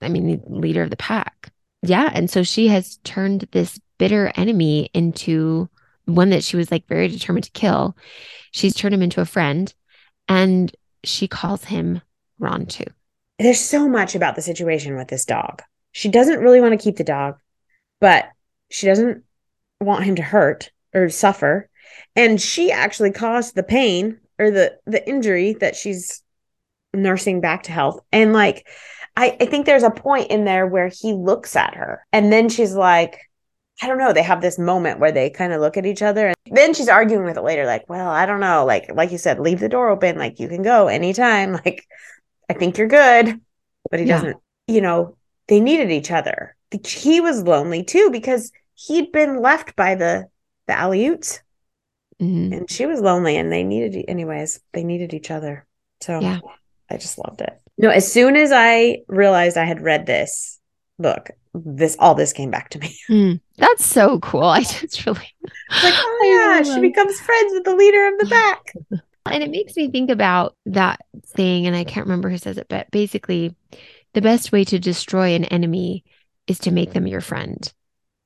i 0.00 0.08
mean 0.08 0.26
the 0.26 0.40
leader 0.48 0.82
of 0.82 0.90
the 0.90 0.96
pack 0.96 1.52
yeah 1.82 2.10
and 2.12 2.30
so 2.30 2.42
she 2.42 2.68
has 2.68 2.96
turned 3.04 3.46
this 3.52 3.78
bitter 3.98 4.32
enemy 4.36 4.90
into 4.94 5.68
one 6.06 6.30
that 6.30 6.42
she 6.42 6.56
was 6.56 6.70
like 6.70 6.88
very 6.88 7.08
determined 7.08 7.44
to 7.44 7.50
kill 7.52 7.94
she's 8.52 8.74
turned 8.74 8.94
him 8.94 9.02
into 9.02 9.20
a 9.20 9.26
friend 9.26 9.74
and 10.28 10.74
she 11.04 11.28
calls 11.28 11.64
him 11.64 12.00
Rontu. 12.40 12.86
There's 13.38 13.60
so 13.60 13.88
much 13.88 14.14
about 14.14 14.34
the 14.34 14.42
situation 14.42 14.96
with 14.96 15.08
this 15.08 15.24
dog. 15.24 15.62
She 15.92 16.08
doesn't 16.08 16.40
really 16.40 16.60
want 16.60 16.72
to 16.78 16.82
keep 16.82 16.96
the 16.96 17.04
dog, 17.04 17.36
but 18.00 18.28
she 18.70 18.86
doesn't 18.86 19.24
want 19.80 20.04
him 20.04 20.16
to 20.16 20.22
hurt 20.22 20.70
or 20.94 21.08
suffer. 21.08 21.68
And 22.16 22.40
she 22.40 22.70
actually 22.72 23.10
caused 23.10 23.54
the 23.54 23.62
pain 23.62 24.18
or 24.42 24.50
the 24.50 24.78
the 24.86 25.06
injury 25.08 25.54
that 25.60 25.76
she's 25.76 26.22
nursing 26.94 27.40
back 27.40 27.64
to 27.64 27.72
health. 27.72 28.00
And 28.12 28.32
like 28.32 28.66
I, 29.16 29.36
I 29.40 29.46
think 29.46 29.66
there's 29.66 29.82
a 29.82 29.90
point 29.90 30.30
in 30.30 30.44
there 30.44 30.66
where 30.66 30.88
he 30.88 31.12
looks 31.12 31.56
at 31.56 31.74
her 31.74 32.04
and 32.12 32.32
then 32.32 32.48
she's 32.48 32.74
like, 32.74 33.18
I 33.82 33.86
don't 33.86 33.98
know. 33.98 34.12
They 34.12 34.22
have 34.22 34.40
this 34.40 34.58
moment 34.58 35.00
where 35.00 35.12
they 35.12 35.30
kind 35.30 35.52
of 35.52 35.60
look 35.60 35.76
at 35.76 35.86
each 35.86 36.02
other 36.02 36.28
and 36.28 36.36
then 36.46 36.74
she's 36.74 36.88
arguing 36.88 37.24
with 37.24 37.36
it 37.36 37.42
later, 37.42 37.66
like, 37.66 37.88
well, 37.88 38.08
I 38.10 38.26
don't 38.26 38.40
know. 38.40 38.64
Like, 38.64 38.90
like 38.94 39.10
you 39.12 39.18
said, 39.18 39.40
leave 39.40 39.60
the 39.60 39.68
door 39.68 39.88
open. 39.88 40.18
Like 40.18 40.38
you 40.40 40.48
can 40.48 40.62
go 40.62 40.88
anytime. 40.88 41.52
Like, 41.64 41.86
I 42.48 42.54
think 42.54 42.78
you're 42.78 42.88
good. 42.88 43.40
But 43.90 44.00
he 44.00 44.06
Yeah. 44.06 44.16
doesn't, 44.16 44.36
you 44.66 44.80
know, 44.80 45.16
they 45.48 45.60
needed 45.60 45.90
each 45.90 46.10
other. 46.10 46.56
He 46.84 47.20
was 47.20 47.42
lonely 47.42 47.84
too 47.84 48.10
because 48.10 48.52
he'd 48.74 49.12
been 49.12 49.40
left 49.40 49.76
by 49.76 49.94
the 49.94 50.26
the 50.66 50.72
Aleuts 50.74 51.40
Mhm. 52.20 52.56
and 52.56 52.70
she 52.70 52.86
was 52.86 53.00
lonely 53.00 53.36
and 53.36 53.50
they 53.52 53.62
needed 53.64 54.04
anyways, 54.08 54.60
they 54.72 54.84
needed 54.84 55.14
each 55.14 55.30
other. 55.30 55.66
So 56.02 56.20
Yeah. 56.20 56.40
I 56.90 56.96
just 56.96 57.18
loved 57.18 57.40
it. 57.40 57.58
No, 57.78 57.88
as 57.88 58.10
soon 58.10 58.36
as 58.36 58.52
I 58.52 58.98
realized 59.08 59.56
I 59.56 59.64
had 59.64 59.80
read 59.80 60.04
this 60.06 60.58
book, 60.98 61.30
this 61.54 61.96
all 61.98 62.14
this 62.14 62.32
came 62.32 62.50
back 62.50 62.70
to 62.70 62.78
me. 62.78 62.96
Mm. 63.10 63.40
that's 63.58 63.84
so 63.84 64.18
cool 64.20 64.44
i 64.44 64.60
just 64.62 65.04
really 65.06 65.18
like, 65.70 65.94
oh 65.96 66.22
yeah, 66.24 66.62
she 66.62 66.80
becomes 66.80 67.18
friends 67.20 67.52
with 67.54 67.64
the 67.64 67.74
leader 67.76 68.08
of 68.08 68.18
the 68.18 68.26
pack. 68.30 68.74
And 69.26 69.42
it 69.42 69.50
makes 69.50 69.76
me 69.76 69.88
think 69.90 70.10
about 70.10 70.56
that 70.66 71.00
thing, 71.28 71.66
and 71.66 71.76
I 71.76 71.84
can't 71.84 72.06
remember 72.06 72.28
who 72.28 72.38
says 72.38 72.58
it, 72.58 72.66
but 72.68 72.90
basically, 72.90 73.54
the 74.14 74.20
best 74.20 74.50
way 74.52 74.64
to 74.64 74.78
destroy 74.78 75.34
an 75.34 75.44
enemy 75.44 76.04
is 76.48 76.58
to 76.60 76.70
make 76.72 76.92
them 76.92 77.06
your 77.06 77.20
friend. 77.20 77.72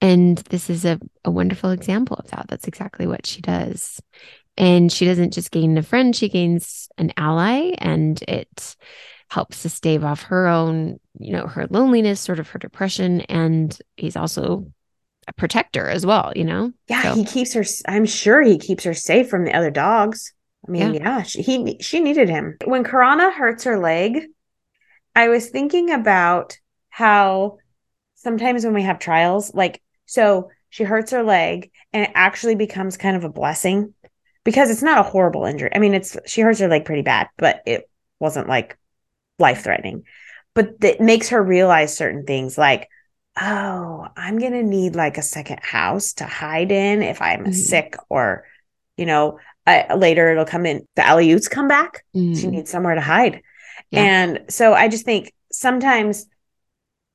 And 0.01 0.39
this 0.39 0.69
is 0.69 0.85
a, 0.85 1.01
a 1.25 1.31
wonderful 1.31 1.71
example 1.71 2.17
of 2.17 2.31
that. 2.31 2.47
That's 2.49 2.69
exactly 2.69 3.07
what 3.07 3.27
she 3.27 3.41
does. 3.41 4.01
And 4.57 4.91
she 4.91 5.05
doesn't 5.05 5.33
just 5.33 5.51
gain 5.51 5.77
a 5.77 5.83
friend, 5.83 6.15
she 6.17 6.29
gains 6.29 6.89
an 6.97 7.13
ally, 7.17 7.75
and 7.79 8.23
it 8.27 8.77
helps 9.29 9.63
to 9.63 9.69
stave 9.69 10.05
off 10.05 10.23
her 10.25 10.47
own, 10.47 10.99
you 11.19 11.33
know, 11.33 11.47
her 11.47 11.67
loneliness, 11.69 12.21
sort 12.21 12.39
of 12.39 12.49
her 12.51 12.59
depression. 12.59 13.23
And 13.23 13.77
he's 13.97 14.17
also 14.17 14.73
a 15.29 15.33
protector 15.33 15.89
as 15.89 16.07
well, 16.07 16.33
you 16.35 16.45
know? 16.45 16.73
Yeah, 16.89 17.03
So- 17.03 17.15
he 17.15 17.25
keeps 17.25 17.53
her. 17.55 17.65
I'm 17.89 18.07
sure 18.07 18.43
he 18.43 18.59
keeps 18.59 18.85
her 18.85 18.95
safe 18.95 19.29
from 19.29 19.45
the 19.45 19.55
other 19.55 19.71
dogs. 19.71 20.33
I 20.67 20.71
mean, 20.71 20.95
yeah, 20.95 21.23
she, 21.23 21.43
he 21.43 21.79
she 21.81 22.01
needed 22.01 22.29
him. 22.29 22.57
When 22.65 22.83
Karana 22.83 23.33
hurts 23.33 23.65
her 23.65 23.79
leg, 23.79 24.27
I 25.15 25.29
was 25.29 25.49
thinking 25.49 25.91
about 25.91 26.59
how 26.89 27.59
sometimes 28.17 28.65
when 28.65 28.75
we 28.75 28.83
have 28.83 28.99
trials, 28.99 29.55
like 29.55 29.81
so 30.07 30.51
she 30.71 30.85
hurts 30.85 31.13
her 31.13 31.23
leg 31.23 31.71
and 31.93 32.05
it 32.05 32.13
actually 32.15 32.55
becomes 32.55 32.97
kind 32.97 33.17
of 33.17 33.25
a 33.25 33.29
blessing 33.29 33.95
because 34.45 34.71
it's 34.71 34.83
not 34.83 34.99
a 34.99 35.09
horrible 35.09 35.45
injury. 35.45 35.71
I 35.75 35.79
mean, 35.79 35.95
it's 35.95 36.17
she 36.27 36.41
hurts 36.41 36.61
her 36.61 36.69
leg 36.69 36.85
pretty 36.85 37.03
bad, 37.03 37.29
but 37.37 37.63
it 37.67 37.89
wasn't 38.21 38.49
like 38.49 38.79
life 39.39 39.65
threatening. 39.65 40.05
But 40.55 40.77
it 40.83 41.01
makes 41.01 41.31
her 41.31 41.43
realize 41.43 41.97
certain 41.97 42.25
things 42.25 42.57
like 42.57 42.89
oh, 43.39 44.07
I'm 44.17 44.39
going 44.39 44.53
to 44.53 44.63
need 44.63 44.95
like 44.97 45.19
a 45.19 45.23
second 45.23 45.61
house 45.63 46.15
to 46.15 46.25
hide 46.25 46.73
in 46.73 47.03
if 47.03 47.21
I'm 47.21 47.45
Mhm. 47.45 47.53
sick 47.53 47.95
or, 48.09 48.47
you 48.97 49.05
know, 49.05 49.39
I, 49.67 49.95
later 49.95 50.33
it'll 50.33 50.47
come 50.47 50.65
in. 50.65 50.87
The 50.97 51.03
Aleuts 51.03 51.51
come 51.51 51.69
back. 51.69 52.03
She 52.33 52.47
Mm, 52.47 52.53
needs 52.53 52.71
somewhere 52.71 52.95
to 52.95 53.01
hide. 53.03 53.43
Yeah. 53.91 54.01
And 54.01 54.47
so 54.49 54.73
I 54.73 54.89
just 54.89 55.05
think 55.05 55.35
sometimes 55.53 56.27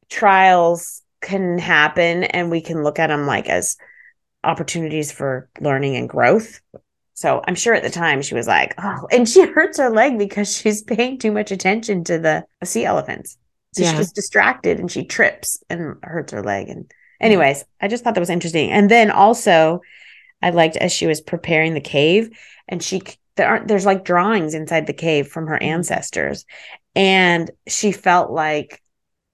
trials 0.09 1.01
can 1.21 1.57
happen 1.59 2.23
and 2.25 2.49
we 2.51 2.61
can 2.61 2.83
look 2.83 2.99
at 2.99 3.07
them 3.07 3.25
like 3.27 3.47
as 3.47 3.77
opportunities 4.43 5.11
for 5.11 5.49
learning 5.59 5.95
and 5.95 6.09
growth. 6.09 6.61
So 7.13 7.43
I'm 7.47 7.55
sure 7.55 7.73
at 7.73 7.83
the 7.83 7.89
time 7.89 8.21
she 8.21 8.35
was 8.35 8.47
like, 8.47 8.73
oh, 8.77 9.07
and 9.11 9.27
she 9.27 9.45
hurts 9.45 9.77
her 9.77 9.89
leg 9.89 10.17
because 10.17 10.55
she's 10.55 10.81
paying 10.83 11.17
too 11.17 11.31
much 11.31 11.51
attention 11.51 12.03
to 12.05 12.19
the 12.19 12.45
sea 12.63 12.85
elephants. 12.85 13.37
So 13.73 13.83
Yeah. 13.83 13.91
she 13.91 13.97
gets 13.97 14.11
distracted 14.11 14.79
and 14.79 14.91
she 14.91 15.05
trips 15.05 15.63
and 15.69 15.95
hurts 16.03 16.33
her 16.33 16.43
leg. 16.43 16.69
And 16.69 16.91
anyways, 17.21 17.63
I 17.81 17.87
just 17.87 18.03
thought 18.03 18.15
that 18.15 18.21
was 18.21 18.29
interesting. 18.29 18.71
And 18.71 18.89
then 18.89 19.11
also, 19.11 19.81
I 20.41 20.49
liked 20.51 20.77
as 20.77 20.91
she 20.91 21.07
was 21.07 21.21
preparing 21.21 21.73
the 21.73 21.81
cave, 21.81 22.29
and 22.67 22.81
she 22.81 23.01
there 23.35 23.47
aren't 23.47 23.67
there's 23.67 23.85
like 23.85 24.03
drawings 24.03 24.53
inside 24.53 24.87
the 24.87 24.93
cave 24.93 25.27
from 25.27 25.47
her 25.47 25.61
Mhm. 25.61 25.61
ancestors, 25.61 26.45
and 26.95 27.49
she 27.67 27.91
felt 27.91 28.31
like 28.31 28.81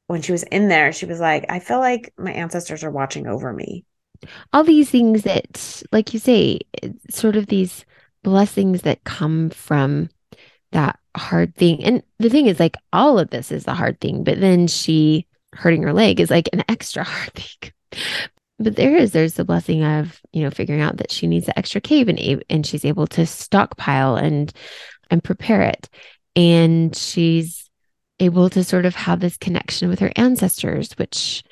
when 0.08 0.22
she 0.22 0.32
was 0.32 0.44
in 0.44 0.68
there, 0.70 0.92
she 0.94 1.06
was 1.06 1.20
like, 1.20 1.46
I 1.50 1.60
feel 1.60 1.80
like 1.80 2.14
my 2.18 2.32
ancestors 2.32 2.84
are 2.84 2.92
watching 2.92 3.28
over 3.28 3.52
me. 3.54 3.86
all 4.54 4.64
these 4.64 4.90
things 4.90 5.24
that, 5.24 5.84
like 5.92 6.14
you 6.14 6.20
say, 6.20 6.60
sort 7.10 7.36
of 7.36 7.48
these 7.48 7.86
blessings 8.24 8.82
that 8.84 9.04
come 9.04 9.50
from 9.50 10.10
that 10.72 11.00
hard 11.16 11.56
thing. 11.56 11.84
And 11.84 12.04
the 12.20 12.30
thing 12.30 12.48
is, 12.48 12.60
like, 12.60 12.76
all 12.94 13.20
of 13.20 13.30
this 13.30 13.52
is 13.52 13.66
the 13.66 13.74
hard 13.74 14.00
thing, 14.00 14.24
but 14.24 14.40
then 14.40 14.68
she 14.68 15.28
hurting 15.54 15.84
her 15.84 15.94
leg 15.94 16.20
is 16.20 16.30
like 16.30 16.50
an 16.54 16.64
extra 16.70 17.04
hard 17.06 17.34
thing. 17.34 17.72
But 18.60 18.76
there 18.76 18.96
is, 18.96 19.12
there's 19.12 19.36
the 19.36 19.46
blessing 19.46 19.84
of, 19.84 20.20
you 20.34 20.44
know, 20.44 20.50
figuring 20.50 20.82
out 20.82 20.98
that 20.98 21.12
she 21.12 21.28
needs 21.28 21.46
the 21.46 21.58
extra 21.58 21.80
cave 21.80 22.10
and, 22.10 22.44
and 22.50 22.66
she's 22.66 22.86
able 22.86 23.06
to 23.08 23.26
stockpile 23.26 24.16
and, 24.16 24.52
and 25.12 25.24
prepare 25.24 25.62
it. 25.62 25.90
And 26.36 26.96
she's 26.96 27.67
able 28.20 28.50
to 28.52 28.64
sort 28.64 28.86
of 28.86 28.96
have 28.96 29.20
this 29.20 29.38
connection 29.38 29.90
with 29.90 30.00
her 30.00 30.12
ancestors, 30.16 30.94
which 30.94 31.44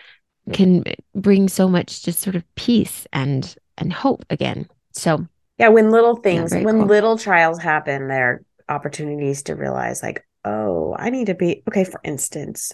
can 0.54 0.84
bring 1.16 1.50
so 1.50 1.70
much 1.70 2.04
just 2.04 2.20
sort 2.22 2.36
of 2.36 2.44
peace 2.56 3.08
and 3.14 3.56
and 3.78 3.94
hope 3.94 4.26
again. 4.30 4.70
So 4.94 5.28
Yeah, 5.58 5.70
when 5.70 5.92
little 5.92 6.18
things, 6.18 6.52
very 6.52 6.64
when 6.64 6.78
cool. 6.78 6.88
little 6.88 7.18
trials 7.18 7.60
happen, 7.62 8.08
there 8.08 8.44
are 8.70 8.76
opportunities 8.76 9.44
to 9.44 9.56
realize, 9.56 10.04
like, 10.04 10.26
oh, 10.44 10.96
I 10.98 11.10
need 11.10 11.28
to 11.28 11.36
be 11.36 11.64
okay. 11.68 11.84
For 11.86 12.00
instance, 12.04 12.74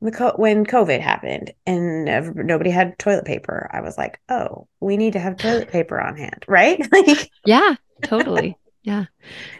the 0.00 0.32
when 0.36 0.66
COVID 0.66 1.00
happened 1.00 1.52
and 1.66 2.04
nobody 2.36 2.70
had 2.70 2.98
toilet 2.98 3.24
paper, 3.26 3.70
I 3.72 3.80
was 3.82 3.98
like, 3.98 4.20
oh, 4.28 4.68
we 4.80 4.96
need 4.96 5.14
to 5.14 5.20
have 5.20 5.36
toilet 5.38 5.68
paper 5.72 6.00
on 6.00 6.16
hand, 6.16 6.44
right? 6.48 6.80
like, 6.92 7.30
yeah, 7.44 7.76
totally. 8.02 8.58
Yeah. 8.86 9.06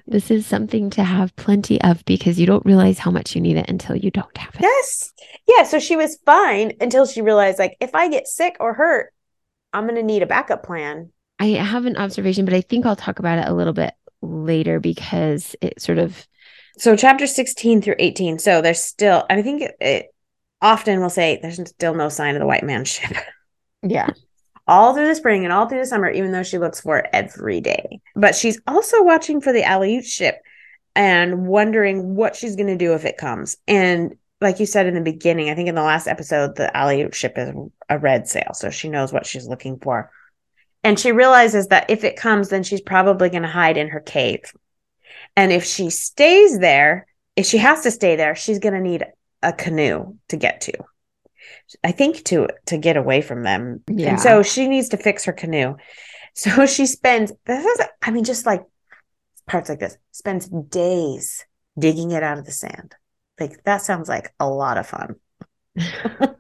This 0.07 0.31
is 0.31 0.47
something 0.47 0.89
to 0.91 1.03
have 1.03 1.35
plenty 1.35 1.81
of 1.83 2.05
because 2.05 2.39
you 2.39 2.47
don't 2.47 2.65
realize 2.65 3.01
how 3.01 3.11
much 3.11 3.35
you 3.35 3.41
need 3.41 3.57
it 3.57 3.69
until 3.69 3.97
you 3.97 4.13
don't 4.13 4.37
have 4.39 4.55
it. 4.55 4.61
yes, 4.63 5.13
yeah. 5.49 5.65
So 5.65 5.81
she 5.81 5.97
was 5.97 6.17
fine 6.25 6.75
until 6.81 7.07
she 7.07 7.23
realized, 7.23 7.59
like, 7.59 7.77
if 7.81 7.93
I 7.93 8.09
get 8.09 8.29
sick 8.29 8.57
or 8.61 8.73
hurt, 8.73 9.13
I'm 9.73 9.89
gonna 9.89 10.05
need 10.05 10.23
a 10.23 10.27
backup 10.27 10.63
plan. 10.65 11.11
I 11.41 11.47
have 11.47 11.87
an 11.87 11.97
observation, 11.97 12.45
but 12.45 12.55
I 12.55 12.61
think 12.61 12.87
I'll 12.87 12.95
talk 12.95 13.19
about 13.19 13.39
it 13.39 13.49
a 13.49 13.53
little 13.53 13.73
bit 13.73 13.95
later 14.23 14.79
because 14.79 15.57
it 15.61 15.83
sort 15.83 15.99
of 15.99 16.25
So 16.79 16.95
chapter 16.97 17.27
16 17.27 17.83
through 17.83 17.97
18. 17.99 18.39
So 18.39 18.63
there's 18.63 18.81
still, 18.81 19.25
I 19.29 19.43
think 19.43 19.63
it, 19.63 19.75
it 19.81 20.07
often 20.63 21.01
will 21.01 21.11
say 21.11 21.41
there's 21.43 21.61
still 21.69 21.95
no 21.95 22.09
sign 22.11 22.37
of 22.37 22.41
the 22.41 22.47
white 22.47 22.63
man's 22.63 22.89
ship. 22.89 23.17
yeah. 23.83 24.11
all 24.67 24.95
through 24.95 25.07
the 25.07 25.15
spring 25.15 25.45
and 25.45 25.53
all 25.53 25.69
through 25.69 25.79
the 25.79 25.87
summer, 25.87 26.11
even 26.11 26.33
though 26.33 26.43
she 26.43 26.59
looks 26.59 26.81
for 26.81 26.99
it 26.99 27.11
every 27.13 27.61
day. 27.61 28.01
But 28.15 28.35
she's 28.35 28.61
also 28.67 29.03
watching 29.03 29.41
for 29.41 29.53
the 29.53 29.63
Aleut 29.63 30.05
ship 30.05 30.41
and 30.95 31.47
wondering 31.47 32.15
what 32.15 32.37
she's 32.37 32.57
going 32.57 32.69
to 32.69 32.77
do 32.77 32.95
if 32.95 33.05
it 33.05 33.19
comes. 33.19 33.57
And 33.69 34.17
like 34.41 34.61
you 34.61 34.67
said 34.67 34.87
in 34.87 34.95
the 34.95 35.01
beginning, 35.01 35.51
I 35.51 35.55
think 35.55 35.69
in 35.69 35.75
the 35.75 35.83
last 35.83 36.09
episode, 36.09 36.57
the 36.57 36.71
Aleut 36.75 37.15
ship 37.15 37.35
is 37.37 37.53
a 37.89 37.99
red 37.99 38.29
sail. 38.29 38.53
So 38.55 38.71
she 38.71 38.89
knows 38.89 39.13
what 39.13 39.27
she's 39.27 39.47
looking 39.47 39.79
for. 39.79 40.11
And 40.83 40.99
she 40.99 41.13
realizes 41.13 41.69
that 41.69 41.91
if 41.91 42.05
it 42.05 42.17
comes, 42.17 42.49
then 42.49 42.63
she's 42.63 42.81
probably 42.81 43.29
going 43.29 43.43
to 43.43 43.49
hide 43.49 43.77
in 43.77 43.89
her 43.89 44.01
cave. 44.01 44.53
And 45.37 45.53
if 45.53 45.65
she 45.65 45.91
stays 45.91 46.59
there, 46.59 47.07
if 47.35 47.47
she 47.47 47.59
has 47.59 47.83
to 47.83 47.91
stay 47.91 48.17
there, 48.17 48.35
she's 48.35 48.59
going 48.59 48.75
to 48.75 48.81
need 48.81 49.05
a 49.43 49.53
canoe 49.53 50.17
to 50.29 50.37
get 50.37 50.63
to. 50.63 50.73
I 51.83 51.93
think 51.93 52.25
to 52.25 52.49
to 52.67 52.79
get 52.79 52.97
away 52.97 53.23
from 53.23 53.43
them. 53.43 53.83
Yeah. 53.89 54.11
And 54.11 54.21
so 54.21 54.43
she 54.43 54.69
needs 54.69 54.91
to 54.91 54.97
fix 54.97 55.25
her 55.25 55.33
canoe. 55.33 55.77
So 56.39 56.67
she 56.67 56.85
spends 56.85 57.33
this 57.47 57.65
is 57.65 57.87
I 58.03 58.11
mean 58.11 58.25
just 58.25 58.45
like 58.45 58.63
parts 59.47 59.71
like 59.71 59.79
this, 59.79 59.97
spends 60.13 60.47
days 60.47 61.47
digging 61.79 62.11
it 62.11 62.23
out 62.23 62.37
of 62.37 62.45
the 62.45 62.53
sand. 62.53 62.95
Like 63.41 63.65
that 63.65 63.81
sounds 63.81 64.07
like 64.07 64.35
a 64.39 64.47
lot 64.47 64.77
of 64.77 64.87
fun. 64.87 65.15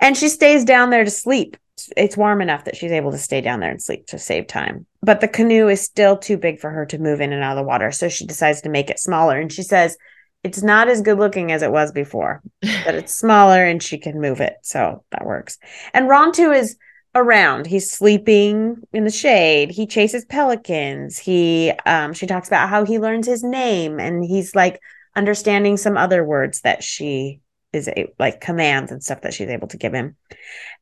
and 0.00 0.14
she 0.14 0.28
stays 0.28 0.64
down 0.66 0.90
there 0.90 1.04
to 1.04 1.10
sleep. 1.10 1.56
It's 1.96 2.16
warm 2.16 2.42
enough 2.42 2.66
that 2.66 2.76
she's 2.76 2.92
able 2.92 3.12
to 3.12 3.18
stay 3.18 3.40
down 3.40 3.60
there 3.60 3.70
and 3.70 3.80
sleep 3.80 4.06
to 4.08 4.18
save 4.18 4.46
time. 4.46 4.86
But 5.02 5.22
the 5.22 5.28
canoe 5.28 5.68
is 5.68 5.80
still 5.80 6.18
too 6.18 6.36
big 6.36 6.60
for 6.60 6.70
her 6.70 6.84
to 6.86 6.98
move 6.98 7.22
in 7.22 7.32
and 7.32 7.42
out 7.42 7.56
of 7.56 7.64
the 7.64 7.66
water. 7.66 7.90
So 7.92 8.08
she 8.08 8.26
decides 8.26 8.60
to 8.62 8.68
make 8.68 8.90
it 8.90 8.98
smaller. 8.98 9.38
And 9.38 9.50
she 9.50 9.62
says, 9.62 9.96
it's 10.42 10.62
not 10.62 10.88
as 10.88 11.02
good 11.02 11.18
looking 11.18 11.52
as 11.52 11.62
it 11.62 11.70
was 11.70 11.92
before, 11.92 12.42
but 12.62 12.94
it's 12.94 13.14
smaller 13.14 13.64
and 13.64 13.82
she 13.82 13.98
can 13.98 14.20
move 14.20 14.40
it. 14.40 14.54
So 14.62 15.04
that 15.10 15.26
works. 15.26 15.58
And 15.92 16.08
Rontu 16.08 16.56
is 16.56 16.76
around. 17.14 17.66
He's 17.66 17.90
sleeping 17.90 18.76
in 18.92 19.04
the 19.04 19.10
shade. 19.10 19.70
He 19.70 19.86
chases 19.86 20.24
pelicans. 20.24 21.18
He 21.18 21.72
um 21.84 22.12
she 22.12 22.26
talks 22.26 22.48
about 22.48 22.68
how 22.68 22.84
he 22.84 22.98
learns 22.98 23.26
his 23.26 23.42
name 23.42 23.98
and 23.98 24.24
he's 24.24 24.54
like 24.54 24.80
understanding 25.16 25.76
some 25.76 25.96
other 25.96 26.24
words 26.24 26.60
that 26.62 26.82
she 26.84 27.40
is 27.72 27.88
a, 27.88 28.12
like 28.18 28.40
commands 28.40 28.92
and 28.92 29.02
stuff 29.02 29.22
that 29.22 29.34
she's 29.34 29.48
able 29.48 29.68
to 29.68 29.76
give 29.76 29.92
him. 29.92 30.16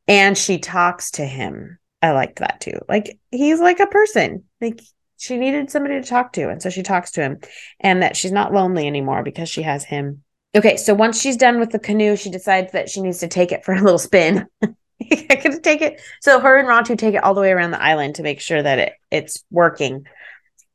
And 0.06 0.36
she 0.36 0.58
talks 0.58 1.12
to 1.12 1.24
him. 1.24 1.78
I 2.00 2.12
liked 2.12 2.38
that 2.38 2.60
too. 2.60 2.78
Like 2.88 3.18
he's 3.30 3.60
like 3.60 3.80
a 3.80 3.86
person. 3.86 4.44
Like 4.60 4.80
she 5.18 5.36
needed 5.36 5.70
somebody 5.70 6.00
to 6.00 6.06
talk 6.06 6.32
to. 6.34 6.48
And 6.48 6.62
so 6.62 6.70
she 6.70 6.82
talks 6.82 7.10
to 7.12 7.20
him 7.20 7.38
and 7.80 8.02
that 8.02 8.16
she's 8.16 8.32
not 8.32 8.52
lonely 8.52 8.86
anymore 8.86 9.22
because 9.22 9.48
she 9.48 9.62
has 9.62 9.84
him. 9.84 10.22
Okay. 10.54 10.76
So 10.76 10.94
once 10.94 11.20
she's 11.20 11.36
done 11.36 11.60
with 11.60 11.70
the 11.70 11.78
canoe, 11.78 12.16
she 12.16 12.30
decides 12.30 12.72
that 12.72 12.88
she 12.88 13.02
needs 13.02 13.18
to 13.18 13.28
take 13.28 13.52
it 13.52 13.64
for 13.64 13.74
a 13.74 13.82
little 13.82 13.98
spin. 13.98 14.46
I 14.62 15.36
could 15.36 15.62
take 15.62 15.82
it. 15.82 16.00
So 16.20 16.40
her 16.40 16.58
and 16.58 16.68
Rontu 16.68 16.96
take 16.96 17.14
it 17.14 17.22
all 17.22 17.34
the 17.34 17.40
way 17.40 17.50
around 17.50 17.72
the 17.72 17.82
island 17.82 18.16
to 18.16 18.22
make 18.22 18.40
sure 18.40 18.62
that 18.62 18.78
it, 18.78 18.92
it's 19.10 19.44
working. 19.50 20.06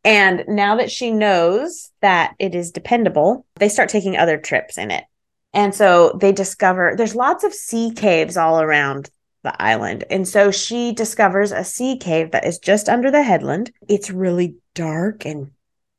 And 0.06 0.44
now 0.48 0.78
that 0.78 0.92
she 0.92 1.12
knows 1.12 1.92
that 2.02 2.36
it 2.38 2.56
is 2.56 2.72
dependable, 2.72 3.46
they 3.56 3.70
start 3.70 3.90
taking 3.90 4.18
other 4.18 4.38
trips 4.38 4.78
in 4.78 4.92
it. 4.92 5.06
And 5.54 5.74
so 5.74 6.18
they 6.20 6.32
discover 6.32 6.96
there's 6.98 7.16
lots 7.16 7.44
of 7.44 7.54
sea 7.54 7.92
caves 7.92 8.38
all 8.38 8.62
around 8.62 9.10
the 9.44 9.62
island. 9.62 10.06
And 10.10 10.28
so 10.28 10.52
she 10.52 10.94
discovers 10.94 11.52
a 11.52 11.64
sea 11.64 11.98
cave 11.98 12.32
that 12.32 12.46
is 12.46 12.60
just 12.60 12.90
under 12.90 13.12
the 13.12 13.24
headland. 13.24 13.72
It's 13.88 14.10
really 14.10 14.56
dark 14.74 15.26
and 15.26 15.52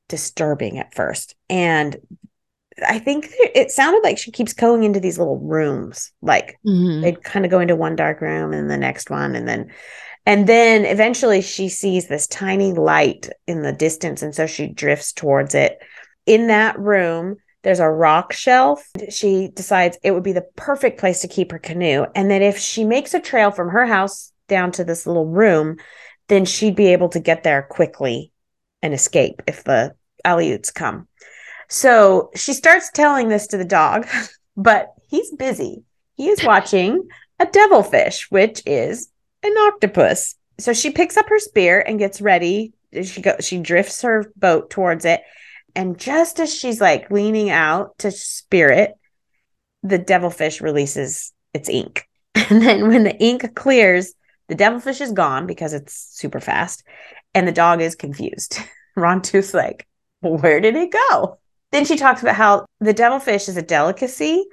disturbing 0.09 0.79
at 0.79 0.95
first. 0.95 1.35
And 1.49 1.97
I 2.87 2.99
think 2.99 3.29
it 3.31 3.71
sounded 3.71 4.03
like 4.03 4.19
she 4.19 4.31
keeps 4.33 4.53
going 4.53 4.85
into 4.85 5.01
these 5.01 5.19
little 5.19 5.39
rooms. 5.39 6.13
Like 6.23 6.59
mm-hmm. 6.67 7.03
they'd 7.03 7.23
kind 7.23 7.45
of 7.45 7.51
go 7.51 7.61
into 7.61 7.77
one 7.77 7.97
dark 7.97 8.21
room 8.21 8.53
and 8.53 8.71
the 8.71 8.77
next 8.77 9.11
one 9.11 9.37
and 9.37 9.47
then 9.47 9.71
and 10.27 10.47
then 10.47 10.87
eventually 10.87 11.43
she 11.43 11.69
sees 11.69 12.09
this 12.09 12.27
tiny 12.27 12.73
light 12.73 13.29
in 13.47 13.61
the 13.61 13.73
distance 13.73 14.23
and 14.23 14.35
so 14.35 14.47
she 14.47 14.69
drifts 14.69 15.13
towards 15.13 15.55
it. 15.55 15.79
In 16.25 16.47
that 16.47 16.79
room, 16.79 17.37
there's 17.65 17.81
a 17.81 17.89
rock 17.89 18.33
shelf. 18.33 18.87
She 19.11 19.49
decides 19.49 19.99
it 20.03 20.13
would 20.13 20.23
be 20.23 20.33
the 20.33 20.47
perfect 20.55 21.01
place 21.01 21.23
to 21.23 21.29
keep 21.29 21.51
her 21.51 21.59
canoe 21.59 22.05
and 22.15 22.31
that 22.31 22.43
if 22.43 22.59
she 22.59 22.85
makes 22.85 23.15
a 23.15 23.21
trail 23.21 23.51
from 23.51 23.71
her 23.71 23.87
house 23.87 24.33
down 24.49 24.71
to 24.73 24.85
this 24.85 25.07
little 25.07 25.27
room, 25.27 25.79
then 26.29 26.45
she'd 26.45 26.77
be 26.77 26.93
able 26.93 27.09
to 27.09 27.21
get 27.21 27.43
there 27.43 27.63
quickly 27.63 28.31
and 28.83 28.95
escape 28.95 29.43
if 29.47 29.65
the 29.65 29.95
Aleuts 30.25 30.73
come. 30.73 31.09
So 31.69 32.31
she 32.37 32.53
starts 32.53 32.91
telling 32.93 33.29
this 33.29 33.47
to 33.49 33.57
the 33.57 33.65
dog, 33.65 34.07
but 34.57 34.93
he's 35.09 35.35
busy. 35.35 35.85
He 36.17 36.29
is 36.29 36.45
watching 36.45 37.09
a 37.41 37.47
devilfish, 37.47 38.31
which 38.31 38.63
is 38.67 39.09
an 39.43 39.57
octopus. 39.57 40.37
So 40.59 40.75
she 40.75 40.91
picks 40.91 41.17
up 41.17 41.29
her 41.31 41.39
spear 41.39 41.81
and 41.81 41.99
gets 41.99 42.21
ready. 42.21 42.75
She 43.03 43.23
go 43.23 43.37
she 43.41 43.59
drifts 43.59 44.03
her 44.03 44.31
boat 44.37 44.71
towards 44.71 45.05
it. 45.05 45.23
And 45.75 45.99
just 45.99 46.41
as 46.41 46.55
she's 46.55 46.81
like 46.81 47.11
leaning 47.11 47.51
out 47.51 47.99
to 47.99 48.11
spear 48.11 48.71
it, 48.71 48.93
the 49.83 49.99
devilfish 49.99 50.61
releases 50.61 51.33
its 51.53 51.69
ink. 51.69 52.09
And 52.51 52.61
then 52.61 52.89
when 52.89 53.05
the 53.05 53.17
ink 53.23 53.55
clears, 53.55 54.13
the 54.49 54.55
devilfish 54.55 55.01
is 55.01 55.13
gone 55.13 55.47
because 55.47 55.73
it's 55.73 55.95
super 55.95 56.41
fast. 56.41 56.85
And 57.33 57.49
the 57.49 57.53
dog 57.53 57.81
is 57.81 57.95
confused. 57.95 58.59
Ron 58.97 59.21
Rontu's 59.23 59.55
like, 59.55 59.87
where 60.21 60.61
did 60.61 60.77
it 60.77 60.93
go? 60.93 61.39
Then 61.73 61.85
she 61.85 61.97
talks 61.97 62.23
about 62.23 62.37
how 62.37 62.67
the 62.81 62.93
devilfish 62.93 63.49
is 63.49 63.57
a 63.57 63.63
delicacy, 63.63 64.45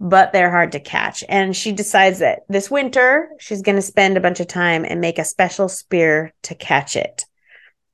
but 0.00 0.32
they're 0.32 0.50
hard 0.50 0.72
to 0.72 0.80
catch. 0.80 1.22
And 1.28 1.54
she 1.54 1.72
decides 1.72 2.20
that 2.20 2.40
this 2.48 2.70
winter 2.70 3.30
she's 3.38 3.62
going 3.62 3.76
to 3.76 3.82
spend 3.82 4.16
a 4.16 4.20
bunch 4.20 4.40
of 4.40 4.46
time 4.46 4.84
and 4.84 5.00
make 5.00 5.18
a 5.18 5.24
special 5.24 5.68
spear 5.68 6.32
to 6.44 6.54
catch 6.54 6.96
it. 6.96 7.26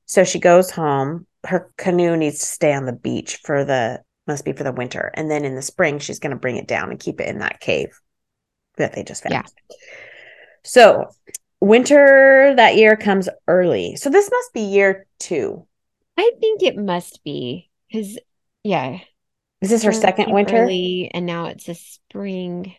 So 0.05 0.23
she 0.23 0.39
goes 0.39 0.71
home. 0.71 1.26
Her 1.45 1.71
canoe 1.77 2.17
needs 2.17 2.39
to 2.39 2.45
stay 2.45 2.73
on 2.73 2.85
the 2.85 2.93
beach 2.93 3.39
for 3.43 3.63
the 3.63 4.01
must 4.27 4.45
be 4.45 4.53
for 4.53 4.63
the 4.63 4.73
winter. 4.73 5.11
And 5.13 5.31
then 5.31 5.45
in 5.45 5.55
the 5.55 5.61
spring, 5.61 5.99
she's 5.99 6.19
going 6.19 6.31
to 6.31 6.39
bring 6.39 6.57
it 6.57 6.67
down 6.67 6.89
and 6.89 6.99
keep 6.99 7.21
it 7.21 7.29
in 7.29 7.39
that 7.39 7.59
cave 7.59 7.97
that 8.77 8.93
they 8.93 9.03
just 9.03 9.23
found. 9.23 9.33
Yeah. 9.33 9.43
So 10.63 11.05
winter 11.61 12.53
that 12.55 12.75
year 12.75 12.97
comes 12.97 13.29
early. 13.47 13.95
So 13.95 14.09
this 14.09 14.29
must 14.29 14.53
be 14.53 14.61
year 14.61 15.07
two. 15.19 15.65
I 16.17 16.31
think 16.39 16.63
it 16.63 16.77
must 16.77 17.23
be 17.23 17.69
because 17.89 18.19
yeah. 18.63 18.99
This 19.61 19.71
is 19.71 19.81
this 19.81 19.83
her 19.83 19.93
second 19.93 20.31
winter? 20.31 20.57
Early, 20.57 21.09
and 21.13 21.25
now 21.25 21.47
it's 21.47 21.67
a 21.67 21.75
spring. 21.75 22.75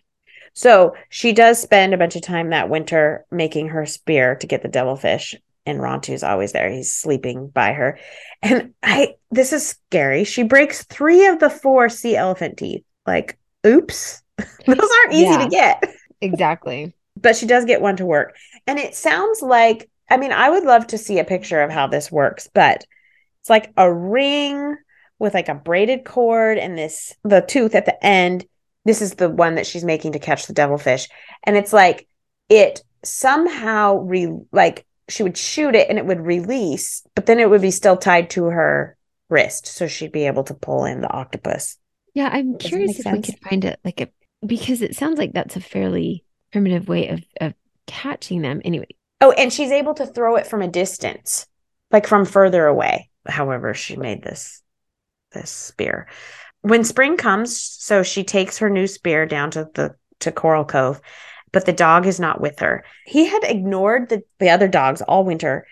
So 0.52 0.94
she 1.08 1.32
does 1.32 1.60
spend 1.60 1.92
a 1.92 1.98
bunch 1.98 2.14
of 2.14 2.22
time 2.22 2.50
that 2.50 2.68
winter 2.68 3.24
making 3.30 3.68
her 3.68 3.86
spear 3.86 4.36
to 4.36 4.46
get 4.46 4.62
the 4.62 4.68
devilfish. 4.68 5.34
And 5.68 5.80
Rontu's 5.80 6.22
always 6.22 6.52
there. 6.52 6.70
He's 6.70 6.92
sleeping 6.92 7.48
by 7.48 7.72
her. 7.72 7.98
And 8.42 8.72
I 8.82 9.16
this 9.30 9.52
is 9.52 9.68
scary. 9.68 10.24
She 10.24 10.42
breaks 10.42 10.84
three 10.84 11.26
of 11.26 11.38
the 11.38 11.50
four 11.50 11.88
sea 11.88 12.16
elephant 12.16 12.56
teeth. 12.56 12.84
Like, 13.06 13.38
oops. 13.66 14.22
Those 14.38 14.78
aren't 14.78 15.12
easy 15.12 15.24
yeah, 15.24 15.44
to 15.44 15.48
get. 15.48 15.94
exactly. 16.20 16.94
But 17.16 17.36
she 17.36 17.46
does 17.46 17.64
get 17.64 17.80
one 17.80 17.96
to 17.96 18.06
work. 18.06 18.36
And 18.66 18.78
it 18.78 18.94
sounds 18.94 19.42
like, 19.42 19.90
I 20.08 20.16
mean, 20.16 20.32
I 20.32 20.48
would 20.48 20.64
love 20.64 20.86
to 20.88 20.98
see 20.98 21.18
a 21.18 21.24
picture 21.24 21.60
of 21.60 21.70
how 21.70 21.86
this 21.86 22.10
works, 22.10 22.48
but 22.54 22.84
it's 23.40 23.50
like 23.50 23.72
a 23.76 23.92
ring 23.92 24.76
with 25.18 25.34
like 25.34 25.48
a 25.48 25.54
braided 25.54 26.04
cord 26.04 26.58
and 26.58 26.78
this 26.78 27.14
the 27.24 27.40
tooth 27.40 27.74
at 27.74 27.86
the 27.86 28.04
end. 28.04 28.46
This 28.84 29.02
is 29.02 29.14
the 29.14 29.28
one 29.28 29.56
that 29.56 29.66
she's 29.66 29.84
making 29.84 30.12
to 30.12 30.18
catch 30.18 30.46
the 30.46 30.52
devilfish. 30.52 31.08
And 31.44 31.56
it's 31.56 31.72
like 31.72 32.08
it 32.48 32.82
somehow 33.04 33.96
re 33.98 34.32
like 34.52 34.86
she 35.08 35.22
would 35.22 35.36
shoot 35.36 35.74
it 35.74 35.88
and 35.88 35.98
it 35.98 36.06
would 36.06 36.20
release, 36.20 37.02
but 37.14 37.26
then 37.26 37.38
it 37.38 37.48
would 37.48 37.62
be 37.62 37.70
still 37.70 37.96
tied 37.96 38.30
to 38.30 38.44
her 38.44 38.96
wrist. 39.28 39.66
So 39.66 39.86
she'd 39.86 40.12
be 40.12 40.26
able 40.26 40.44
to 40.44 40.54
pull 40.54 40.84
in 40.84 41.00
the 41.00 41.10
octopus. 41.10 41.78
Yeah, 42.14 42.28
I'm 42.32 42.56
Does 42.56 42.68
curious 42.68 42.98
if 42.98 43.02
sense? 43.02 43.28
we 43.28 43.32
could 43.32 43.42
find 43.48 43.64
it 43.64 43.80
like 43.84 44.00
a 44.00 44.08
because 44.46 44.82
it 44.82 44.94
sounds 44.94 45.18
like 45.18 45.32
that's 45.32 45.56
a 45.56 45.60
fairly 45.60 46.24
primitive 46.52 46.88
way 46.88 47.08
of, 47.08 47.22
of 47.40 47.54
catching 47.86 48.42
them. 48.42 48.60
Anyway. 48.64 48.86
Oh, 49.20 49.32
and 49.32 49.52
she's 49.52 49.72
able 49.72 49.94
to 49.94 50.06
throw 50.06 50.36
it 50.36 50.46
from 50.46 50.62
a 50.62 50.68
distance, 50.68 51.46
like 51.90 52.06
from 52.06 52.24
further 52.24 52.66
away. 52.66 53.10
However, 53.26 53.74
she 53.74 53.96
made 53.96 54.22
this 54.22 54.62
this 55.32 55.50
spear. 55.50 56.08
When 56.62 56.84
spring 56.84 57.16
comes, 57.16 57.60
so 57.60 58.02
she 58.02 58.24
takes 58.24 58.58
her 58.58 58.70
new 58.70 58.86
spear 58.86 59.26
down 59.26 59.50
to 59.52 59.68
the 59.74 59.94
to 60.20 60.32
Coral 60.32 60.64
Cove, 60.64 61.00
but 61.52 61.66
the 61.66 61.72
dog 61.72 62.06
is 62.06 62.20
not 62.20 62.40
with 62.40 62.58
her. 62.60 62.84
He 63.04 63.26
had 63.26 63.44
ignored 63.44 64.08
the, 64.08 64.22
the 64.38 64.50
other 64.50 64.68
dogs 64.68 65.02
all 65.02 65.24
winter, 65.24 65.66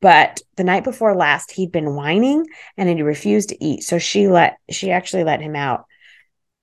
but 0.00 0.40
the 0.56 0.64
night 0.64 0.84
before 0.84 1.14
last 1.14 1.50
he'd 1.52 1.72
been 1.72 1.94
whining 1.94 2.46
and 2.76 2.88
he 2.88 3.02
refused 3.02 3.50
to 3.50 3.64
eat. 3.64 3.82
So 3.82 3.98
she 3.98 4.28
let 4.28 4.58
she 4.70 4.90
actually 4.90 5.24
let 5.24 5.40
him 5.40 5.56
out. 5.56 5.86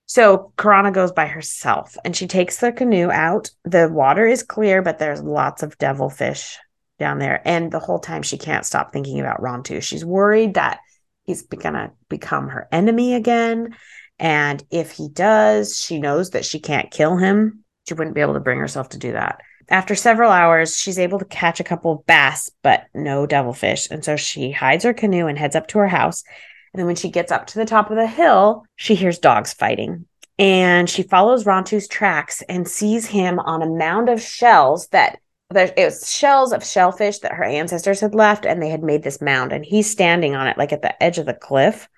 So 0.06 0.52
Karana 0.56 0.92
goes 0.92 1.12
by 1.12 1.26
herself 1.26 1.96
and 2.04 2.14
she 2.14 2.26
takes 2.26 2.58
the 2.58 2.72
canoe 2.72 3.10
out. 3.10 3.50
The 3.64 3.88
water 3.88 4.26
is 4.26 4.42
clear, 4.42 4.82
but 4.82 4.98
there's 4.98 5.22
lots 5.22 5.62
of 5.62 5.78
devilfish 5.78 6.58
down 6.98 7.18
there. 7.18 7.40
And 7.44 7.72
the 7.72 7.78
whole 7.78 7.98
time 7.98 8.22
she 8.22 8.38
can't 8.38 8.66
stop 8.66 8.92
thinking 8.92 9.20
about 9.20 9.40
Rontu. 9.40 9.82
She's 9.82 10.04
worried 10.04 10.54
that 10.54 10.80
he's 11.24 11.42
to 11.42 11.92
become 12.08 12.48
her 12.48 12.68
enemy 12.70 13.14
again. 13.14 13.74
And 14.18 14.62
if 14.70 14.92
he 14.92 15.08
does, 15.08 15.78
she 15.78 15.98
knows 15.98 16.30
that 16.30 16.44
she 16.44 16.60
can't 16.60 16.90
kill 16.90 17.16
him. 17.16 17.61
She 17.88 17.94
wouldn't 17.94 18.14
be 18.14 18.20
able 18.20 18.34
to 18.34 18.40
bring 18.40 18.58
herself 18.58 18.90
to 18.90 18.98
do 18.98 19.12
that. 19.12 19.40
After 19.68 19.94
several 19.94 20.30
hours, 20.30 20.76
she's 20.76 20.98
able 20.98 21.18
to 21.18 21.24
catch 21.24 21.60
a 21.60 21.64
couple 21.64 21.92
of 21.92 22.06
bass, 22.06 22.50
but 22.62 22.86
no 22.94 23.26
devilfish. 23.26 23.90
And 23.90 24.04
so 24.04 24.16
she 24.16 24.50
hides 24.50 24.84
her 24.84 24.94
canoe 24.94 25.26
and 25.26 25.38
heads 25.38 25.56
up 25.56 25.68
to 25.68 25.78
her 25.78 25.88
house. 25.88 26.24
And 26.72 26.80
then 26.80 26.86
when 26.86 26.96
she 26.96 27.10
gets 27.10 27.32
up 27.32 27.46
to 27.48 27.58
the 27.58 27.64
top 27.64 27.90
of 27.90 27.96
the 27.96 28.06
hill, 28.06 28.64
she 28.76 28.94
hears 28.94 29.18
dogs 29.18 29.52
fighting. 29.52 30.06
And 30.38 30.88
she 30.88 31.02
follows 31.02 31.46
Rontu's 31.46 31.86
tracks 31.86 32.42
and 32.48 32.66
sees 32.66 33.06
him 33.06 33.38
on 33.38 33.62
a 33.62 33.70
mound 33.70 34.08
of 34.08 34.20
shells 34.20 34.88
that 34.88 35.18
there, 35.50 35.72
it 35.76 35.84
was 35.84 36.10
shells 36.10 36.52
of 36.52 36.64
shellfish 36.64 37.18
that 37.18 37.34
her 37.34 37.44
ancestors 37.44 38.00
had 38.00 38.14
left, 38.14 38.46
and 38.46 38.62
they 38.62 38.70
had 38.70 38.82
made 38.82 39.02
this 39.02 39.20
mound. 39.20 39.52
And 39.52 39.64
he's 39.64 39.90
standing 39.90 40.34
on 40.34 40.48
it, 40.48 40.56
like 40.56 40.72
at 40.72 40.82
the 40.82 41.00
edge 41.02 41.18
of 41.18 41.26
the 41.26 41.34
cliff. 41.34 41.88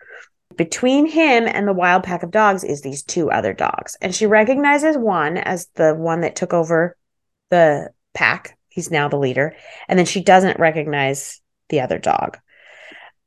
Between 0.56 1.06
him 1.06 1.46
and 1.46 1.66
the 1.66 1.72
wild 1.72 2.04
pack 2.04 2.22
of 2.22 2.30
dogs 2.30 2.64
is 2.64 2.82
these 2.82 3.02
two 3.02 3.30
other 3.30 3.52
dogs. 3.52 3.96
And 4.00 4.14
she 4.14 4.26
recognizes 4.26 4.96
one 4.96 5.36
as 5.36 5.66
the 5.74 5.94
one 5.94 6.20
that 6.20 6.36
took 6.36 6.52
over 6.52 6.96
the 7.50 7.90
pack. 8.12 8.56
He's 8.68 8.90
now 8.90 9.08
the 9.08 9.18
leader. 9.18 9.56
And 9.88 9.98
then 9.98 10.06
she 10.06 10.22
doesn't 10.22 10.60
recognize 10.60 11.40
the 11.68 11.80
other 11.80 11.98
dog, 11.98 12.38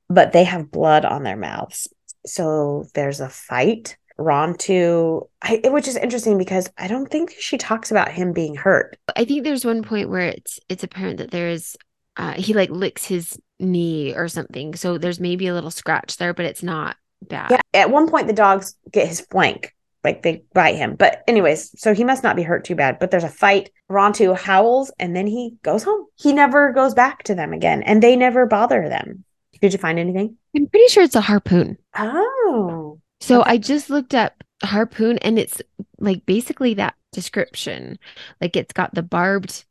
but 0.09 0.31
they 0.31 0.43
have 0.43 0.71
blood 0.71 1.05
on 1.05 1.23
their 1.23 1.37
mouths. 1.37 1.87
So 2.25 2.85
there's 2.93 3.19
a 3.19 3.29
fight. 3.29 3.97
Rontu, 4.19 5.27
I, 5.43 5.61
which 5.65 5.87
is 5.87 5.95
interesting 5.95 6.39
because 6.39 6.71
I 6.75 6.87
don't 6.87 7.05
think 7.05 7.35
she 7.39 7.57
talks 7.57 7.91
about 7.91 8.11
him 8.11 8.33
being 8.33 8.55
hurt. 8.55 8.97
I 9.15 9.25
think 9.25 9.43
there's 9.43 9.63
one 9.63 9.83
point 9.83 10.09
where 10.09 10.21
it's 10.21 10.59
it's 10.69 10.83
apparent 10.83 11.19
that 11.19 11.29
there's 11.29 11.77
uh, 12.17 12.33
he 12.33 12.53
like 12.53 12.71
licks 12.71 13.05
his 13.05 13.39
knee 13.59 14.15
or 14.15 14.27
something. 14.27 14.73
So 14.75 14.97
there's 14.97 15.19
maybe 15.19 15.45
a 15.45 15.53
little 15.53 15.69
scratch 15.69 16.17
there, 16.17 16.33
but 16.33 16.45
it's 16.45 16.63
not 16.63 16.97
bad. 17.21 17.51
Yeah, 17.51 17.61
at 17.73 17.89
one 17.89 18.09
point 18.09 18.27
the 18.27 18.33
dogs 18.33 18.75
get 18.91 19.07
his 19.07 19.21
flank, 19.21 19.73
like 20.03 20.23
they 20.23 20.43
bite 20.53 20.75
him. 20.75 20.95
But 20.95 21.23
anyways, 21.27 21.79
so 21.79 21.93
he 21.93 22.03
must 22.03 22.23
not 22.23 22.35
be 22.35 22.43
hurt 22.43 22.65
too 22.65 22.75
bad. 22.75 22.99
But 22.99 23.11
there's 23.11 23.23
a 23.23 23.29
fight. 23.29 23.71
Rontu 23.89 24.37
howls 24.37 24.91
and 24.99 25.15
then 25.15 25.27
he 25.27 25.55
goes 25.63 25.83
home. 25.83 26.05
He 26.15 26.33
never 26.33 26.73
goes 26.73 26.93
back 26.93 27.23
to 27.23 27.35
them 27.35 27.53
again, 27.53 27.83
and 27.83 28.03
they 28.03 28.15
never 28.15 28.45
bother 28.45 28.89
them. 28.89 29.23
Did 29.61 29.73
you 29.73 29.79
find 29.79 29.97
anything? 29.97 30.37
I'm 30.55 30.67
pretty 30.67 30.87
sure 30.87 31.03
it's 31.03 31.15
a 31.15 31.21
harpoon. 31.21 31.77
Oh. 31.97 32.99
So 33.19 33.41
okay. 33.41 33.51
I 33.51 33.57
just 33.57 33.89
looked 33.89 34.13
up 34.13 34.43
harpoon 34.63 35.17
and 35.19 35.37
it's 35.39 35.61
like 35.99 36.25
basically 36.25 36.75
that 36.75 36.95
description. 37.11 37.97
Like 38.41 38.55
it's 38.55 38.73
got 38.73 38.93
the 38.93 39.03
barbed 39.03 39.65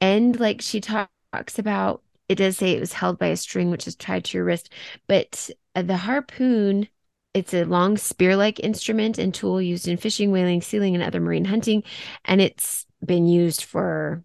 end, 0.00 0.40
like 0.40 0.60
she 0.60 0.80
talks 0.80 1.58
about. 1.58 2.02
It 2.28 2.36
does 2.36 2.56
say 2.56 2.70
it 2.70 2.80
was 2.80 2.92
held 2.92 3.18
by 3.18 3.28
a 3.28 3.36
string, 3.36 3.70
which 3.70 3.88
is 3.88 3.96
tied 3.96 4.24
to 4.26 4.38
your 4.38 4.44
wrist, 4.44 4.72
but 5.08 5.50
Uh, 5.74 5.82
the 5.82 5.96
harpoon 5.96 6.88
it's 7.34 7.54
a 7.54 7.64
long 7.64 7.96
spear-like 7.96 8.60
instrument 8.60 9.18
and 9.18 9.32
tool 9.32 9.62
used 9.62 9.86
in 9.86 9.96
fishing, 9.96 10.32
whaling, 10.32 10.62
sealing, 10.62 10.94
and 10.94 11.04
other 11.04 11.20
marine 11.20 11.44
hunting, 11.44 11.84
and 12.24 12.40
it's 12.40 12.86
been 13.04 13.26
used 13.26 13.64
for 13.64 14.24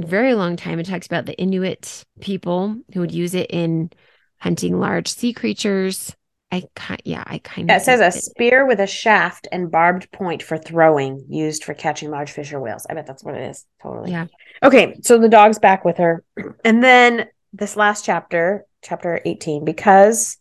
a 0.00 0.06
very 0.06 0.34
long 0.34 0.56
time. 0.56 0.78
It 0.78 0.86
talks 0.86 1.06
about 1.06 1.26
the 1.26 1.36
Inuit 1.36 2.04
people 2.20 2.76
who 2.94 3.00
would 3.00 3.12
use 3.12 3.34
it 3.34 3.50
in 3.50 3.90
hunting 4.38 4.80
large 4.80 5.08
sea 5.08 5.32
creatures. 5.32 6.14
I 6.52 6.62
kind 6.74 7.02
yeah, 7.04 7.24
I 7.26 7.38
kind 7.38 7.70
of. 7.70 7.76
it 7.76 7.84
says 7.84 8.00
a 8.00 8.16
spear 8.16 8.66
with 8.66 8.78
a 8.80 8.86
shaft 8.86 9.48
and 9.50 9.70
barbed 9.70 10.10
point 10.12 10.42
for 10.42 10.56
throwing, 10.56 11.26
used 11.28 11.64
for 11.64 11.74
catching 11.74 12.10
large 12.10 12.30
fish 12.30 12.52
or 12.52 12.60
whales. 12.60 12.86
I 12.88 12.94
bet 12.94 13.06
that's 13.06 13.24
what 13.24 13.34
it 13.34 13.50
is. 13.50 13.66
Totally. 13.82 14.12
Yeah. 14.12 14.26
Okay, 14.62 14.98
so 15.02 15.18
the 15.18 15.28
dog's 15.28 15.58
back 15.58 15.84
with 15.84 15.98
her, 15.98 16.24
and 16.64 16.82
then 16.82 17.26
this 17.52 17.76
last 17.76 18.04
chapter, 18.04 18.64
chapter 18.82 19.20
eighteen, 19.24 19.64
because 19.64 20.38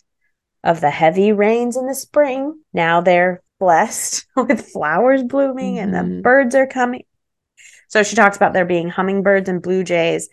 of 0.66 0.82
the 0.82 0.90
heavy 0.90 1.32
rains 1.32 1.78
in 1.78 1.88
the 1.88 1.96
spring, 1.96 2.60
now 2.74 3.00
they're 3.00 3.42
blessed 3.60 4.26
with 4.36 4.68
flowers 4.70 5.24
blooming 5.24 5.76
mm-hmm. 5.76 5.84
and 5.84 5.94
the 5.94 6.00
mm-hmm. 6.00 6.22
birds 6.22 6.56
are 6.56 6.68
coming. 6.68 7.04
So 7.88 8.04
she 8.04 8.16
talks 8.16 8.36
about 8.36 8.52
there 8.52 8.66
being 8.66 8.90
hummingbirds 8.90 9.48
and 9.48 9.62
blue 9.62 9.84
jays, 9.84 10.28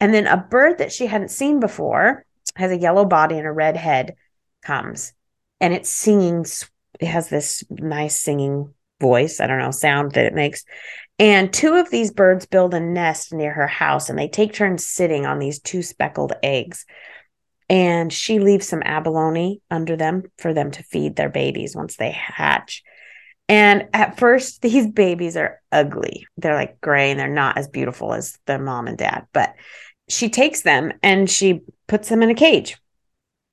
and 0.00 0.12
then 0.12 0.26
a 0.26 0.36
bird 0.36 0.78
that 0.78 0.90
she 0.90 1.06
hadn't 1.06 1.30
seen 1.30 1.60
before 1.60 2.24
has 2.56 2.72
a 2.72 2.78
yellow 2.78 3.04
body 3.04 3.36
and 3.36 3.46
a 3.46 3.52
red 3.52 3.76
head 3.76 4.16
comes 4.62 5.12
and 5.60 5.72
it's 5.72 5.88
singing 5.88 6.44
it 7.00 7.06
has 7.06 7.28
this 7.28 7.62
nice 7.70 8.18
singing 8.18 8.72
voice 9.00 9.40
i 9.40 9.46
don't 9.46 9.58
know 9.58 9.70
sound 9.70 10.12
that 10.12 10.24
it 10.24 10.34
makes 10.34 10.64
and 11.18 11.52
two 11.52 11.74
of 11.74 11.90
these 11.90 12.10
birds 12.10 12.46
build 12.46 12.74
a 12.74 12.80
nest 12.80 13.32
near 13.32 13.52
her 13.52 13.66
house 13.66 14.08
and 14.08 14.18
they 14.18 14.28
take 14.28 14.52
turns 14.52 14.86
sitting 14.86 15.26
on 15.26 15.38
these 15.38 15.60
two 15.60 15.82
speckled 15.82 16.32
eggs 16.42 16.84
and 17.68 18.12
she 18.12 18.38
leaves 18.38 18.68
some 18.68 18.82
abalone 18.84 19.60
under 19.70 19.96
them 19.96 20.24
for 20.38 20.54
them 20.54 20.70
to 20.72 20.82
feed 20.82 21.16
their 21.16 21.28
babies 21.28 21.74
once 21.74 21.96
they 21.96 22.12
hatch. 22.12 22.82
And 23.48 23.88
at 23.92 24.18
first 24.18 24.62
these 24.62 24.86
babies 24.86 25.36
are 25.36 25.60
ugly. 25.72 26.26
They're 26.36 26.54
like 26.54 26.80
gray 26.80 27.10
and 27.10 27.18
they're 27.18 27.28
not 27.28 27.58
as 27.58 27.68
beautiful 27.68 28.12
as 28.12 28.38
their 28.46 28.58
mom 28.58 28.86
and 28.86 28.98
dad. 28.98 29.26
But 29.32 29.54
she 30.08 30.28
takes 30.28 30.62
them 30.62 30.92
and 31.02 31.28
she 31.28 31.62
puts 31.88 32.08
them 32.08 32.22
in 32.22 32.30
a 32.30 32.34
cage. 32.34 32.76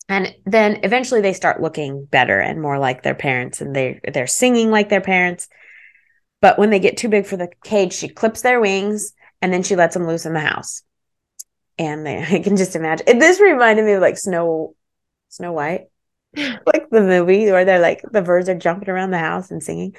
And 0.09 0.36
then 0.45 0.80
eventually 0.84 1.22
they 1.22 1.34
start 1.34 1.61
looking 1.61 2.05
better 2.05 2.39
and 2.39 2.61
more 2.61 2.78
like 2.78 3.03
their 3.03 3.16
parents 3.16 3.61
and 3.61 3.76
they 3.76 3.99
they're 4.14 4.28
singing 4.28 4.70
like 4.70 4.89
their 4.89 5.01
parents. 5.01 5.47
But 6.41 6.59
when 6.59 6.70
they 6.70 6.80
get 6.80 6.97
too 6.97 7.09
big 7.09 7.26
for 7.26 7.38
the 7.38 7.49
cage 7.64 7.93
she 7.93 8.09
clips 8.09 8.41
their 8.41 8.59
wings 8.59 9.14
and 9.41 9.51
then 9.51 9.64
she 9.64 9.76
lets 9.76 9.95
them 9.95 10.07
loose 10.07 10.26
in 10.26 10.34
the 10.34 10.39
house 10.39 10.84
and 11.78 12.05
they, 12.05 12.21
i 12.30 12.39
can 12.39 12.57
just 12.57 12.76
imagine 12.76 13.07
It, 13.07 13.19
this 13.19 13.39
reminded 13.39 13.86
me 13.86 13.93
of 13.93 14.01
like 14.01 14.17
snow 14.17 14.76
snow 15.30 15.51
white 15.51 15.88
like 16.65 16.89
the 16.89 17.01
movie 17.01 17.51
where 17.51 17.65
they're 17.65 17.80
like 17.80 18.01
the 18.11 18.21
birds 18.21 18.49
are 18.49 18.55
jumping 18.55 18.89
around 18.89 19.11
the 19.11 19.19
house 19.19 19.51
and 19.51 19.61
singing. 19.61 19.95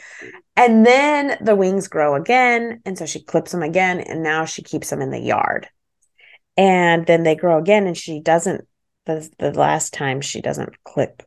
And 0.56 0.84
then 0.84 1.38
the 1.40 1.54
wings 1.54 1.88
grow 1.88 2.16
again 2.16 2.80
and 2.84 2.98
so 2.98 3.06
she 3.06 3.22
clips 3.22 3.52
them 3.52 3.62
again 3.62 4.00
and 4.00 4.22
now 4.22 4.44
she 4.44 4.62
keeps 4.62 4.90
them 4.90 5.00
in 5.00 5.10
the 5.10 5.20
yard. 5.20 5.68
And 6.56 7.06
then 7.06 7.22
they 7.22 7.36
grow 7.36 7.58
again 7.58 7.86
and 7.86 7.96
she 7.96 8.20
doesn't 8.20 8.66
the, 9.06 9.28
the 9.38 9.52
last 9.52 9.92
time 9.92 10.20
she 10.20 10.40
doesn't 10.40 10.82
clip 10.82 11.22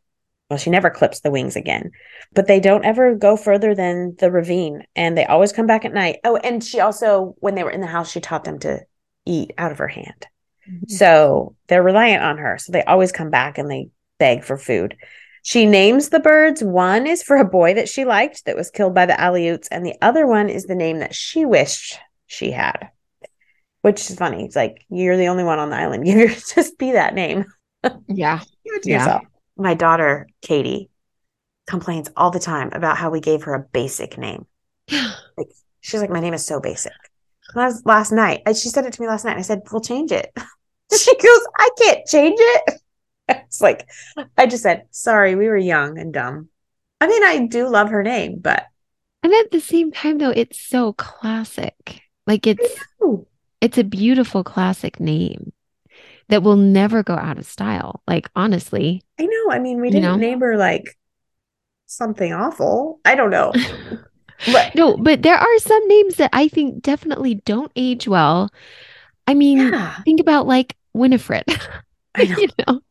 well 0.49 0.57
she 0.57 0.71
never 0.71 0.89
clips 0.89 1.21
the 1.21 1.31
wings 1.31 1.55
again. 1.55 1.91
But 2.33 2.47
they 2.47 2.59
don't 2.59 2.85
ever 2.85 3.15
go 3.15 3.37
further 3.37 3.73
than 3.73 4.15
the 4.19 4.29
ravine 4.29 4.83
and 4.93 5.17
they 5.17 5.25
always 5.25 5.53
come 5.53 5.67
back 5.67 5.85
at 5.85 5.93
night. 5.93 6.17
Oh 6.25 6.35
and 6.35 6.61
she 6.61 6.81
also 6.81 7.35
when 7.39 7.55
they 7.55 7.63
were 7.63 7.71
in 7.71 7.81
the 7.81 7.87
house 7.87 8.11
she 8.11 8.19
taught 8.19 8.43
them 8.43 8.59
to 8.59 8.81
eat 9.25 9.53
out 9.57 9.71
of 9.71 9.77
her 9.77 9.87
hand 9.87 10.27
mm-hmm. 10.69 10.87
so 10.87 11.55
they're 11.67 11.83
reliant 11.83 12.23
on 12.23 12.37
her 12.37 12.57
so 12.57 12.71
they 12.71 12.83
always 12.83 13.11
come 13.11 13.29
back 13.29 13.57
and 13.57 13.69
they 13.69 13.89
beg 14.19 14.43
for 14.43 14.57
food 14.57 14.95
she 15.43 15.65
names 15.65 16.09
the 16.09 16.19
birds 16.19 16.63
one 16.63 17.07
is 17.07 17.23
for 17.23 17.37
a 17.37 17.45
boy 17.45 17.73
that 17.73 17.89
she 17.89 18.05
liked 18.05 18.45
that 18.45 18.57
was 18.57 18.71
killed 18.71 18.93
by 18.93 19.05
the 19.05 19.13
Aleuts 19.13 19.67
and 19.71 19.85
the 19.85 19.95
other 20.01 20.27
one 20.27 20.49
is 20.49 20.65
the 20.65 20.75
name 20.75 20.99
that 20.99 21.15
she 21.15 21.45
wished 21.45 21.99
she 22.25 22.51
had 22.51 22.89
which 23.87 24.09
is 24.09 24.17
funny. 24.17 24.43
It's 24.43 24.55
like 24.55 24.85
you're 24.89 25.15
the 25.15 25.29
only 25.29 25.45
one 25.45 25.59
on 25.59 25.69
the 25.69 25.77
island. 25.77 26.05
You 26.07 26.27
just 26.27 26.77
be 26.77 26.91
that 26.91 27.13
name. 27.13 27.45
Yeah. 28.07 28.41
yeah. 28.65 28.79
Yourself. 28.83 29.21
My 29.55 29.73
daughter, 29.73 30.27
Katie, 30.41 30.89
complains 31.67 32.09
all 32.15 32.29
the 32.29 32.39
time 32.39 32.69
about 32.73 32.97
how 32.97 33.09
we 33.09 33.21
gave 33.21 33.43
her 33.43 33.53
a 33.53 33.65
basic 33.71 34.17
name. 34.17 34.45
like 34.91 35.47
she's 35.79 36.01
like, 36.01 36.09
My 36.09 36.19
name 36.19 36.33
is 36.33 36.45
so 36.45 36.59
basic. 36.59 36.91
Last, 37.55 37.85
last 37.85 38.11
night, 38.11 38.41
she 38.57 38.67
said 38.67 38.85
it 38.85 38.93
to 38.93 39.01
me 39.01 39.07
last 39.07 39.23
night. 39.23 39.37
I 39.37 39.41
said, 39.41 39.61
We'll 39.71 39.81
change 39.81 40.11
it. 40.11 40.35
she 40.97 41.15
goes, 41.15 41.47
I 41.57 41.69
can't 41.77 42.05
change 42.07 42.37
it. 42.39 42.73
It's 43.29 43.59
like, 43.59 43.89
I 44.37 44.45
just 44.45 44.63
said, 44.63 44.85
Sorry, 44.91 45.35
we 45.35 45.49
were 45.49 45.57
young 45.57 45.97
and 45.97 46.13
dumb. 46.13 46.47
I 47.01 47.07
mean, 47.07 47.23
I 47.23 47.45
do 47.47 47.67
love 47.67 47.89
her 47.89 48.01
name, 48.01 48.39
but. 48.39 48.65
And 49.21 49.33
at 49.33 49.51
the 49.51 49.59
same 49.59 49.91
time, 49.91 50.17
though, 50.17 50.29
it's 50.29 50.57
so 50.57 50.93
classic. 50.93 52.03
Like 52.25 52.47
it's 52.47 52.79
it's 53.61 53.77
a 53.77 53.83
beautiful 53.83 54.43
classic 54.43 54.99
name 54.99 55.51
that 56.29 56.43
will 56.43 56.57
never 56.57 57.03
go 57.03 57.15
out 57.15 57.39
of 57.39 57.45
style. 57.45 58.01
Like 58.07 58.29
honestly. 58.35 59.01
I 59.19 59.25
know. 59.25 59.51
I 59.51 59.59
mean, 59.59 59.81
we 59.81 59.89
didn't 59.89 60.03
you 60.03 60.09
know? 60.09 60.15
name 60.17 60.41
her 60.41 60.57
like 60.57 60.97
something 61.85 62.33
awful. 62.33 62.99
I 63.05 63.15
don't 63.15 63.29
know. 63.29 63.53
but 64.51 64.75
no, 64.75 64.97
but 64.97 65.21
there 65.21 65.37
are 65.37 65.57
some 65.59 65.87
names 65.87 66.15
that 66.15 66.29
I 66.33 66.47
think 66.47 66.83
definitely 66.83 67.35
don't 67.45 67.71
age 67.75 68.07
well. 68.07 68.49
I 69.27 69.33
mean, 69.33 69.59
yeah. 69.59 69.95
think 70.03 70.19
about 70.19 70.47
like 70.47 70.75
Winifred. 70.93 71.43
Know. 72.17 72.23
you 72.23 72.47
know, 72.67 72.81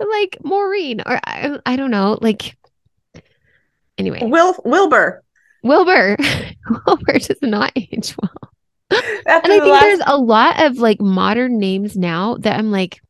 or 0.00 0.10
like 0.10 0.38
Maureen, 0.42 1.00
or 1.06 1.20
I, 1.24 1.56
I 1.64 1.76
don't 1.76 1.92
know, 1.92 2.18
like 2.20 2.58
anyway. 3.96 4.18
Will 4.24 4.56
Wilbur. 4.64 5.22
Wilbur. 5.62 6.16
Wilbur 6.86 7.12
does 7.20 7.38
not 7.42 7.70
age 7.76 8.12
well 8.20 8.52
and 8.90 9.00
I 9.26 9.40
think 9.40 9.64
last... 9.64 9.82
there's 9.82 10.00
a 10.06 10.16
lot 10.16 10.62
of 10.62 10.78
like 10.78 11.00
modern 11.00 11.58
names 11.58 11.96
now 11.96 12.36
that 12.38 12.58
I'm 12.58 12.70
like, 12.70 13.00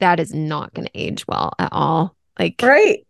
that 0.00 0.18
is 0.20 0.34
not 0.34 0.74
going 0.74 0.86
to 0.86 0.98
age 0.98 1.26
well 1.26 1.52
at 1.58 1.72
all. 1.72 2.16
Like, 2.38 2.60
right. 2.62 3.06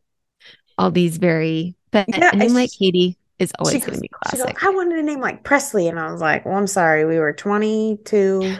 All 0.78 0.90
these 0.90 1.18
very, 1.18 1.74
but 1.90 2.07
yeah, 2.09 2.30
a 2.32 2.36
name 2.36 2.55
like 2.55 2.70
Katie 2.72 3.16
is 3.38 3.53
always 3.59 3.84
going 3.84 3.94
to 3.94 4.00
be 4.00 4.09
classic. 4.09 4.55
Goes, 4.57 4.68
I 4.68 4.70
wanted 4.70 4.98
a 4.98 5.03
name 5.03 5.20
like 5.20 5.42
Presley. 5.42 5.88
And 5.88 5.98
I 5.98 6.11
was 6.11 6.20
like, 6.20 6.44
well, 6.44 6.57
I'm 6.57 6.66
sorry. 6.66 7.05
We 7.05 7.18
were 7.18 7.32
22. 7.32 8.57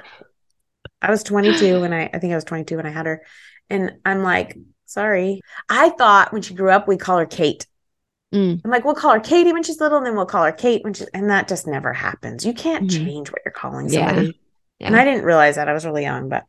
I 1.03 1.11
was 1.11 1.23
22 1.25 1.81
when 1.81 1.93
I, 1.93 2.09
I 2.13 2.19
think 2.19 2.33
I 2.33 2.37
was 2.37 2.45
22 2.45 2.77
when 2.77 2.87
I 2.87 2.91
had 2.91 3.07
her. 3.07 3.23
And 3.69 3.97
I'm 4.05 4.23
like, 4.23 4.57
sorry. 4.87 5.41
I 5.69 5.91
thought 5.91 6.33
when 6.33 6.43
she 6.43 6.55
grew 6.55 6.71
up, 6.71 6.87
we 6.87 6.97
call 6.97 7.19
her 7.19 7.27
Kate. 7.27 7.67
Mm. 8.33 8.61
I'm 8.65 8.71
like, 8.71 8.85
we'll 8.85 8.95
call 8.95 9.13
her 9.13 9.21
Katie 9.21 9.53
when 9.53 9.63
she's 9.63 9.81
little, 9.81 9.99
and 9.99 10.07
then 10.07 10.17
we'll 10.17 10.25
call 10.25 10.45
her 10.45 10.53
Kate 10.53 10.83
when 10.85 10.95
she's, 10.95 11.09
and 11.09 11.29
that 11.29 11.49
just 11.49 11.67
never 11.67 11.93
happens. 11.93 12.47
You 12.47 12.55
can't 12.55 12.89
mm-hmm. 12.89 13.05
change 13.05 13.31
what 13.31 13.43
you're 13.45 13.53
calling 13.53 13.89
somebody. 13.89 14.27
Yeah. 14.27 14.33
Yeah. 14.79 14.87
And 14.89 14.97
I 14.97 15.05
didn't 15.05 15.25
realize 15.25 15.57
that 15.57 15.69
I 15.69 15.75
was 15.75 15.85
really 15.85 16.03
young, 16.03 16.29
but 16.29 16.45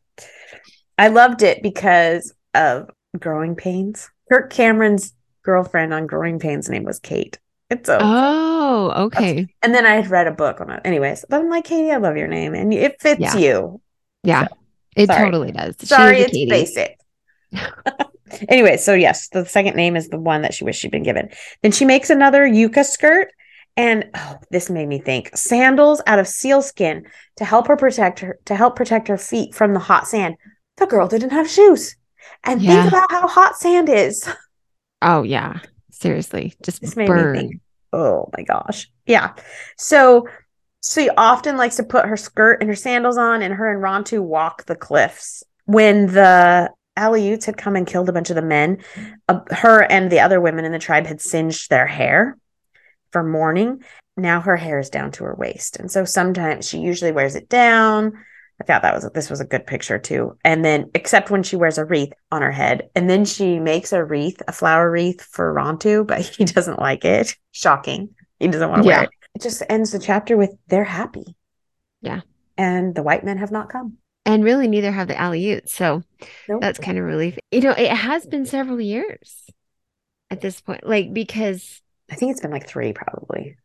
I 0.97 1.09
loved 1.09 1.41
it 1.41 1.61
because 1.61 2.33
of 2.53 2.89
Growing 3.17 3.55
Pains. 3.55 4.09
Kirk 4.31 4.51
Cameron's 4.51 5.13
girlfriend 5.43 5.93
on 5.93 6.07
Growing 6.07 6.39
Pains' 6.39 6.69
name 6.69 6.83
was 6.83 6.99
Kate. 6.99 7.37
It's 7.69 7.89
a 7.89 7.99
oh 8.01 8.93
okay. 9.05 9.47
And 9.61 9.73
then 9.73 9.85
I 9.85 9.95
had 9.95 10.09
read 10.09 10.27
a 10.27 10.31
book 10.31 10.61
on 10.61 10.69
it, 10.71 10.81
anyways. 10.85 11.25
But 11.29 11.41
I'm 11.41 11.49
like, 11.49 11.65
Katie, 11.65 11.91
I 11.91 11.97
love 11.97 12.17
your 12.17 12.27
name, 12.27 12.53
and 12.53 12.73
it 12.73 13.01
fits 13.01 13.21
yeah. 13.21 13.37
you. 13.37 13.81
Yeah, 14.23 14.47
so, 14.47 14.55
it 14.95 15.07
sorry. 15.07 15.25
totally 15.25 15.51
does. 15.51 15.75
Sorry, 15.79 16.19
it's 16.19 16.31
Katie. 16.31 16.49
basic. 16.49 16.97
anyway, 18.49 18.77
so 18.77 18.93
yes, 18.93 19.29
the 19.29 19.45
second 19.45 19.75
name 19.75 19.95
is 19.95 20.09
the 20.09 20.19
one 20.19 20.41
that 20.41 20.53
she 20.53 20.63
wished 20.63 20.79
she'd 20.79 20.91
been 20.91 21.03
given. 21.03 21.29
Then 21.61 21.71
she 21.71 21.85
makes 21.85 22.09
another 22.09 22.45
yucca 22.45 22.83
skirt. 22.83 23.31
And 23.75 24.11
oh, 24.13 24.37
this 24.51 24.69
made 24.69 24.87
me 24.87 24.99
think 24.99 25.35
sandals 25.35 25.99
out 26.05 26.19
of 26.19 26.27
sealskin 26.27 27.07
to 27.37 27.45
help 27.45 27.67
her 27.67 27.75
protect 27.75 28.19
her 28.19 28.37
to 28.45 28.55
help 28.55 28.75
protect 28.75 29.07
her 29.07 29.17
feet 29.17 29.55
from 29.55 29.73
the 29.73 29.79
hot 29.79 30.07
sand. 30.07 30.35
The 30.77 30.85
girl 30.85 31.07
didn't 31.07 31.31
have 31.31 31.49
shoes. 31.49 31.95
And 32.43 32.61
yeah. 32.61 32.83
think 32.83 32.93
about 32.93 33.11
how 33.11 33.27
hot 33.27 33.57
sand 33.57 33.89
is. 33.89 34.27
Oh 35.05 35.23
yeah. 35.23 35.59
Seriously. 35.91 36.53
Just 36.63 36.79
this 36.79 36.95
burn. 36.95 37.59
Oh 37.91 38.29
my 38.37 38.43
gosh. 38.43 38.89
Yeah. 39.05 39.33
So 39.77 40.29
she 40.83 41.09
often 41.09 41.57
likes 41.57 41.77
to 41.77 41.83
put 41.83 42.05
her 42.05 42.17
skirt 42.17 42.61
and 42.61 42.69
her 42.69 42.75
sandals 42.75 43.17
on, 43.17 43.41
and 43.41 43.53
her 43.53 43.71
and 43.71 43.81
Rontu 43.83 44.21
walk 44.21 44.65
the 44.65 44.75
cliffs. 44.75 45.43
When 45.65 46.07
the 46.07 46.71
Aleuts 46.97 47.45
had 47.45 47.57
come 47.57 47.75
and 47.75 47.87
killed 47.87 48.09
a 48.09 48.13
bunch 48.13 48.29
of 48.29 48.35
the 48.35 48.41
men, 48.41 48.83
uh, 49.27 49.39
her 49.51 49.81
and 49.83 50.11
the 50.11 50.19
other 50.19 50.39
women 50.41 50.65
in 50.65 50.71
the 50.71 50.79
tribe 50.79 51.07
had 51.07 51.21
singed 51.21 51.69
their 51.69 51.87
hair 51.87 52.37
for 53.11 53.23
mourning. 53.23 53.83
Now 54.17 54.41
her 54.41 54.57
hair 54.57 54.79
is 54.79 54.89
down 54.89 55.11
to 55.13 55.23
her 55.23 55.33
waist. 55.35 55.77
And 55.77 55.89
so 55.89 56.05
sometimes 56.05 56.67
she 56.67 56.79
usually 56.79 57.11
wears 57.11 57.35
it 57.35 57.49
down. 57.49 58.13
I 58.61 58.65
thought 58.65 58.83
that 58.83 58.93
was 58.93 59.09
this 59.13 59.29
was 59.29 59.39
a 59.39 59.45
good 59.45 59.65
picture 59.65 59.97
too. 59.97 60.37
And 60.43 60.63
then 60.63 60.91
except 60.93 61.31
when 61.31 61.41
she 61.41 61.55
wears 61.55 61.79
a 61.79 61.85
wreath 61.85 62.13
on 62.31 62.43
her 62.43 62.51
head. 62.51 62.89
And 62.95 63.09
then 63.09 63.25
she 63.25 63.59
makes 63.59 63.91
a 63.91 64.03
wreath, 64.03 64.41
a 64.47 64.51
flower 64.51 64.91
wreath 64.91 65.21
for 65.21 65.51
Rontu, 65.53 66.05
but 66.05 66.21
he 66.37 66.45
doesn't 66.45 66.79
like 66.79 67.05
it. 67.05 67.35
Shocking. 67.51 68.09
He 68.39 68.47
doesn't 68.47 68.69
want 68.69 68.83
to 68.83 68.89
Yeah. 68.89 68.97
wear 68.97 69.03
it. 69.05 69.09
It 69.35 69.41
just 69.41 69.63
ends 69.69 69.91
the 69.91 69.99
chapter 69.99 70.37
with 70.37 70.55
they're 70.67 70.83
happy. 70.83 71.35
Yeah. 72.01 72.21
And 72.57 72.93
the 72.93 73.03
white 73.03 73.23
men 73.23 73.37
have 73.37 73.51
not 73.51 73.69
come. 73.69 73.97
And 74.25 74.43
really, 74.43 74.67
neither 74.67 74.91
have 74.91 75.07
the 75.07 75.15
Aleuts. 75.15 75.69
So 75.69 76.03
Nope. 76.47 76.61
that's 76.61 76.79
kind 76.79 76.97
of 76.97 77.03
relief. 77.03 77.37
You 77.51 77.61
know, 77.61 77.71
it 77.71 77.89
has 77.89 78.25
been 78.25 78.45
several 78.45 78.79
years 78.79 79.49
at 80.29 80.41
this 80.41 80.61
point, 80.61 80.85
like 80.85 81.13
because 81.13 81.81
I 82.09 82.15
think 82.15 82.31
it's 82.31 82.41
been 82.41 82.51
like 82.51 82.67
three 82.67 82.93
probably, 82.93 83.57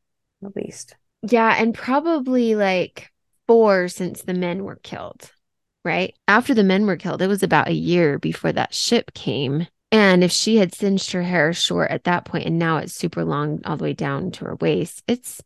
at 0.45 0.57
least. 0.57 0.97
Yeah, 1.23 1.55
and 1.59 1.75
probably 1.75 2.55
like 2.55 3.11
four 3.47 3.89
since 3.89 4.23
the 4.23 4.35
men 4.35 4.65
were 4.65 4.77
killed, 4.77 5.31
right? 5.85 6.15
After 6.27 6.55
the 6.55 6.65
men 6.65 6.87
were 6.87 6.97
killed, 6.97 7.23
it 7.23 7.29
was 7.29 7.43
about 7.43 7.69
a 7.69 7.73
year 7.75 8.19
before 8.19 8.53
that 8.53 8.75
ship 8.75 9.13
came. 9.15 9.67
And 9.91 10.23
if 10.23 10.31
she 10.31 10.57
had 10.59 10.75
singed 10.75 11.13
her 11.13 11.23
hair 11.23 11.53
short 11.53 11.91
at 11.91 12.05
that 12.05 12.25
point 12.25 12.47
and 12.47 12.59
now 12.59 12.77
it's 12.77 12.93
super 12.93 13.25
long 13.25 13.61
all 13.65 13.77
the 13.77 13.85
way 13.85 13.93
down 13.95 14.31
to 14.33 14.45
her 14.45 14.57
waist, 14.57 15.03
it's 15.09 15.41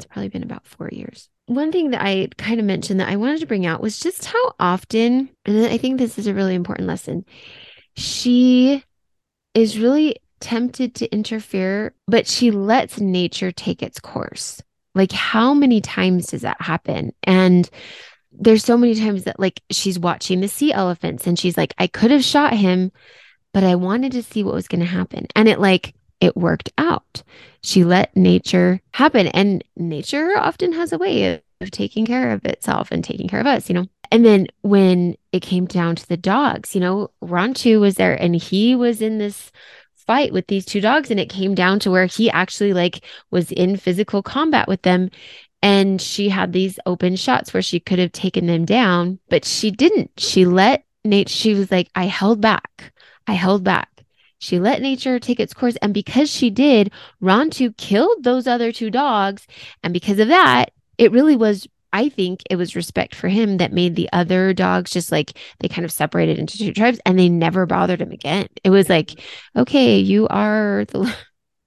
it's 0.00 0.06
probably 0.06 0.28
been 0.28 0.42
about 0.42 0.66
four 0.66 0.88
years. 0.90 1.28
One 1.46 1.70
thing 1.72 1.90
that 1.90 2.02
I 2.02 2.28
kind 2.38 2.58
of 2.58 2.66
mentioned 2.66 3.00
that 3.00 3.08
I 3.08 3.16
wanted 3.16 3.40
to 3.40 3.46
bring 3.46 3.66
out 3.66 3.82
was 3.82 4.00
just 4.00 4.24
how 4.24 4.54
often, 4.58 5.28
and 5.44 5.66
I 5.66 5.76
think 5.76 5.98
this 5.98 6.18
is 6.18 6.26
a 6.26 6.34
really 6.34 6.54
important 6.54 6.88
lesson, 6.88 7.24
she 7.96 8.84
is 9.54 9.78
really 9.78 10.16
tempted 10.40 10.94
to 10.96 11.12
interfere, 11.12 11.94
but 12.06 12.26
she 12.26 12.50
lets 12.50 12.98
nature 13.00 13.52
take 13.52 13.82
its 13.82 14.00
course. 14.00 14.62
Like, 14.94 15.12
how 15.12 15.54
many 15.54 15.80
times 15.80 16.28
does 16.28 16.42
that 16.42 16.60
happen? 16.60 17.12
And 17.22 17.68
there's 18.32 18.64
so 18.64 18.76
many 18.76 18.94
times 18.94 19.24
that, 19.24 19.38
like, 19.38 19.60
she's 19.70 19.98
watching 19.98 20.40
the 20.40 20.48
sea 20.48 20.72
elephants 20.72 21.26
and 21.26 21.38
she's 21.38 21.56
like, 21.56 21.74
I 21.78 21.88
could 21.88 22.10
have 22.10 22.24
shot 22.24 22.54
him, 22.54 22.90
but 23.52 23.64
I 23.64 23.74
wanted 23.74 24.12
to 24.12 24.22
see 24.22 24.42
what 24.44 24.54
was 24.54 24.68
going 24.68 24.80
to 24.80 24.86
happen. 24.86 25.26
And 25.36 25.48
it, 25.48 25.60
like, 25.60 25.94
it 26.20 26.36
worked 26.36 26.72
out. 26.78 27.22
She 27.62 27.84
let 27.84 28.14
nature 28.16 28.80
happen. 28.92 29.26
And 29.28 29.64
nature 29.76 30.32
often 30.36 30.72
has 30.72 30.92
a 30.92 30.98
way 30.98 31.34
of, 31.34 31.42
taking 31.72 32.06
care 32.06 32.30
of 32.30 32.42
itself 32.46 32.88
and 32.90 33.04
taking 33.04 33.28
care 33.28 33.38
of 33.38 33.46
us, 33.46 33.68
you 33.68 33.74
know? 33.74 33.84
And 34.10 34.24
then 34.24 34.46
when 34.62 35.14
it 35.30 35.40
came 35.40 35.66
down 35.66 35.94
to 35.96 36.08
the 36.08 36.16
dogs, 36.16 36.74
you 36.74 36.80
know, 36.80 37.10
Rontu 37.22 37.78
was 37.80 37.96
there 37.96 38.14
and 38.14 38.34
he 38.34 38.74
was 38.74 39.02
in 39.02 39.18
this 39.18 39.52
fight 39.94 40.32
with 40.32 40.46
these 40.46 40.64
two 40.64 40.80
dogs 40.80 41.10
and 41.10 41.20
it 41.20 41.28
came 41.28 41.54
down 41.54 41.78
to 41.80 41.90
where 41.90 42.06
he 42.06 42.30
actually 42.30 42.72
like 42.72 43.04
was 43.30 43.52
in 43.52 43.76
physical 43.76 44.22
combat 44.22 44.66
with 44.68 44.82
them 44.82 45.10
and 45.62 46.00
she 46.00 46.28
had 46.28 46.52
these 46.52 46.78
open 46.86 47.16
shots 47.16 47.52
where 47.52 47.62
she 47.62 47.78
could 47.78 47.98
have 47.98 48.12
taken 48.12 48.46
them 48.46 48.64
down 48.64 49.18
but 49.28 49.44
she 49.44 49.70
didn't 49.70 50.10
she 50.18 50.44
let 50.44 50.84
nate 51.04 51.28
she 51.28 51.54
was 51.54 51.70
like 51.70 51.88
i 51.94 52.06
held 52.06 52.40
back 52.40 52.92
i 53.26 53.32
held 53.32 53.62
back 53.62 53.89
she 54.40 54.58
let 54.58 54.82
nature 54.82 55.20
take 55.20 55.38
its 55.38 55.54
course 55.54 55.76
and 55.76 55.94
because 55.94 56.28
she 56.28 56.50
did 56.50 56.90
rontu 57.22 57.76
killed 57.76 58.24
those 58.24 58.48
other 58.48 58.72
two 58.72 58.90
dogs 58.90 59.46
and 59.84 59.92
because 59.92 60.18
of 60.18 60.26
that 60.28 60.72
it 60.98 61.12
really 61.12 61.36
was 61.36 61.68
I 61.92 62.08
think 62.08 62.42
it 62.48 62.56
was 62.56 62.76
respect 62.76 63.14
for 63.14 63.28
him 63.28 63.56
that 63.56 63.72
made 63.72 63.96
the 63.96 64.08
other 64.12 64.52
dogs 64.52 64.90
just 64.90 65.10
like 65.10 65.32
they 65.58 65.68
kind 65.68 65.84
of 65.84 65.90
separated 65.90 66.38
into 66.38 66.56
two 66.56 66.72
tribes 66.72 67.00
and 67.04 67.18
they 67.18 67.28
never 67.28 67.66
bothered 67.66 68.00
him 68.00 68.12
again. 68.12 68.46
It 68.62 68.70
was 68.70 68.88
like, 68.88 69.20
okay, 69.56 69.98
you 69.98 70.28
are 70.28 70.84
the 70.86 71.12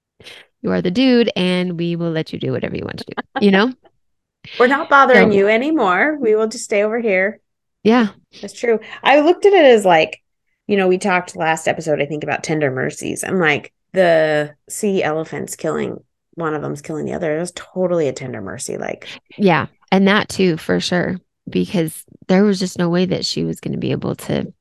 you 0.62 0.70
are 0.70 0.80
the 0.80 0.90
dude 0.90 1.30
and 1.36 1.78
we 1.78 1.94
will 1.94 2.10
let 2.10 2.32
you 2.32 2.38
do 2.38 2.52
whatever 2.52 2.74
you 2.74 2.84
want 2.84 3.00
to 3.00 3.04
do. 3.04 3.44
You 3.44 3.50
know? 3.50 3.72
We're 4.58 4.66
not 4.66 4.88
bothering 4.88 5.32
you 5.32 5.48
anymore. 5.48 6.18
We 6.20 6.34
will 6.34 6.48
just 6.48 6.64
stay 6.64 6.82
over 6.82 7.00
here. 7.00 7.40
yeah. 7.82 8.08
That's 8.42 8.52
true. 8.52 8.80
I 9.02 9.20
looked 9.20 9.46
at 9.46 9.52
it 9.52 9.64
as 9.64 9.84
like, 9.84 10.22
you 10.66 10.76
know, 10.76 10.88
we 10.88 10.98
talked 10.98 11.36
last 11.36 11.68
episode, 11.68 12.00
I 12.00 12.06
think, 12.06 12.24
about 12.24 12.42
tender 12.42 12.70
mercies 12.70 13.22
and 13.22 13.38
like 13.38 13.72
the 13.92 14.54
sea 14.68 15.02
elephants 15.02 15.56
killing 15.56 16.02
one 16.34 16.54
of 16.54 16.62
them's 16.62 16.82
killing 16.82 17.04
the 17.04 17.12
other. 17.12 17.36
It 17.36 17.40
was 17.40 17.52
totally 17.54 18.08
a 18.08 18.12
tender 18.12 18.40
mercy. 18.40 18.76
Like, 18.76 19.06
Yeah. 19.36 19.66
And 19.92 20.08
that 20.08 20.28
too, 20.28 20.56
for 20.56 20.80
sure. 20.80 21.20
Because 21.48 22.04
there 22.26 22.42
was 22.42 22.58
just 22.58 22.78
no 22.78 22.88
way 22.88 23.04
that 23.04 23.24
she 23.24 23.44
was 23.44 23.60
going 23.60 23.72
to 23.72 23.78
be 23.78 23.92
able 23.92 24.14
to 24.16 24.52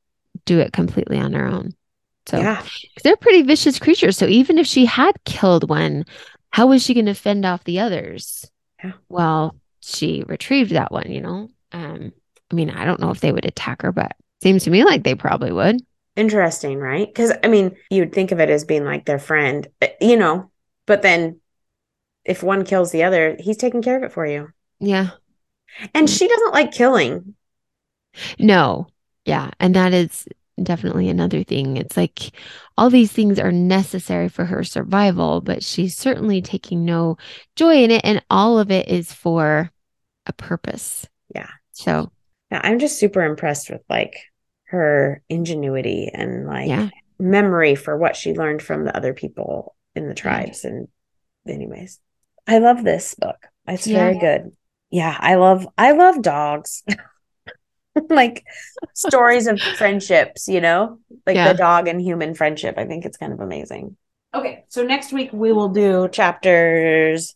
do 0.45 0.59
it 0.59 0.73
completely 0.73 1.17
on 1.17 1.33
her 1.33 1.45
own. 1.45 1.73
So 2.25 2.37
yeah, 2.37 2.63
they're 3.03 3.17
pretty 3.17 3.41
vicious 3.41 3.79
creatures. 3.79 4.17
So 4.17 4.27
even 4.27 4.57
if 4.57 4.67
she 4.67 4.85
had 4.85 5.11
killed 5.25 5.69
one, 5.69 6.05
how 6.51 6.67
was 6.67 6.83
she 6.83 6.93
going 6.93 7.07
to 7.07 7.13
fend 7.13 7.45
off 7.45 7.63
the 7.63 7.79
others? 7.79 8.49
Yeah. 8.83 8.93
Well, 9.09 9.55
she 9.81 10.23
retrieved 10.27 10.71
that 10.71 10.91
one, 10.91 11.11
you 11.11 11.21
know? 11.21 11.49
Um, 11.71 12.13
I 12.51 12.55
mean, 12.55 12.69
I 12.69 12.85
don't 12.85 12.99
know 12.99 13.09
if 13.09 13.19
they 13.19 13.31
would 13.31 13.45
attack 13.45 13.81
her, 13.81 13.91
but 13.91 14.15
seems 14.41 14.63
to 14.65 14.69
me 14.69 14.83
like 14.83 15.03
they 15.03 15.15
probably 15.15 15.51
would. 15.51 15.81
Interesting, 16.15 16.79
right? 16.79 17.07
Because 17.07 17.31
I 17.43 17.47
mean, 17.47 17.75
you'd 17.89 18.13
think 18.13 18.31
of 18.31 18.39
it 18.39 18.49
as 18.49 18.65
being 18.65 18.85
like 18.85 19.05
their 19.05 19.19
friend, 19.19 19.67
uh, 19.81 19.87
you 20.01 20.17
know, 20.17 20.51
but 20.85 21.01
then 21.01 21.39
if 22.25 22.43
one 22.43 22.65
kills 22.65 22.91
the 22.91 23.03
other, 23.03 23.37
he's 23.39 23.57
taking 23.57 23.81
care 23.81 23.97
of 23.97 24.03
it 24.03 24.13
for 24.13 24.25
you. 24.25 24.49
Yeah. 24.79 25.11
And 25.93 26.09
she 26.09 26.27
doesn't 26.27 26.53
like 26.53 26.71
killing. 26.71 27.35
No. 28.39 28.87
Yeah. 29.25 29.51
And 29.59 29.75
that 29.75 29.93
is 29.93 30.27
definitely 30.61 31.09
another 31.09 31.43
thing. 31.43 31.77
It's 31.77 31.97
like 31.97 32.31
all 32.77 32.89
these 32.89 33.11
things 33.11 33.39
are 33.39 33.51
necessary 33.51 34.29
for 34.29 34.45
her 34.45 34.63
survival, 34.63 35.41
but 35.41 35.63
she's 35.63 35.97
certainly 35.97 36.41
taking 36.41 36.85
no 36.85 37.17
joy 37.55 37.83
in 37.83 37.91
it. 37.91 38.01
And 38.03 38.23
all 38.29 38.59
of 38.59 38.71
it 38.71 38.87
is 38.87 39.11
for 39.13 39.71
a 40.25 40.33
purpose. 40.33 41.07
Yeah. 41.33 41.49
So, 41.71 42.11
Yeah, 42.51 42.61
I'm 42.63 42.79
just 42.79 42.99
super 42.99 43.23
impressed 43.23 43.69
with 43.69 43.81
like 43.89 44.17
her 44.73 45.21
ingenuity 45.29 46.09
and 46.11 46.47
like 46.47 46.67
yeah. 46.67 46.89
memory 47.19 47.75
for 47.75 47.95
what 47.95 48.15
she 48.15 48.33
learned 48.33 48.63
from 48.63 48.85
the 48.85 48.97
other 48.97 49.13
people 49.13 49.75
in 49.95 50.07
the 50.07 50.15
tribes. 50.15 50.65
And 50.65 50.87
anyways, 51.47 51.99
I 52.47 52.57
love 52.57 52.83
this 52.83 53.13
book. 53.13 53.37
It's 53.67 53.85
Yeah. 53.85 53.99
very 53.99 54.17
good. 54.17 54.51
Yeah, 54.89 55.15
I 55.17 55.35
love 55.35 55.67
I 55.77 55.91
love 55.91 56.23
dogs. 56.23 56.83
like 58.09 58.43
stories 58.95 59.45
of 59.45 59.61
friendships, 59.61 60.47
you 60.47 60.59
know, 60.59 60.97
like 61.27 61.35
Yeah. 61.35 61.53
the 61.53 61.57
dog 61.57 61.87
and 61.87 62.01
human 62.01 62.33
friendship. 62.33 62.79
I 62.79 62.85
think 62.85 63.05
it's 63.05 63.17
kind 63.17 63.31
of 63.31 63.39
amazing. 63.39 63.95
Okay, 64.33 64.65
so 64.69 64.83
next 64.83 65.13
week 65.13 65.29
we 65.31 65.53
will 65.53 65.69
do 65.69 66.09
chapters 66.09 67.35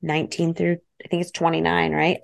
19 0.00 0.54
through 0.54 0.78
I 1.04 1.08
think 1.08 1.20
it's 1.20 1.30
29, 1.32 1.92
right? 1.92 2.20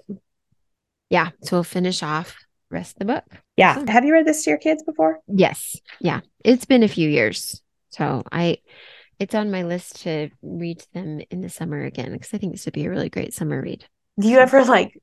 Yeah. 1.11 1.31
So 1.43 1.57
we'll 1.57 1.65
finish 1.65 2.03
off 2.03 2.35
rest 2.71 2.97
of 2.97 3.07
the 3.07 3.13
book. 3.13 3.44
Yeah. 3.57 3.85
Have 3.89 4.05
you 4.05 4.13
read 4.13 4.27
this 4.27 4.45
to 4.45 4.51
your 4.51 4.59
kids 4.59 4.83
before? 4.83 5.21
Yes. 5.27 5.77
Yeah. 6.01 6.21
It's 6.45 6.65
been 6.65 6.83
a 6.83 6.89
few 6.89 7.09
years. 7.09 7.63
So 7.91 8.23
I 8.33 8.59
it's 9.19 9.35
on 9.35 9.51
my 9.51 9.63
list 9.63 10.03
to 10.03 10.31
read 10.43 10.81
to 10.81 10.93
them 10.93 11.21
in 11.31 11.41
the 11.41 11.49
summer 11.49 11.85
again 11.85 12.13
because 12.13 12.35
I 12.35 12.39
think 12.39 12.53
this 12.53 12.65
would 12.65 12.75
be 12.75 12.87
a 12.87 12.91
really 12.91 13.09
great 13.09 13.33
summer 13.33 13.61
read. 13.61 13.85
Do 14.19 14.29
you 14.29 14.39
ever 14.39 14.65
like 14.65 15.01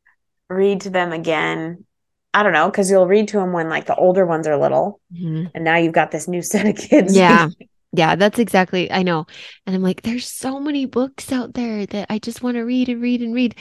read 0.49 0.81
to 0.81 0.89
them 0.89 1.13
again? 1.13 1.85
I 2.33 2.43
don't 2.43 2.53
know, 2.53 2.69
because 2.69 2.89
you'll 2.89 3.07
read 3.07 3.27
to 3.29 3.37
them 3.37 3.51
when 3.51 3.69
like 3.69 3.85
the 3.85 3.95
older 3.95 4.25
ones 4.25 4.47
are 4.47 4.57
little, 4.57 5.01
mm-hmm. 5.13 5.47
and 5.53 5.63
now 5.65 5.75
you've 5.75 5.93
got 5.93 6.11
this 6.11 6.29
new 6.29 6.41
set 6.41 6.65
of 6.65 6.75
kids. 6.75 7.15
Yeah. 7.15 7.49
Yeah, 7.93 8.15
that's 8.15 8.39
exactly. 8.39 8.89
I 8.89 9.03
know. 9.03 9.25
And 9.65 9.75
I'm 9.75 9.81
like, 9.81 10.01
there's 10.01 10.25
so 10.25 10.61
many 10.61 10.85
books 10.85 11.29
out 11.29 11.55
there 11.55 11.85
that 11.87 12.07
I 12.09 12.19
just 12.19 12.41
want 12.41 12.55
to 12.55 12.61
read 12.61 12.87
and 12.87 13.01
read 13.01 13.21
and 13.21 13.35
read. 13.35 13.53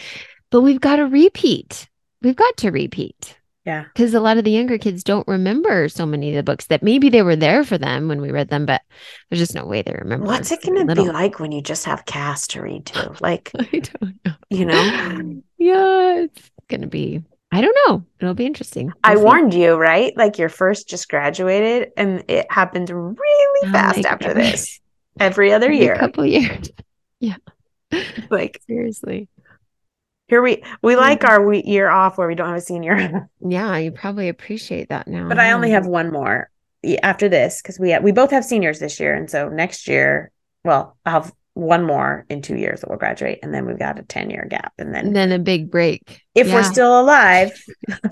But 0.51 0.61
we've 0.61 0.81
got 0.81 0.97
to 0.97 1.07
repeat. 1.07 1.89
We've 2.23 2.37
got 2.37 2.57
to 2.59 2.71
repeat 2.71 3.40
yeah. 3.65 3.85
because 3.95 4.15
a 4.15 4.21
lot 4.21 4.39
of 4.39 4.45
the 4.45 4.51
younger 4.51 4.79
kids 4.79 5.03
don't 5.05 5.27
remember 5.29 5.89
so 5.89 6.07
many 6.07 6.31
of 6.31 6.35
the 6.37 6.43
books 6.43 6.67
that 6.67 6.83
maybe 6.83 7.09
they 7.09 7.23
were 7.23 7.37
there 7.37 7.65
for 7.65 7.79
them 7.79 8.09
when 8.09 8.21
we 8.21 8.31
read 8.31 8.49
them, 8.49 8.67
but 8.67 8.83
there's 9.29 9.41
just 9.41 9.55
no 9.55 9.67
way 9.67 9.83
they 9.83 9.95
remember. 9.99 10.27
What's 10.27 10.51
it 10.53 10.63
going 10.63 10.87
to 10.87 10.95
be 10.95 11.09
like 11.11 11.39
when 11.41 11.53
you 11.53 11.63
just 11.63 11.85
have 11.85 12.05
Cass 12.07 12.47
to 12.49 12.63
read 12.63 12.87
to? 12.87 13.15
Like, 13.21 13.51
I 13.59 13.79
don't 13.81 14.19
know. 14.25 14.33
you 14.51 14.65
know, 14.65 15.43
Yeah, 15.59 16.21
it's 16.23 16.51
going 16.69 16.81
to 16.83 16.87
be, 16.87 17.23
I 17.53 17.61
don't 17.61 17.77
know. 17.87 18.05
It'll 18.21 18.35
be 18.35 18.47
interesting. 18.47 18.93
I 19.05 19.11
We'll 19.15 19.19
see. 19.21 19.25
warned 19.25 19.55
you, 19.55 19.75
right? 19.75 20.17
Like 20.17 20.39
your 20.39 20.49
first 20.49 20.89
just 20.89 21.09
graduated, 21.09 21.91
and 21.97 22.25
it 22.29 22.47
happened 22.51 22.89
really 22.91 23.17
Oh, 23.69 23.73
fast 23.73 24.05
after 24.07 24.31
every- 24.31 24.43
this. 24.43 24.81
Every 25.19 25.53
other 25.53 25.67
Every 25.67 25.79
year, 25.81 25.97
couple 25.97 26.25
years. 26.25 26.71
Yeah. 27.21 27.37
Like 28.31 28.63
Seriously. 28.67 29.29
Here 30.31 30.41
we 30.43 30.63
we 30.83 30.97
like 30.97 31.25
our 31.25 31.45
we- 31.45 31.63
year 31.65 31.91
off 31.91 32.17
where 32.17 32.27
we 32.29 32.35
don't 32.35 32.49
have 32.49 32.57
a 32.57 32.61
senior, 32.63 33.29
Yeah, 33.47 33.77
you 33.77 33.91
probably 33.93 34.29
appreciate 34.29 34.89
that 34.89 35.07
now. 35.09 35.29
but 35.29 35.39
I 35.39 35.53
only 35.53 35.71
have 35.73 35.87
one 35.87 36.11
more 36.11 36.49
after 37.03 37.29
this 37.29 37.61
because 37.61 37.79
we 37.79 37.91
have, 37.91 38.03
we 38.03 38.13
both 38.13 38.31
have 38.31 38.45
seniors 38.45 38.79
this 38.79 38.99
year, 39.01 39.15
and 39.15 39.29
so 39.29 39.49
next 39.51 39.87
year, 39.89 40.31
well, 40.65 40.97
I'll 41.05 41.13
have 41.25 41.33
one 41.55 41.85
more 41.85 42.25
in 42.31 42.41
two 42.41 42.57
years 42.57 42.81
that 42.81 42.89
will 42.89 42.97
graduate, 42.97 43.41
and 43.43 43.53
then 43.53 43.67
we've 43.67 43.79
got 43.79 43.99
a 43.99 44.03
10 44.03 44.31
year 44.31 44.47
gap. 44.49 44.73
And 44.79 44.95
then, 44.95 45.09
And 45.09 45.17
then 45.17 45.33
a 45.33 45.39
big 45.39 45.71
break. 45.71 46.23
if 46.35 46.51
we're 46.51 46.63
still 46.63 47.01
alive, 47.01 47.53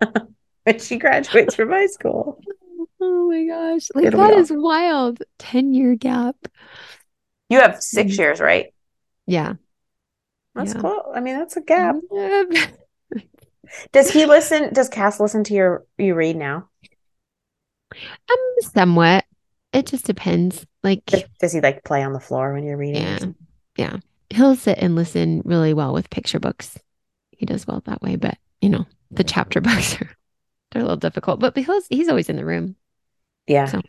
when 0.64 0.78
she 0.78 0.98
graduates 0.98 1.54
from 1.54 1.70
high 1.70 1.86
school, 1.86 2.38
Oh 3.00 3.28
my 3.30 3.44
gosh. 3.46 3.88
Like 3.94 4.04
It'll 4.06 4.20
that 4.20 4.34
is 4.34 4.52
wild. 4.52 5.22
10 5.38 5.74
year 5.74 5.94
gap. 5.94 6.36
you 7.48 7.60
have 7.60 7.82
6 7.82 8.12
Mhm. 8.12 8.18
years, 8.18 8.40
right? 8.40 8.74
Yeah. 9.26 9.54
That's 10.54 10.74
Yeah. 10.74 10.80
cool. 10.80 11.12
I 11.14 11.20
mean, 11.20 11.36
that's 11.38 11.56
a 11.56 11.60
gap. 11.62 11.96
Does 13.92 14.10
he 14.10 14.26
listen? 14.26 14.72
Does 14.74 14.88
Cass 14.90 15.18
listen 15.18 15.44
to 15.44 15.54
your 15.54 15.84
you 15.96 16.14
read 16.14 16.36
now? 16.36 16.68
Um, 17.94 18.38
somewhat. 18.74 19.24
It 19.72 19.86
just 19.86 20.04
depends. 20.04 20.66
Like 20.82 21.06
Does, 21.06 21.24
does 21.40 21.52
he 21.52 21.60
like 21.62 21.82
play 21.84 22.02
on 22.02 22.12
the 22.12 22.20
floor 22.20 22.52
when 22.52 22.64
you're 22.64 22.76
reading? 22.76 23.02
Yeah. 23.02 23.18
Yeah. 23.76 23.96
He'll 24.30 24.56
sit 24.56 24.78
and 24.78 24.94
listen 24.94 25.40
really 25.44 25.72
well 25.72 25.94
with 25.94 26.10
picture 26.10 26.38
books. 26.40 26.76
He 27.30 27.46
does 27.46 27.66
well 27.66 27.82
that 27.86 28.02
way, 28.02 28.16
but 28.16 28.36
you 28.60 28.68
know, 28.68 28.84
the 29.10 29.24
chapter 29.24 29.60
books 29.62 29.94
are 30.00 30.10
they're 30.72 30.82
a 30.82 30.84
little 30.84 30.96
difficult. 30.96 31.40
But 31.40 31.54
because 31.54 31.86
he's 31.88 32.08
always 32.08 32.28
in 32.28 32.36
the 32.36 32.44
room. 32.44 32.76
Yeah. 33.46 33.66
So- 33.66 33.80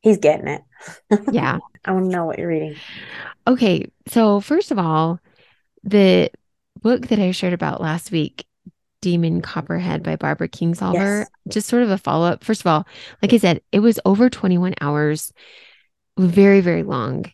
He's 0.00 0.18
getting 0.18 0.48
it. 0.48 0.62
Yeah. 1.32 1.58
I 1.84 1.92
want 1.92 2.06
to 2.06 2.10
know 2.10 2.24
what 2.26 2.38
you're 2.38 2.48
reading. 2.48 2.76
Okay. 3.46 3.90
So 4.08 4.40
first 4.40 4.70
of 4.70 4.78
all, 4.78 5.18
the 5.84 6.30
book 6.82 7.08
that 7.08 7.18
I 7.18 7.30
shared 7.30 7.52
about 7.52 7.80
last 7.80 8.10
week, 8.10 8.46
Demon 9.00 9.42
Copperhead 9.42 10.02
by 10.02 10.16
Barbara 10.16 10.48
Kingsolver, 10.48 10.94
Yes. 11.20 11.28
just 11.48 11.68
sort 11.68 11.82
of 11.82 11.90
a 11.90 11.98
follow-up. 11.98 12.42
First 12.42 12.62
of 12.62 12.66
all, 12.66 12.86
like 13.22 13.32
I 13.32 13.36
said, 13.36 13.60
it 13.70 13.80
was 13.80 14.00
over 14.04 14.30
21 14.30 14.74
hours, 14.80 15.32
very, 16.18 16.60
very 16.60 16.82
long. 16.82 17.26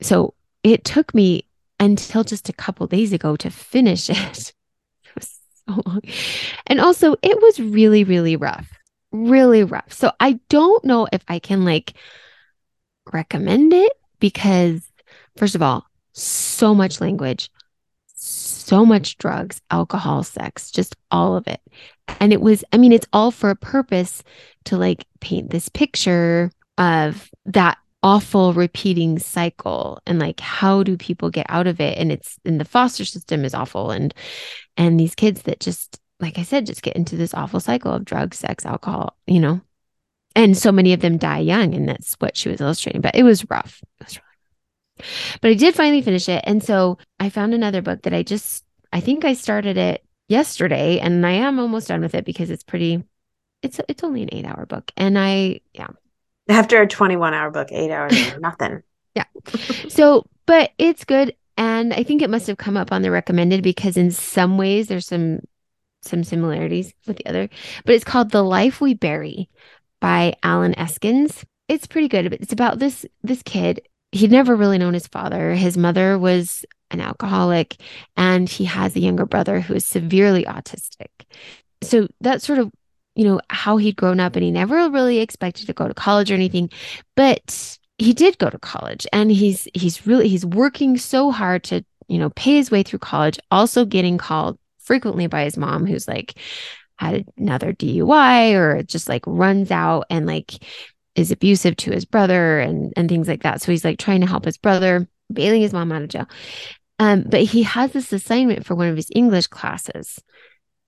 So 0.00 0.34
it 0.62 0.84
took 0.84 1.14
me 1.14 1.44
until 1.80 2.24
just 2.24 2.48
a 2.48 2.52
couple 2.52 2.86
days 2.86 3.12
ago 3.12 3.36
to 3.36 3.50
finish 3.50 4.08
it. 4.10 4.52
It 5.04 5.14
was 5.14 5.38
so 5.66 5.82
long. 5.86 6.00
And 6.66 6.80
also, 6.80 7.16
it 7.22 7.40
was 7.40 7.58
really, 7.60 8.04
really 8.04 8.36
rough. 8.36 8.68
Really 9.10 9.64
rough. 9.64 9.92
So 9.92 10.12
I 10.20 10.38
don't 10.50 10.84
know 10.84 11.08
if 11.12 11.22
I 11.28 11.38
can 11.38 11.64
like 11.64 11.94
recommend 13.12 13.72
it 13.72 13.92
because, 14.20 14.82
first 15.36 15.54
of 15.54 15.62
all, 15.62 15.86
so 16.12 16.74
much 16.74 17.00
language, 17.00 17.50
so 18.68 18.84
much 18.84 19.16
drugs, 19.16 19.62
alcohol, 19.70 20.22
sex, 20.22 20.70
just 20.70 20.94
all 21.10 21.36
of 21.36 21.46
it. 21.46 21.60
And 22.20 22.32
it 22.32 22.42
was, 22.42 22.64
I 22.72 22.76
mean, 22.76 22.92
it's 22.92 23.06
all 23.14 23.30
for 23.30 23.48
a 23.48 23.56
purpose 23.56 24.22
to 24.64 24.76
like 24.76 25.06
paint 25.20 25.50
this 25.50 25.70
picture 25.70 26.50
of 26.76 27.30
that 27.46 27.78
awful 28.02 28.52
repeating 28.52 29.18
cycle 29.18 30.00
and 30.06 30.18
like 30.18 30.38
how 30.38 30.82
do 30.82 30.96
people 30.96 31.30
get 31.30 31.46
out 31.48 31.66
of 31.66 31.80
it? 31.80 31.98
And 31.98 32.12
it's 32.12 32.38
and 32.44 32.60
the 32.60 32.64
foster 32.64 33.04
system 33.04 33.44
is 33.44 33.54
awful. 33.54 33.90
And 33.90 34.12
and 34.76 35.00
these 35.00 35.14
kids 35.14 35.42
that 35.42 35.60
just 35.60 35.98
like 36.20 36.36
i 36.36 36.42
said 36.42 36.66
just 36.66 36.82
get 36.82 36.96
into 36.96 37.16
this 37.16 37.32
awful 37.32 37.60
cycle 37.60 37.92
of 37.92 38.04
drugs 38.04 38.38
sex 38.38 38.66
alcohol 38.66 39.16
you 39.26 39.40
know? 39.40 39.60
And 40.36 40.56
so 40.56 40.70
many 40.70 40.92
of 40.92 41.00
them 41.00 41.16
die 41.16 41.38
young 41.38 41.74
and 41.74 41.88
that's 41.88 42.14
what 42.14 42.36
she 42.36 42.48
was 42.48 42.60
illustrating 42.60 43.00
but 43.00 43.16
it 43.16 43.22
was 43.24 43.48
rough. 43.50 43.80
It 44.00 44.04
was 44.04 44.16
really 44.16 44.27
but 45.40 45.50
i 45.50 45.54
did 45.54 45.74
finally 45.74 46.02
finish 46.02 46.28
it 46.28 46.42
and 46.46 46.62
so 46.62 46.98
i 47.20 47.28
found 47.28 47.54
another 47.54 47.82
book 47.82 48.02
that 48.02 48.14
i 48.14 48.22
just 48.22 48.64
i 48.92 49.00
think 49.00 49.24
i 49.24 49.32
started 49.32 49.76
it 49.76 50.04
yesterday 50.28 50.98
and 50.98 51.24
i 51.26 51.32
am 51.32 51.58
almost 51.58 51.88
done 51.88 52.00
with 52.00 52.14
it 52.14 52.24
because 52.24 52.50
it's 52.50 52.64
pretty 52.64 53.02
it's 53.62 53.80
it's 53.88 54.04
only 54.04 54.22
an 54.22 54.28
eight 54.32 54.44
hour 54.44 54.66
book 54.66 54.90
and 54.96 55.18
i 55.18 55.60
yeah 55.74 55.88
After 56.48 56.80
a 56.80 56.86
21 56.86 57.34
hour 57.34 57.50
book, 57.50 57.68
eight 57.72 57.90
hours, 57.90 58.14
nothing. 58.40 58.82
yeah. 59.14 59.24
So, 59.88 60.24
but 60.46 60.70
it's 60.78 61.04
good. 61.04 61.34
And 61.58 61.92
I 61.92 62.04
think 62.04 62.22
it 62.22 62.30
must 62.30 62.46
have 62.46 62.56
come 62.56 62.76
up 62.78 62.90
on 62.90 63.02
the 63.02 63.10
recommended 63.10 63.62
because 63.62 63.98
in 63.98 64.10
some 64.10 64.56
ways 64.56 64.88
there's 64.88 65.06
some 65.06 65.40
some 66.02 66.24
similarities 66.24 66.94
with 67.06 67.18
the 67.18 67.26
other. 67.26 67.50
But 67.84 67.96
it's 67.96 68.04
called 68.04 68.30
The 68.30 68.42
Life 68.42 68.80
We 68.80 68.94
Bury 68.94 69.50
by 70.00 70.34
Allen 70.42 70.72
Eskins. 70.78 71.44
It's 71.68 71.86
pretty 71.86 72.08
good. 72.08 72.30
But 72.30 72.40
it's 72.40 72.52
about 72.54 72.78
this 72.78 73.04
this 73.22 73.42
kid. 73.42 73.82
He'd 74.12 74.30
never 74.30 74.56
really 74.56 74.78
known 74.78 74.94
his 74.94 75.06
father. 75.06 75.54
His 75.54 75.76
mother 75.76 76.18
was 76.18 76.64
an 76.90 77.00
alcoholic, 77.00 77.76
and 78.16 78.48
he 78.48 78.64
has 78.64 78.96
a 78.96 79.00
younger 79.00 79.26
brother 79.26 79.60
who 79.60 79.74
is 79.74 79.86
severely 79.86 80.44
autistic. 80.44 81.08
So 81.82 82.08
that's 82.20 82.46
sort 82.46 82.58
of, 82.58 82.70
you 83.14 83.24
know, 83.24 83.40
how 83.50 83.76
he'd 83.76 83.96
grown 83.96 84.20
up, 84.20 84.36
and 84.36 84.44
he 84.44 84.50
never 84.50 84.88
really 84.90 85.18
expected 85.18 85.66
to 85.66 85.72
go 85.74 85.86
to 85.86 85.94
college 85.94 86.30
or 86.30 86.34
anything. 86.34 86.70
But 87.16 87.78
he 87.98 88.12
did 88.12 88.38
go 88.38 88.48
to 88.48 88.58
college 88.58 89.06
and 89.12 89.30
he's 89.30 89.68
he's 89.74 90.06
really 90.06 90.28
he's 90.28 90.46
working 90.46 90.96
so 90.96 91.30
hard 91.30 91.64
to 91.64 91.84
you 92.06 92.18
know 92.18 92.30
pay 92.30 92.56
his 92.56 92.70
way 92.70 92.82
through 92.82 93.00
college 93.00 93.38
also 93.50 93.84
getting 93.84 94.16
called 94.18 94.56
frequently 94.78 95.26
by 95.26 95.44
his 95.44 95.56
mom 95.56 95.84
who's 95.84 96.08
like 96.08 96.34
had 96.96 97.26
another 97.36 97.72
DUI 97.72 98.54
or 98.54 98.82
just 98.82 99.08
like 99.08 99.22
runs 99.26 99.70
out 99.70 100.06
and 100.10 100.26
like 100.26 100.52
is 101.18 101.30
abusive 101.30 101.76
to 101.76 101.90
his 101.90 102.04
brother 102.04 102.58
and 102.60 102.92
and 102.96 103.08
things 103.08 103.28
like 103.28 103.42
that 103.42 103.60
so 103.60 103.72
he's 103.72 103.84
like 103.84 103.98
trying 103.98 104.20
to 104.20 104.26
help 104.26 104.44
his 104.44 104.56
brother 104.56 105.08
bailing 105.32 105.62
his 105.62 105.72
mom 105.72 105.92
out 105.92 106.02
of 106.02 106.08
jail 106.08 106.26
um 106.98 107.24
but 107.28 107.42
he 107.42 107.62
has 107.62 107.92
this 107.92 108.12
assignment 108.12 108.64
for 108.64 108.74
one 108.74 108.88
of 108.88 108.96
his 108.96 109.10
English 109.14 109.46
classes 109.46 110.20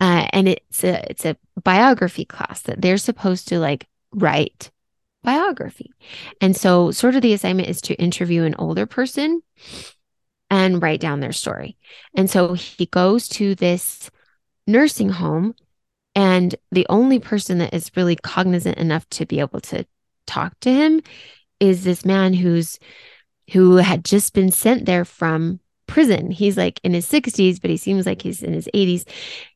uh, 0.00 0.26
and 0.32 0.48
it's 0.48 0.82
a 0.82 1.10
it's 1.10 1.26
a 1.26 1.36
biography 1.62 2.24
class 2.24 2.62
that 2.62 2.80
they're 2.80 2.96
supposed 2.96 3.48
to 3.48 3.58
like 3.58 3.86
write 4.12 4.70
biography. 5.22 5.92
And 6.40 6.56
so, 6.56 6.90
sort 6.90 7.14
of, 7.14 7.22
the 7.22 7.32
assignment 7.32 7.68
is 7.68 7.80
to 7.82 7.94
interview 7.94 8.44
an 8.44 8.54
older 8.58 8.86
person 8.86 9.42
and 10.48 10.82
write 10.82 11.00
down 11.00 11.20
their 11.20 11.32
story. 11.32 11.76
And 12.14 12.30
so, 12.30 12.54
he 12.54 12.86
goes 12.86 13.28
to 13.28 13.54
this 13.54 14.10
nursing 14.66 15.10
home, 15.10 15.54
and 16.14 16.54
the 16.72 16.86
only 16.88 17.18
person 17.18 17.58
that 17.58 17.74
is 17.74 17.90
really 17.96 18.16
cognizant 18.16 18.78
enough 18.78 19.08
to 19.10 19.26
be 19.26 19.40
able 19.40 19.60
to 19.60 19.86
talk 20.26 20.58
to 20.60 20.72
him 20.72 21.00
is 21.58 21.84
this 21.84 22.04
man 22.04 22.32
who's 22.32 22.78
who 23.52 23.76
had 23.76 24.04
just 24.04 24.32
been 24.32 24.50
sent 24.50 24.86
there 24.86 25.04
from 25.04 25.60
prison. 25.86 26.30
He's 26.30 26.56
like 26.56 26.80
in 26.84 26.94
his 26.94 27.06
60s, 27.06 27.60
but 27.60 27.70
he 27.70 27.76
seems 27.76 28.06
like 28.06 28.22
he's 28.22 28.42
in 28.42 28.52
his 28.52 28.68
80s. 28.72 29.04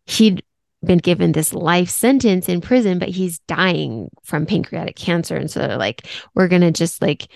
He'd 0.06 0.42
been 0.84 0.98
given 0.98 1.32
this 1.32 1.54
life 1.54 1.88
sentence 1.88 2.48
in 2.48 2.60
prison, 2.60 2.98
but 2.98 3.08
he's 3.08 3.38
dying 3.40 4.10
from 4.24 4.46
pancreatic 4.46 4.96
cancer. 4.96 5.36
And 5.36 5.50
so 5.50 5.60
they're 5.60 5.76
like, 5.76 6.06
we're 6.34 6.48
going 6.48 6.62
to 6.62 6.72
just 6.72 7.00
like 7.00 7.28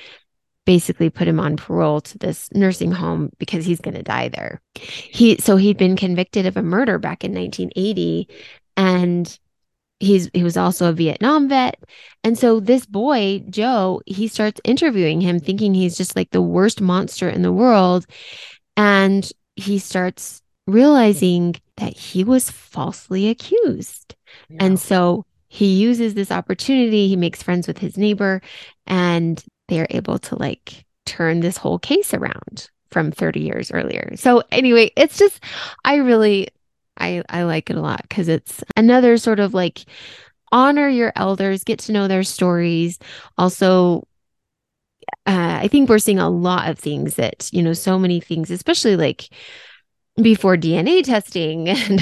basically 0.66 1.09
put 1.09 1.29
him 1.29 1.41
on 1.41 1.57
parole 1.57 2.01
to 2.03 2.18
this 2.18 2.49
nursing 2.53 2.93
home 2.93 3.31
because 3.39 3.64
he's 3.64 3.81
going 3.81 3.95
to 3.95 4.03
die 4.03 4.29
there. 4.29 4.61
He, 4.74 5.39
so 5.39 5.57
he'd 5.57 5.79
been 5.79 5.97
convicted 5.97 6.45
of 6.45 6.57
a 6.57 6.62
murder 6.62 6.99
back 6.99 7.24
in 7.24 7.33
1980 7.33 8.29
and 8.76 9.39
he's, 10.01 10.31
he 10.33 10.43
was 10.43 10.57
also 10.57 10.89
a 10.89 10.93
Vietnam 10.93 11.49
vet. 11.49 11.83
And 12.25 12.39
so 12.39 12.61
this 12.61 12.87
boy, 12.87 13.45
Joe, 13.51 14.01
he 14.07 14.29
starts 14.29 14.61
interviewing 14.65 15.21
him 15.21 15.39
thinking 15.39 15.75
he's 15.75 15.97
just 15.97 16.17
like 16.17 16.31
the 16.31 16.43
worst 16.43 16.81
monster 16.81 17.29
in 17.29 17.43
the 17.43 17.53
world. 17.53 18.07
And 18.77 19.31
he 19.57 19.79
starts 19.79 20.43
realizing 20.67 21.57
that 21.77 21.97
he 21.97 22.25
was 22.25 22.51
falsely 22.51 23.29
accused. 23.29 24.15
And 24.61 24.79
so 24.79 25.25
he 25.49 25.75
uses 25.75 26.15
this 26.15 26.31
opportunity, 26.31 27.09
he 27.09 27.17
makes 27.17 27.43
friends 27.43 27.67
with 27.67 27.79
his 27.79 27.97
neighbor, 27.97 28.43
and 28.87 29.43
they're 29.69 29.87
able 29.91 30.19
to 30.19 30.37
like 30.37 30.85
turn 31.07 31.41
this 31.41 31.57
whole 31.57 31.79
case 31.79 32.13
around 32.13 32.69
from 32.91 33.11
30 33.11 33.41
years 33.41 33.71
earlier. 33.73 34.13
So 34.17 34.43
anyway, 34.51 34.91
it's 34.97 35.19
just 35.19 35.43
I 35.85 35.97
really 35.97 36.49
I 36.99 37.23
I 37.29 37.45
like 37.45 37.71
it 37.71 37.77
a 37.77 37.81
lot 37.81 38.09
cuz 38.11 38.29
it's 38.29 38.63
another 38.77 39.17
sort 39.17 39.41
of 39.41 39.55
like 39.55 39.85
honor 40.53 40.89
your 40.89 41.13
elders, 41.17 41.65
get 41.65 41.79
to 41.81 41.93
know 41.93 42.09
their 42.09 42.25
stories. 42.25 42.99
Also 43.39 44.05
uh, 45.27 45.61
I 45.63 45.69
think 45.69 45.89
we're 45.89 45.99
seeing 45.99 46.19
a 46.19 46.31
lot 46.31 46.71
of 46.71 46.79
things 46.79 47.17
that, 47.17 47.49
you 47.53 47.63
know, 47.63 47.73
so 47.73 47.99
many 47.99 48.21
things, 48.21 48.51
especially 48.51 48.97
like 48.97 49.29
before 50.21 50.57
DNA 50.57 51.03
testing 51.03 51.69
and 51.69 52.01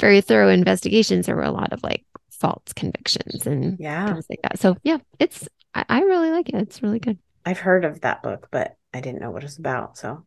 very 0.00 0.20
thorough 0.20 0.48
investigations, 0.48 1.26
there 1.26 1.36
were 1.36 1.42
a 1.42 1.52
lot 1.52 1.72
of 1.72 1.82
like 1.82 2.04
false 2.30 2.72
convictions 2.74 3.46
and 3.46 3.78
yeah, 3.78 4.06
things 4.12 4.26
like 4.30 4.40
that. 4.42 4.58
So 4.58 4.76
yeah, 4.82 4.98
it's 5.18 5.48
I, 5.74 5.84
I 5.88 6.00
really 6.02 6.30
like 6.30 6.48
it. 6.48 6.54
It's 6.56 6.82
really 6.82 6.98
good. 6.98 7.18
I've 7.44 7.58
heard 7.58 7.84
of 7.84 8.00
that 8.02 8.22
book, 8.22 8.48
but 8.50 8.76
I 8.92 9.00
didn't 9.00 9.20
know 9.20 9.30
what 9.30 9.44
it's 9.44 9.58
about. 9.58 9.96
So 9.96 10.24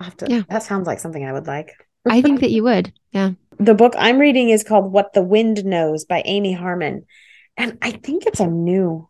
I'll 0.00 0.04
have 0.04 0.16
to. 0.18 0.26
Yeah. 0.28 0.42
That 0.48 0.62
sounds 0.62 0.86
like 0.86 1.00
something 1.00 1.24
I 1.24 1.32
would 1.32 1.46
like. 1.46 1.72
I 2.08 2.22
think 2.22 2.40
that 2.40 2.50
you 2.50 2.64
would. 2.64 2.92
Yeah. 3.12 3.32
The 3.58 3.74
book 3.74 3.94
I'm 3.96 4.18
reading 4.18 4.48
is 4.50 4.64
called 4.64 4.90
What 4.92 5.12
the 5.12 5.22
Wind 5.22 5.64
Knows 5.64 6.04
by 6.04 6.22
Amy 6.24 6.52
Harmon. 6.52 7.06
And 7.56 7.78
I 7.82 7.92
think 7.92 8.26
it's 8.26 8.40
a 8.40 8.46
new 8.46 9.08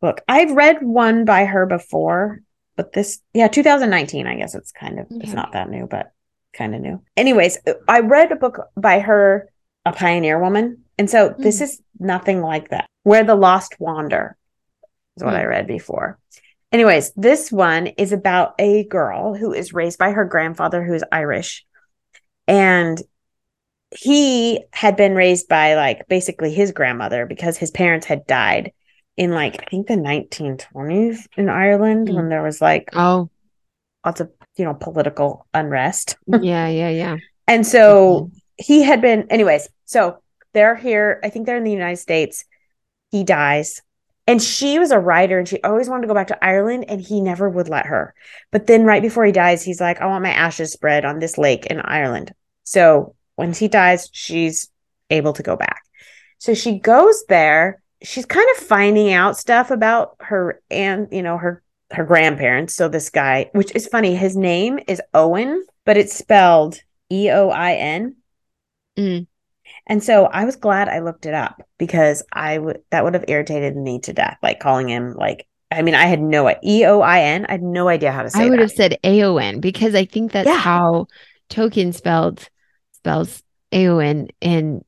book. 0.00 0.20
I've 0.28 0.52
read 0.52 0.82
one 0.82 1.24
by 1.24 1.44
her 1.44 1.66
before, 1.66 2.40
but 2.76 2.92
this, 2.92 3.20
yeah, 3.34 3.48
2019, 3.48 4.26
I 4.26 4.36
guess 4.36 4.54
it's 4.54 4.72
kind 4.72 4.98
of, 4.98 5.06
it's 5.10 5.32
not 5.32 5.52
that 5.52 5.68
new, 5.68 5.86
but 5.86 6.12
kind 6.54 6.74
of 6.74 6.80
new. 6.80 7.02
Anyways, 7.16 7.58
I 7.88 8.00
read 8.00 8.32
a 8.32 8.36
book 8.36 8.60
by 8.76 9.00
her, 9.00 9.50
A 9.84 9.92
Pioneer 9.92 10.38
Woman. 10.40 10.84
And 10.98 11.10
so 11.10 11.34
this 11.38 11.58
Hmm. 11.58 11.64
is 11.64 11.82
nothing 11.98 12.40
like 12.40 12.70
that. 12.70 12.86
Where 13.02 13.24
the 13.24 13.34
Lost 13.34 13.76
Wander 13.78 14.36
is 15.16 15.24
what 15.24 15.34
Hmm. 15.34 15.40
I 15.40 15.44
read 15.44 15.66
before. 15.66 16.18
Anyways, 16.70 17.12
this 17.14 17.52
one 17.52 17.88
is 17.88 18.12
about 18.12 18.54
a 18.58 18.84
girl 18.84 19.34
who 19.34 19.52
is 19.52 19.74
raised 19.74 19.98
by 19.98 20.12
her 20.12 20.24
grandfather 20.24 20.82
who 20.82 20.94
is 20.94 21.04
Irish. 21.12 21.66
And 22.52 23.02
he 23.90 24.64
had 24.72 24.96
been 24.96 25.14
raised 25.14 25.48
by 25.48 25.74
like 25.74 26.08
basically 26.08 26.52
his 26.52 26.72
grandmother 26.72 27.26
because 27.26 27.56
his 27.58 27.70
parents 27.70 28.06
had 28.06 28.26
died 28.26 28.72
in 29.16 29.32
like 29.32 29.62
I 29.62 29.64
think 29.66 29.86
the 29.86 29.96
1920s 29.96 31.28
in 31.36 31.48
Ireland 31.48 32.08
Mm. 32.08 32.14
when 32.14 32.28
there 32.28 32.42
was 32.42 32.60
like 32.60 32.88
Oh, 32.94 33.28
lots 34.04 34.20
of 34.20 34.30
you 34.56 34.64
know 34.64 34.74
political 34.74 35.46
unrest. 35.52 36.16
yeah, 36.26 36.68
yeah, 36.68 36.90
yeah. 36.90 37.16
And 37.46 37.66
so 37.66 38.30
he 38.56 38.82
had 38.82 39.00
been, 39.02 39.26
anyways. 39.30 39.68
So 39.84 40.22
they're 40.54 40.76
here. 40.76 41.20
I 41.24 41.28
think 41.30 41.46
they're 41.46 41.56
in 41.56 41.64
the 41.64 41.72
United 41.72 41.96
States. 41.96 42.44
He 43.10 43.24
dies. 43.24 43.82
And 44.26 44.40
she 44.40 44.78
was 44.78 44.92
a 44.92 45.00
writer 45.00 45.38
and 45.38 45.48
she 45.48 45.60
always 45.62 45.88
wanted 45.88 46.02
to 46.02 46.08
go 46.08 46.14
back 46.14 46.28
to 46.28 46.44
Ireland 46.44 46.84
and 46.88 47.00
he 47.00 47.20
never 47.20 47.48
would 47.48 47.68
let 47.68 47.86
her. 47.86 48.14
But 48.52 48.66
then 48.68 48.84
right 48.84 49.02
before 49.02 49.24
he 49.24 49.32
dies, 49.32 49.64
he's 49.64 49.80
like, 49.80 50.00
I 50.00 50.06
want 50.06 50.22
my 50.22 50.30
ashes 50.30 50.72
spread 50.72 51.04
on 51.04 51.18
this 51.18 51.36
lake 51.36 51.66
in 51.66 51.80
Ireland. 51.80 52.32
So 52.72 53.14
when 53.36 53.52
he 53.52 53.68
dies, 53.68 54.08
she's 54.12 54.70
able 55.10 55.34
to 55.34 55.42
go 55.42 55.56
back. 55.56 55.82
So 56.38 56.54
she 56.54 56.78
goes 56.78 57.24
there. 57.28 57.82
She's 58.02 58.24
kind 58.26 58.46
of 58.56 58.64
finding 58.64 59.12
out 59.12 59.36
stuff 59.36 59.70
about 59.70 60.16
her 60.20 60.60
and, 60.70 61.06
you 61.12 61.22
know, 61.22 61.36
her 61.36 61.62
her 61.92 62.04
grandparents. 62.04 62.74
So 62.74 62.88
this 62.88 63.10
guy, 63.10 63.50
which 63.52 63.74
is 63.74 63.86
funny, 63.86 64.14
his 64.16 64.34
name 64.36 64.80
is 64.88 65.02
Owen, 65.12 65.64
but 65.84 65.98
it's 65.98 66.14
spelled 66.14 66.80
E 67.10 67.30
O 67.30 67.50
I 67.50 67.74
N. 67.74 68.16
Mm. 68.98 69.26
And 69.86 70.02
so 70.02 70.24
I 70.26 70.44
was 70.46 70.56
glad 70.56 70.88
I 70.88 71.00
looked 71.00 71.26
it 71.26 71.34
up 71.34 71.60
because 71.78 72.22
I 72.32 72.56
would 72.58 72.80
that 72.90 73.04
would 73.04 73.14
have 73.14 73.26
irritated 73.28 73.76
me 73.76 74.00
to 74.00 74.12
death, 74.14 74.38
like 74.42 74.60
calling 74.60 74.88
him 74.88 75.12
like 75.14 75.46
I 75.70 75.82
mean 75.82 75.94
I 75.94 76.06
had 76.06 76.20
no 76.22 76.48
E 76.64 76.84
O 76.86 77.02
I 77.02 77.20
N. 77.20 77.44
I 77.46 77.52
had 77.52 77.62
no 77.62 77.88
idea 77.88 78.12
how 78.12 78.22
to 78.22 78.30
say 78.30 78.44
it. 78.44 78.46
I 78.46 78.50
would 78.50 78.58
that. 78.58 78.62
have 78.62 78.72
said 78.72 78.98
Eowyn 79.04 79.60
because 79.60 79.94
I 79.94 80.06
think 80.06 80.32
that's 80.32 80.48
Yeah. 80.48 80.58
how 80.58 81.06
Tolkien 81.50 81.94
spelled 81.94 82.48
spells 83.02 83.42
Eowyn 83.72 84.30
in 84.40 84.84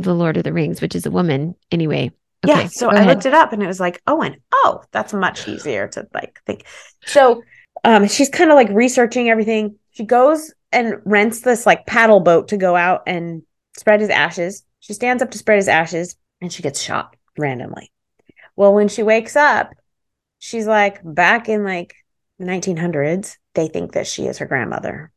The 0.00 0.14
Lord 0.14 0.36
of 0.36 0.42
the 0.44 0.52
Rings, 0.52 0.80
which 0.80 0.94
is 0.96 1.06
a 1.06 1.10
woman 1.10 1.54
anyway. 1.70 2.10
yeah. 2.44 2.66
So 2.66 2.90
I 2.90 3.02
ahead. 3.02 3.06
looked 3.06 3.26
it 3.26 3.34
up 3.34 3.52
and 3.52 3.62
it 3.62 3.66
was 3.68 3.78
like 3.80 4.02
Owen. 4.06 4.36
Oh, 4.52 4.82
that's 4.90 5.12
much 5.12 5.46
easier 5.46 5.86
to 5.88 6.06
like 6.12 6.40
think. 6.46 6.64
So 7.06 7.42
um 7.84 8.08
she's 8.08 8.28
kind 8.28 8.50
of 8.50 8.56
like 8.56 8.68
researching 8.70 9.28
everything. 9.30 9.76
She 9.92 10.04
goes 10.04 10.52
and 10.72 10.96
rents 11.04 11.40
this 11.40 11.66
like 11.66 11.86
paddle 11.86 12.20
boat 12.20 12.48
to 12.48 12.56
go 12.56 12.74
out 12.74 13.02
and 13.06 13.42
spread 13.76 14.00
his 14.00 14.10
ashes. 14.10 14.64
She 14.80 14.92
stands 14.94 15.22
up 15.22 15.30
to 15.30 15.38
spread 15.38 15.56
his 15.56 15.68
ashes 15.68 16.16
and 16.40 16.52
she 16.52 16.62
gets 16.62 16.80
shot 16.80 17.14
randomly. 17.38 17.92
Well, 18.56 18.74
when 18.74 18.88
she 18.88 19.02
wakes 19.04 19.36
up, 19.36 19.72
she's 20.40 20.66
like 20.66 21.00
back 21.04 21.48
in 21.48 21.62
like 21.64 21.94
the 22.40 22.44
1900s. 22.46 23.36
They 23.54 23.68
think 23.68 23.92
that 23.92 24.06
she 24.08 24.26
is 24.26 24.38
her 24.38 24.46
grandmother. 24.46 25.11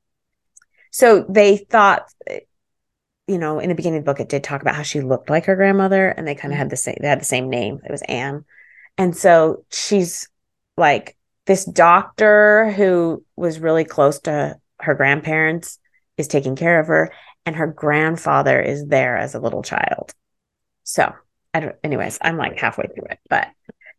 So 0.95 1.25
they 1.27 1.57
thought, 1.57 2.09
you 3.27 3.37
know, 3.37 3.59
in 3.59 3.67
the 3.67 3.75
beginning 3.75 3.99
of 3.99 4.05
the 4.05 4.09
book, 4.09 4.21
it 4.21 4.29
did 4.29 4.45
talk 4.45 4.61
about 4.61 4.75
how 4.75 4.83
she 4.83 5.01
looked 5.01 5.29
like 5.29 5.43
her 5.43 5.57
grandmother, 5.57 6.07
and 6.07 6.25
they 6.25 6.35
kind 6.35 6.53
of 6.53 6.57
had 6.57 6.69
the 6.69 6.77
same. 6.77 6.95
They 7.01 7.09
had 7.09 7.19
the 7.19 7.25
same 7.25 7.49
name. 7.49 7.81
It 7.83 7.91
was 7.91 8.01
Anne, 8.03 8.45
and 8.97 9.13
so 9.13 9.65
she's 9.69 10.29
like 10.77 11.17
this 11.47 11.65
doctor 11.65 12.71
who 12.71 13.25
was 13.35 13.59
really 13.59 13.83
close 13.83 14.21
to 14.21 14.57
her 14.79 14.93
grandparents 14.93 15.79
is 16.15 16.29
taking 16.29 16.55
care 16.55 16.79
of 16.79 16.87
her, 16.87 17.11
and 17.45 17.57
her 17.57 17.67
grandfather 17.67 18.61
is 18.61 18.85
there 18.85 19.17
as 19.17 19.35
a 19.35 19.41
little 19.41 19.63
child. 19.63 20.13
So 20.85 21.13
I 21.53 21.59
don't. 21.59 21.75
Anyways, 21.83 22.19
I'm 22.21 22.37
like 22.37 22.57
halfway 22.57 22.85
through 22.85 23.07
it, 23.09 23.19
but 23.29 23.49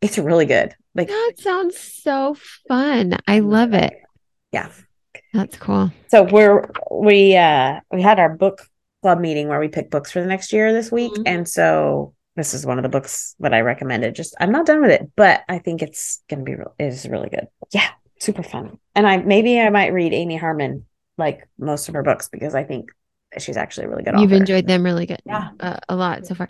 it's 0.01 0.17
really 0.17 0.47
good. 0.47 0.75
Like 0.95 1.09
That 1.09 1.35
sounds 1.37 1.77
so 1.79 2.39
fun. 2.69 3.19
I 3.29 3.41
love 3.41 3.75
it. 3.75 3.93
Yeah. 4.51 4.71
That's 5.33 5.57
cool. 5.59 5.91
So 6.09 6.23
we're 6.25 6.69
we 6.91 7.37
uh 7.37 7.81
we 7.93 8.03
had 8.03 8.19
our 8.19 8.29
book 8.35 8.63
club 9.03 9.21
meeting 9.21 9.49
where 9.49 9.61
we 9.61 9.69
picked 9.69 9.91
books 9.91 10.11
for 10.11 10.21
the 10.21 10.27
next 10.27 10.53
year 10.53 10.73
this 10.73 10.91
week, 10.91 11.13
Mhm. 11.13 11.23
and 11.27 11.49
so 11.49 12.15
this 12.37 12.53
is 12.55 12.67
one 12.67 12.79
of 12.79 12.83
the 12.83 12.89
books 12.89 13.35
that 13.41 13.55
I 13.55 13.61
recommended. 13.61 14.15
Just 14.15 14.35
I'm 14.41 14.53
not 14.53 14.67
done 14.67 14.81
with 14.83 14.91
it, 14.91 15.11
but 15.17 15.43
I 15.49 15.59
think 15.59 15.83
it's 15.83 16.23
gonna 16.29 16.43
be 16.43 16.55
real. 16.55 16.75
It 16.79 16.87
is 16.87 17.09
really 17.09 17.29
good. 17.31 17.47
Yeah, 17.73 17.89
super 18.21 18.43
fun. 18.43 18.79
And 18.95 19.07
I 19.07 19.19
maybe 19.19 19.61
I 19.61 19.71
might 19.71 19.93
read 19.93 20.13
Amy 20.13 20.37
Harmon 20.37 20.85
like 21.19 21.49
most 21.59 21.89
of 21.89 21.95
her 21.95 22.03
books 22.03 22.29
because 22.29 22.55
I 22.55 22.65
think 22.65 22.91
she's 23.39 23.57
actually 23.57 23.87
a 23.87 23.89
really 23.91 24.03
good. 24.03 24.15
You've 24.19 24.31
author. 24.33 24.41
enjoyed 24.41 24.67
them 24.67 24.83
really 24.85 25.07
good. 25.07 25.21
Yeah. 25.25 25.49
Uh, 25.61 25.79
a 25.89 25.97
lot 25.97 26.27
so 26.27 26.35
far. 26.35 26.49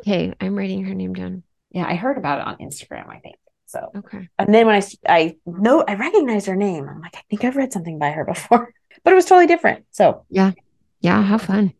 Okay, 0.00 0.32
I'm 0.40 0.56
writing 0.56 0.84
her 0.84 0.94
name 0.94 1.12
down. 1.12 1.42
Yeah, 1.70 1.86
I 1.86 1.94
heard 1.94 2.16
about 2.16 2.40
it 2.40 2.46
on 2.46 2.56
Instagram. 2.56 3.08
I 3.08 3.18
think 3.18 3.36
so. 3.70 3.90
Okay. 3.96 4.28
And 4.38 4.54
then 4.54 4.66
when 4.66 4.76
I 4.76 4.82
I 5.08 5.36
know 5.46 5.84
I 5.86 5.94
recognize 5.94 6.46
her 6.46 6.56
name, 6.56 6.88
I'm 6.88 7.00
like 7.00 7.16
I 7.16 7.22
think 7.30 7.44
I've 7.44 7.56
read 7.56 7.72
something 7.72 7.98
by 7.98 8.10
her 8.10 8.24
before, 8.24 8.72
but 9.04 9.12
it 9.12 9.16
was 9.16 9.24
totally 9.26 9.46
different. 9.46 9.84
So 9.90 10.24
Yeah, 10.30 10.52
yeah. 11.00 11.22
have 11.22 11.42
fun. 11.42 11.72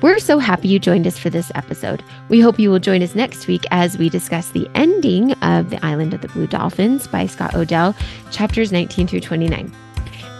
We're 0.00 0.18
so 0.18 0.38
happy 0.38 0.68
you 0.68 0.78
joined 0.78 1.06
us 1.06 1.18
for 1.18 1.28
this 1.28 1.52
episode. 1.54 2.02
We 2.30 2.40
hope 2.40 2.58
you 2.58 2.70
will 2.70 2.78
join 2.78 3.02
us 3.02 3.14
next 3.14 3.46
week 3.46 3.64
as 3.70 3.98
we 3.98 4.08
discuss 4.08 4.50
the 4.50 4.66
ending 4.74 5.32
of 5.42 5.68
The 5.68 5.84
Island 5.84 6.14
of 6.14 6.22
the 6.22 6.28
Blue 6.28 6.46
Dolphins 6.46 7.06
by 7.06 7.26
Scott 7.26 7.54
O'Dell, 7.54 7.94
chapters 8.30 8.72
19 8.72 9.06
through 9.06 9.20
29. 9.20 9.70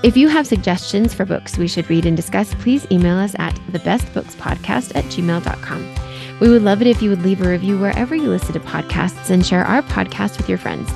If 0.02 0.16
you 0.16 0.28
have 0.28 0.46
suggestions 0.46 1.12
for 1.12 1.26
books 1.26 1.58
we 1.58 1.68
should 1.68 1.90
read 1.90 2.06
and 2.06 2.16
discuss, 2.16 2.54
please 2.54 2.86
email 2.90 3.18
us 3.18 3.34
at 3.38 3.54
thebestbookspodcast 3.72 4.96
at 4.96 5.04
gmail.com. 5.04 6.09
We 6.40 6.48
would 6.48 6.62
love 6.62 6.80
it 6.80 6.86
if 6.86 7.02
you 7.02 7.10
would 7.10 7.22
leave 7.22 7.42
a 7.42 7.48
review 7.48 7.78
wherever 7.78 8.14
you 8.14 8.28
listen 8.30 8.54
to 8.54 8.60
podcasts 8.60 9.30
and 9.30 9.44
share 9.44 9.64
our 9.64 9.82
podcast 9.82 10.38
with 10.38 10.48
your 10.48 10.58
friends. 10.58 10.90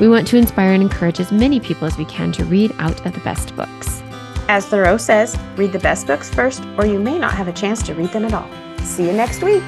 We 0.00 0.08
want 0.08 0.26
to 0.28 0.36
inspire 0.36 0.72
and 0.72 0.82
encourage 0.82 1.20
as 1.20 1.30
many 1.30 1.60
people 1.60 1.86
as 1.86 1.96
we 1.98 2.06
can 2.06 2.32
to 2.32 2.44
read 2.44 2.74
out 2.78 3.04
of 3.04 3.12
the 3.12 3.20
best 3.20 3.54
books. 3.56 4.02
As 4.48 4.66
Thoreau 4.66 4.96
says, 4.96 5.38
read 5.56 5.72
the 5.72 5.78
best 5.78 6.06
books 6.06 6.32
first, 6.32 6.62
or 6.78 6.86
you 6.86 6.98
may 6.98 7.18
not 7.18 7.34
have 7.34 7.48
a 7.48 7.52
chance 7.52 7.82
to 7.84 7.94
read 7.94 8.10
them 8.10 8.24
at 8.24 8.32
all. 8.32 8.48
See 8.84 9.06
you 9.06 9.12
next 9.12 9.42
week. 9.42 9.62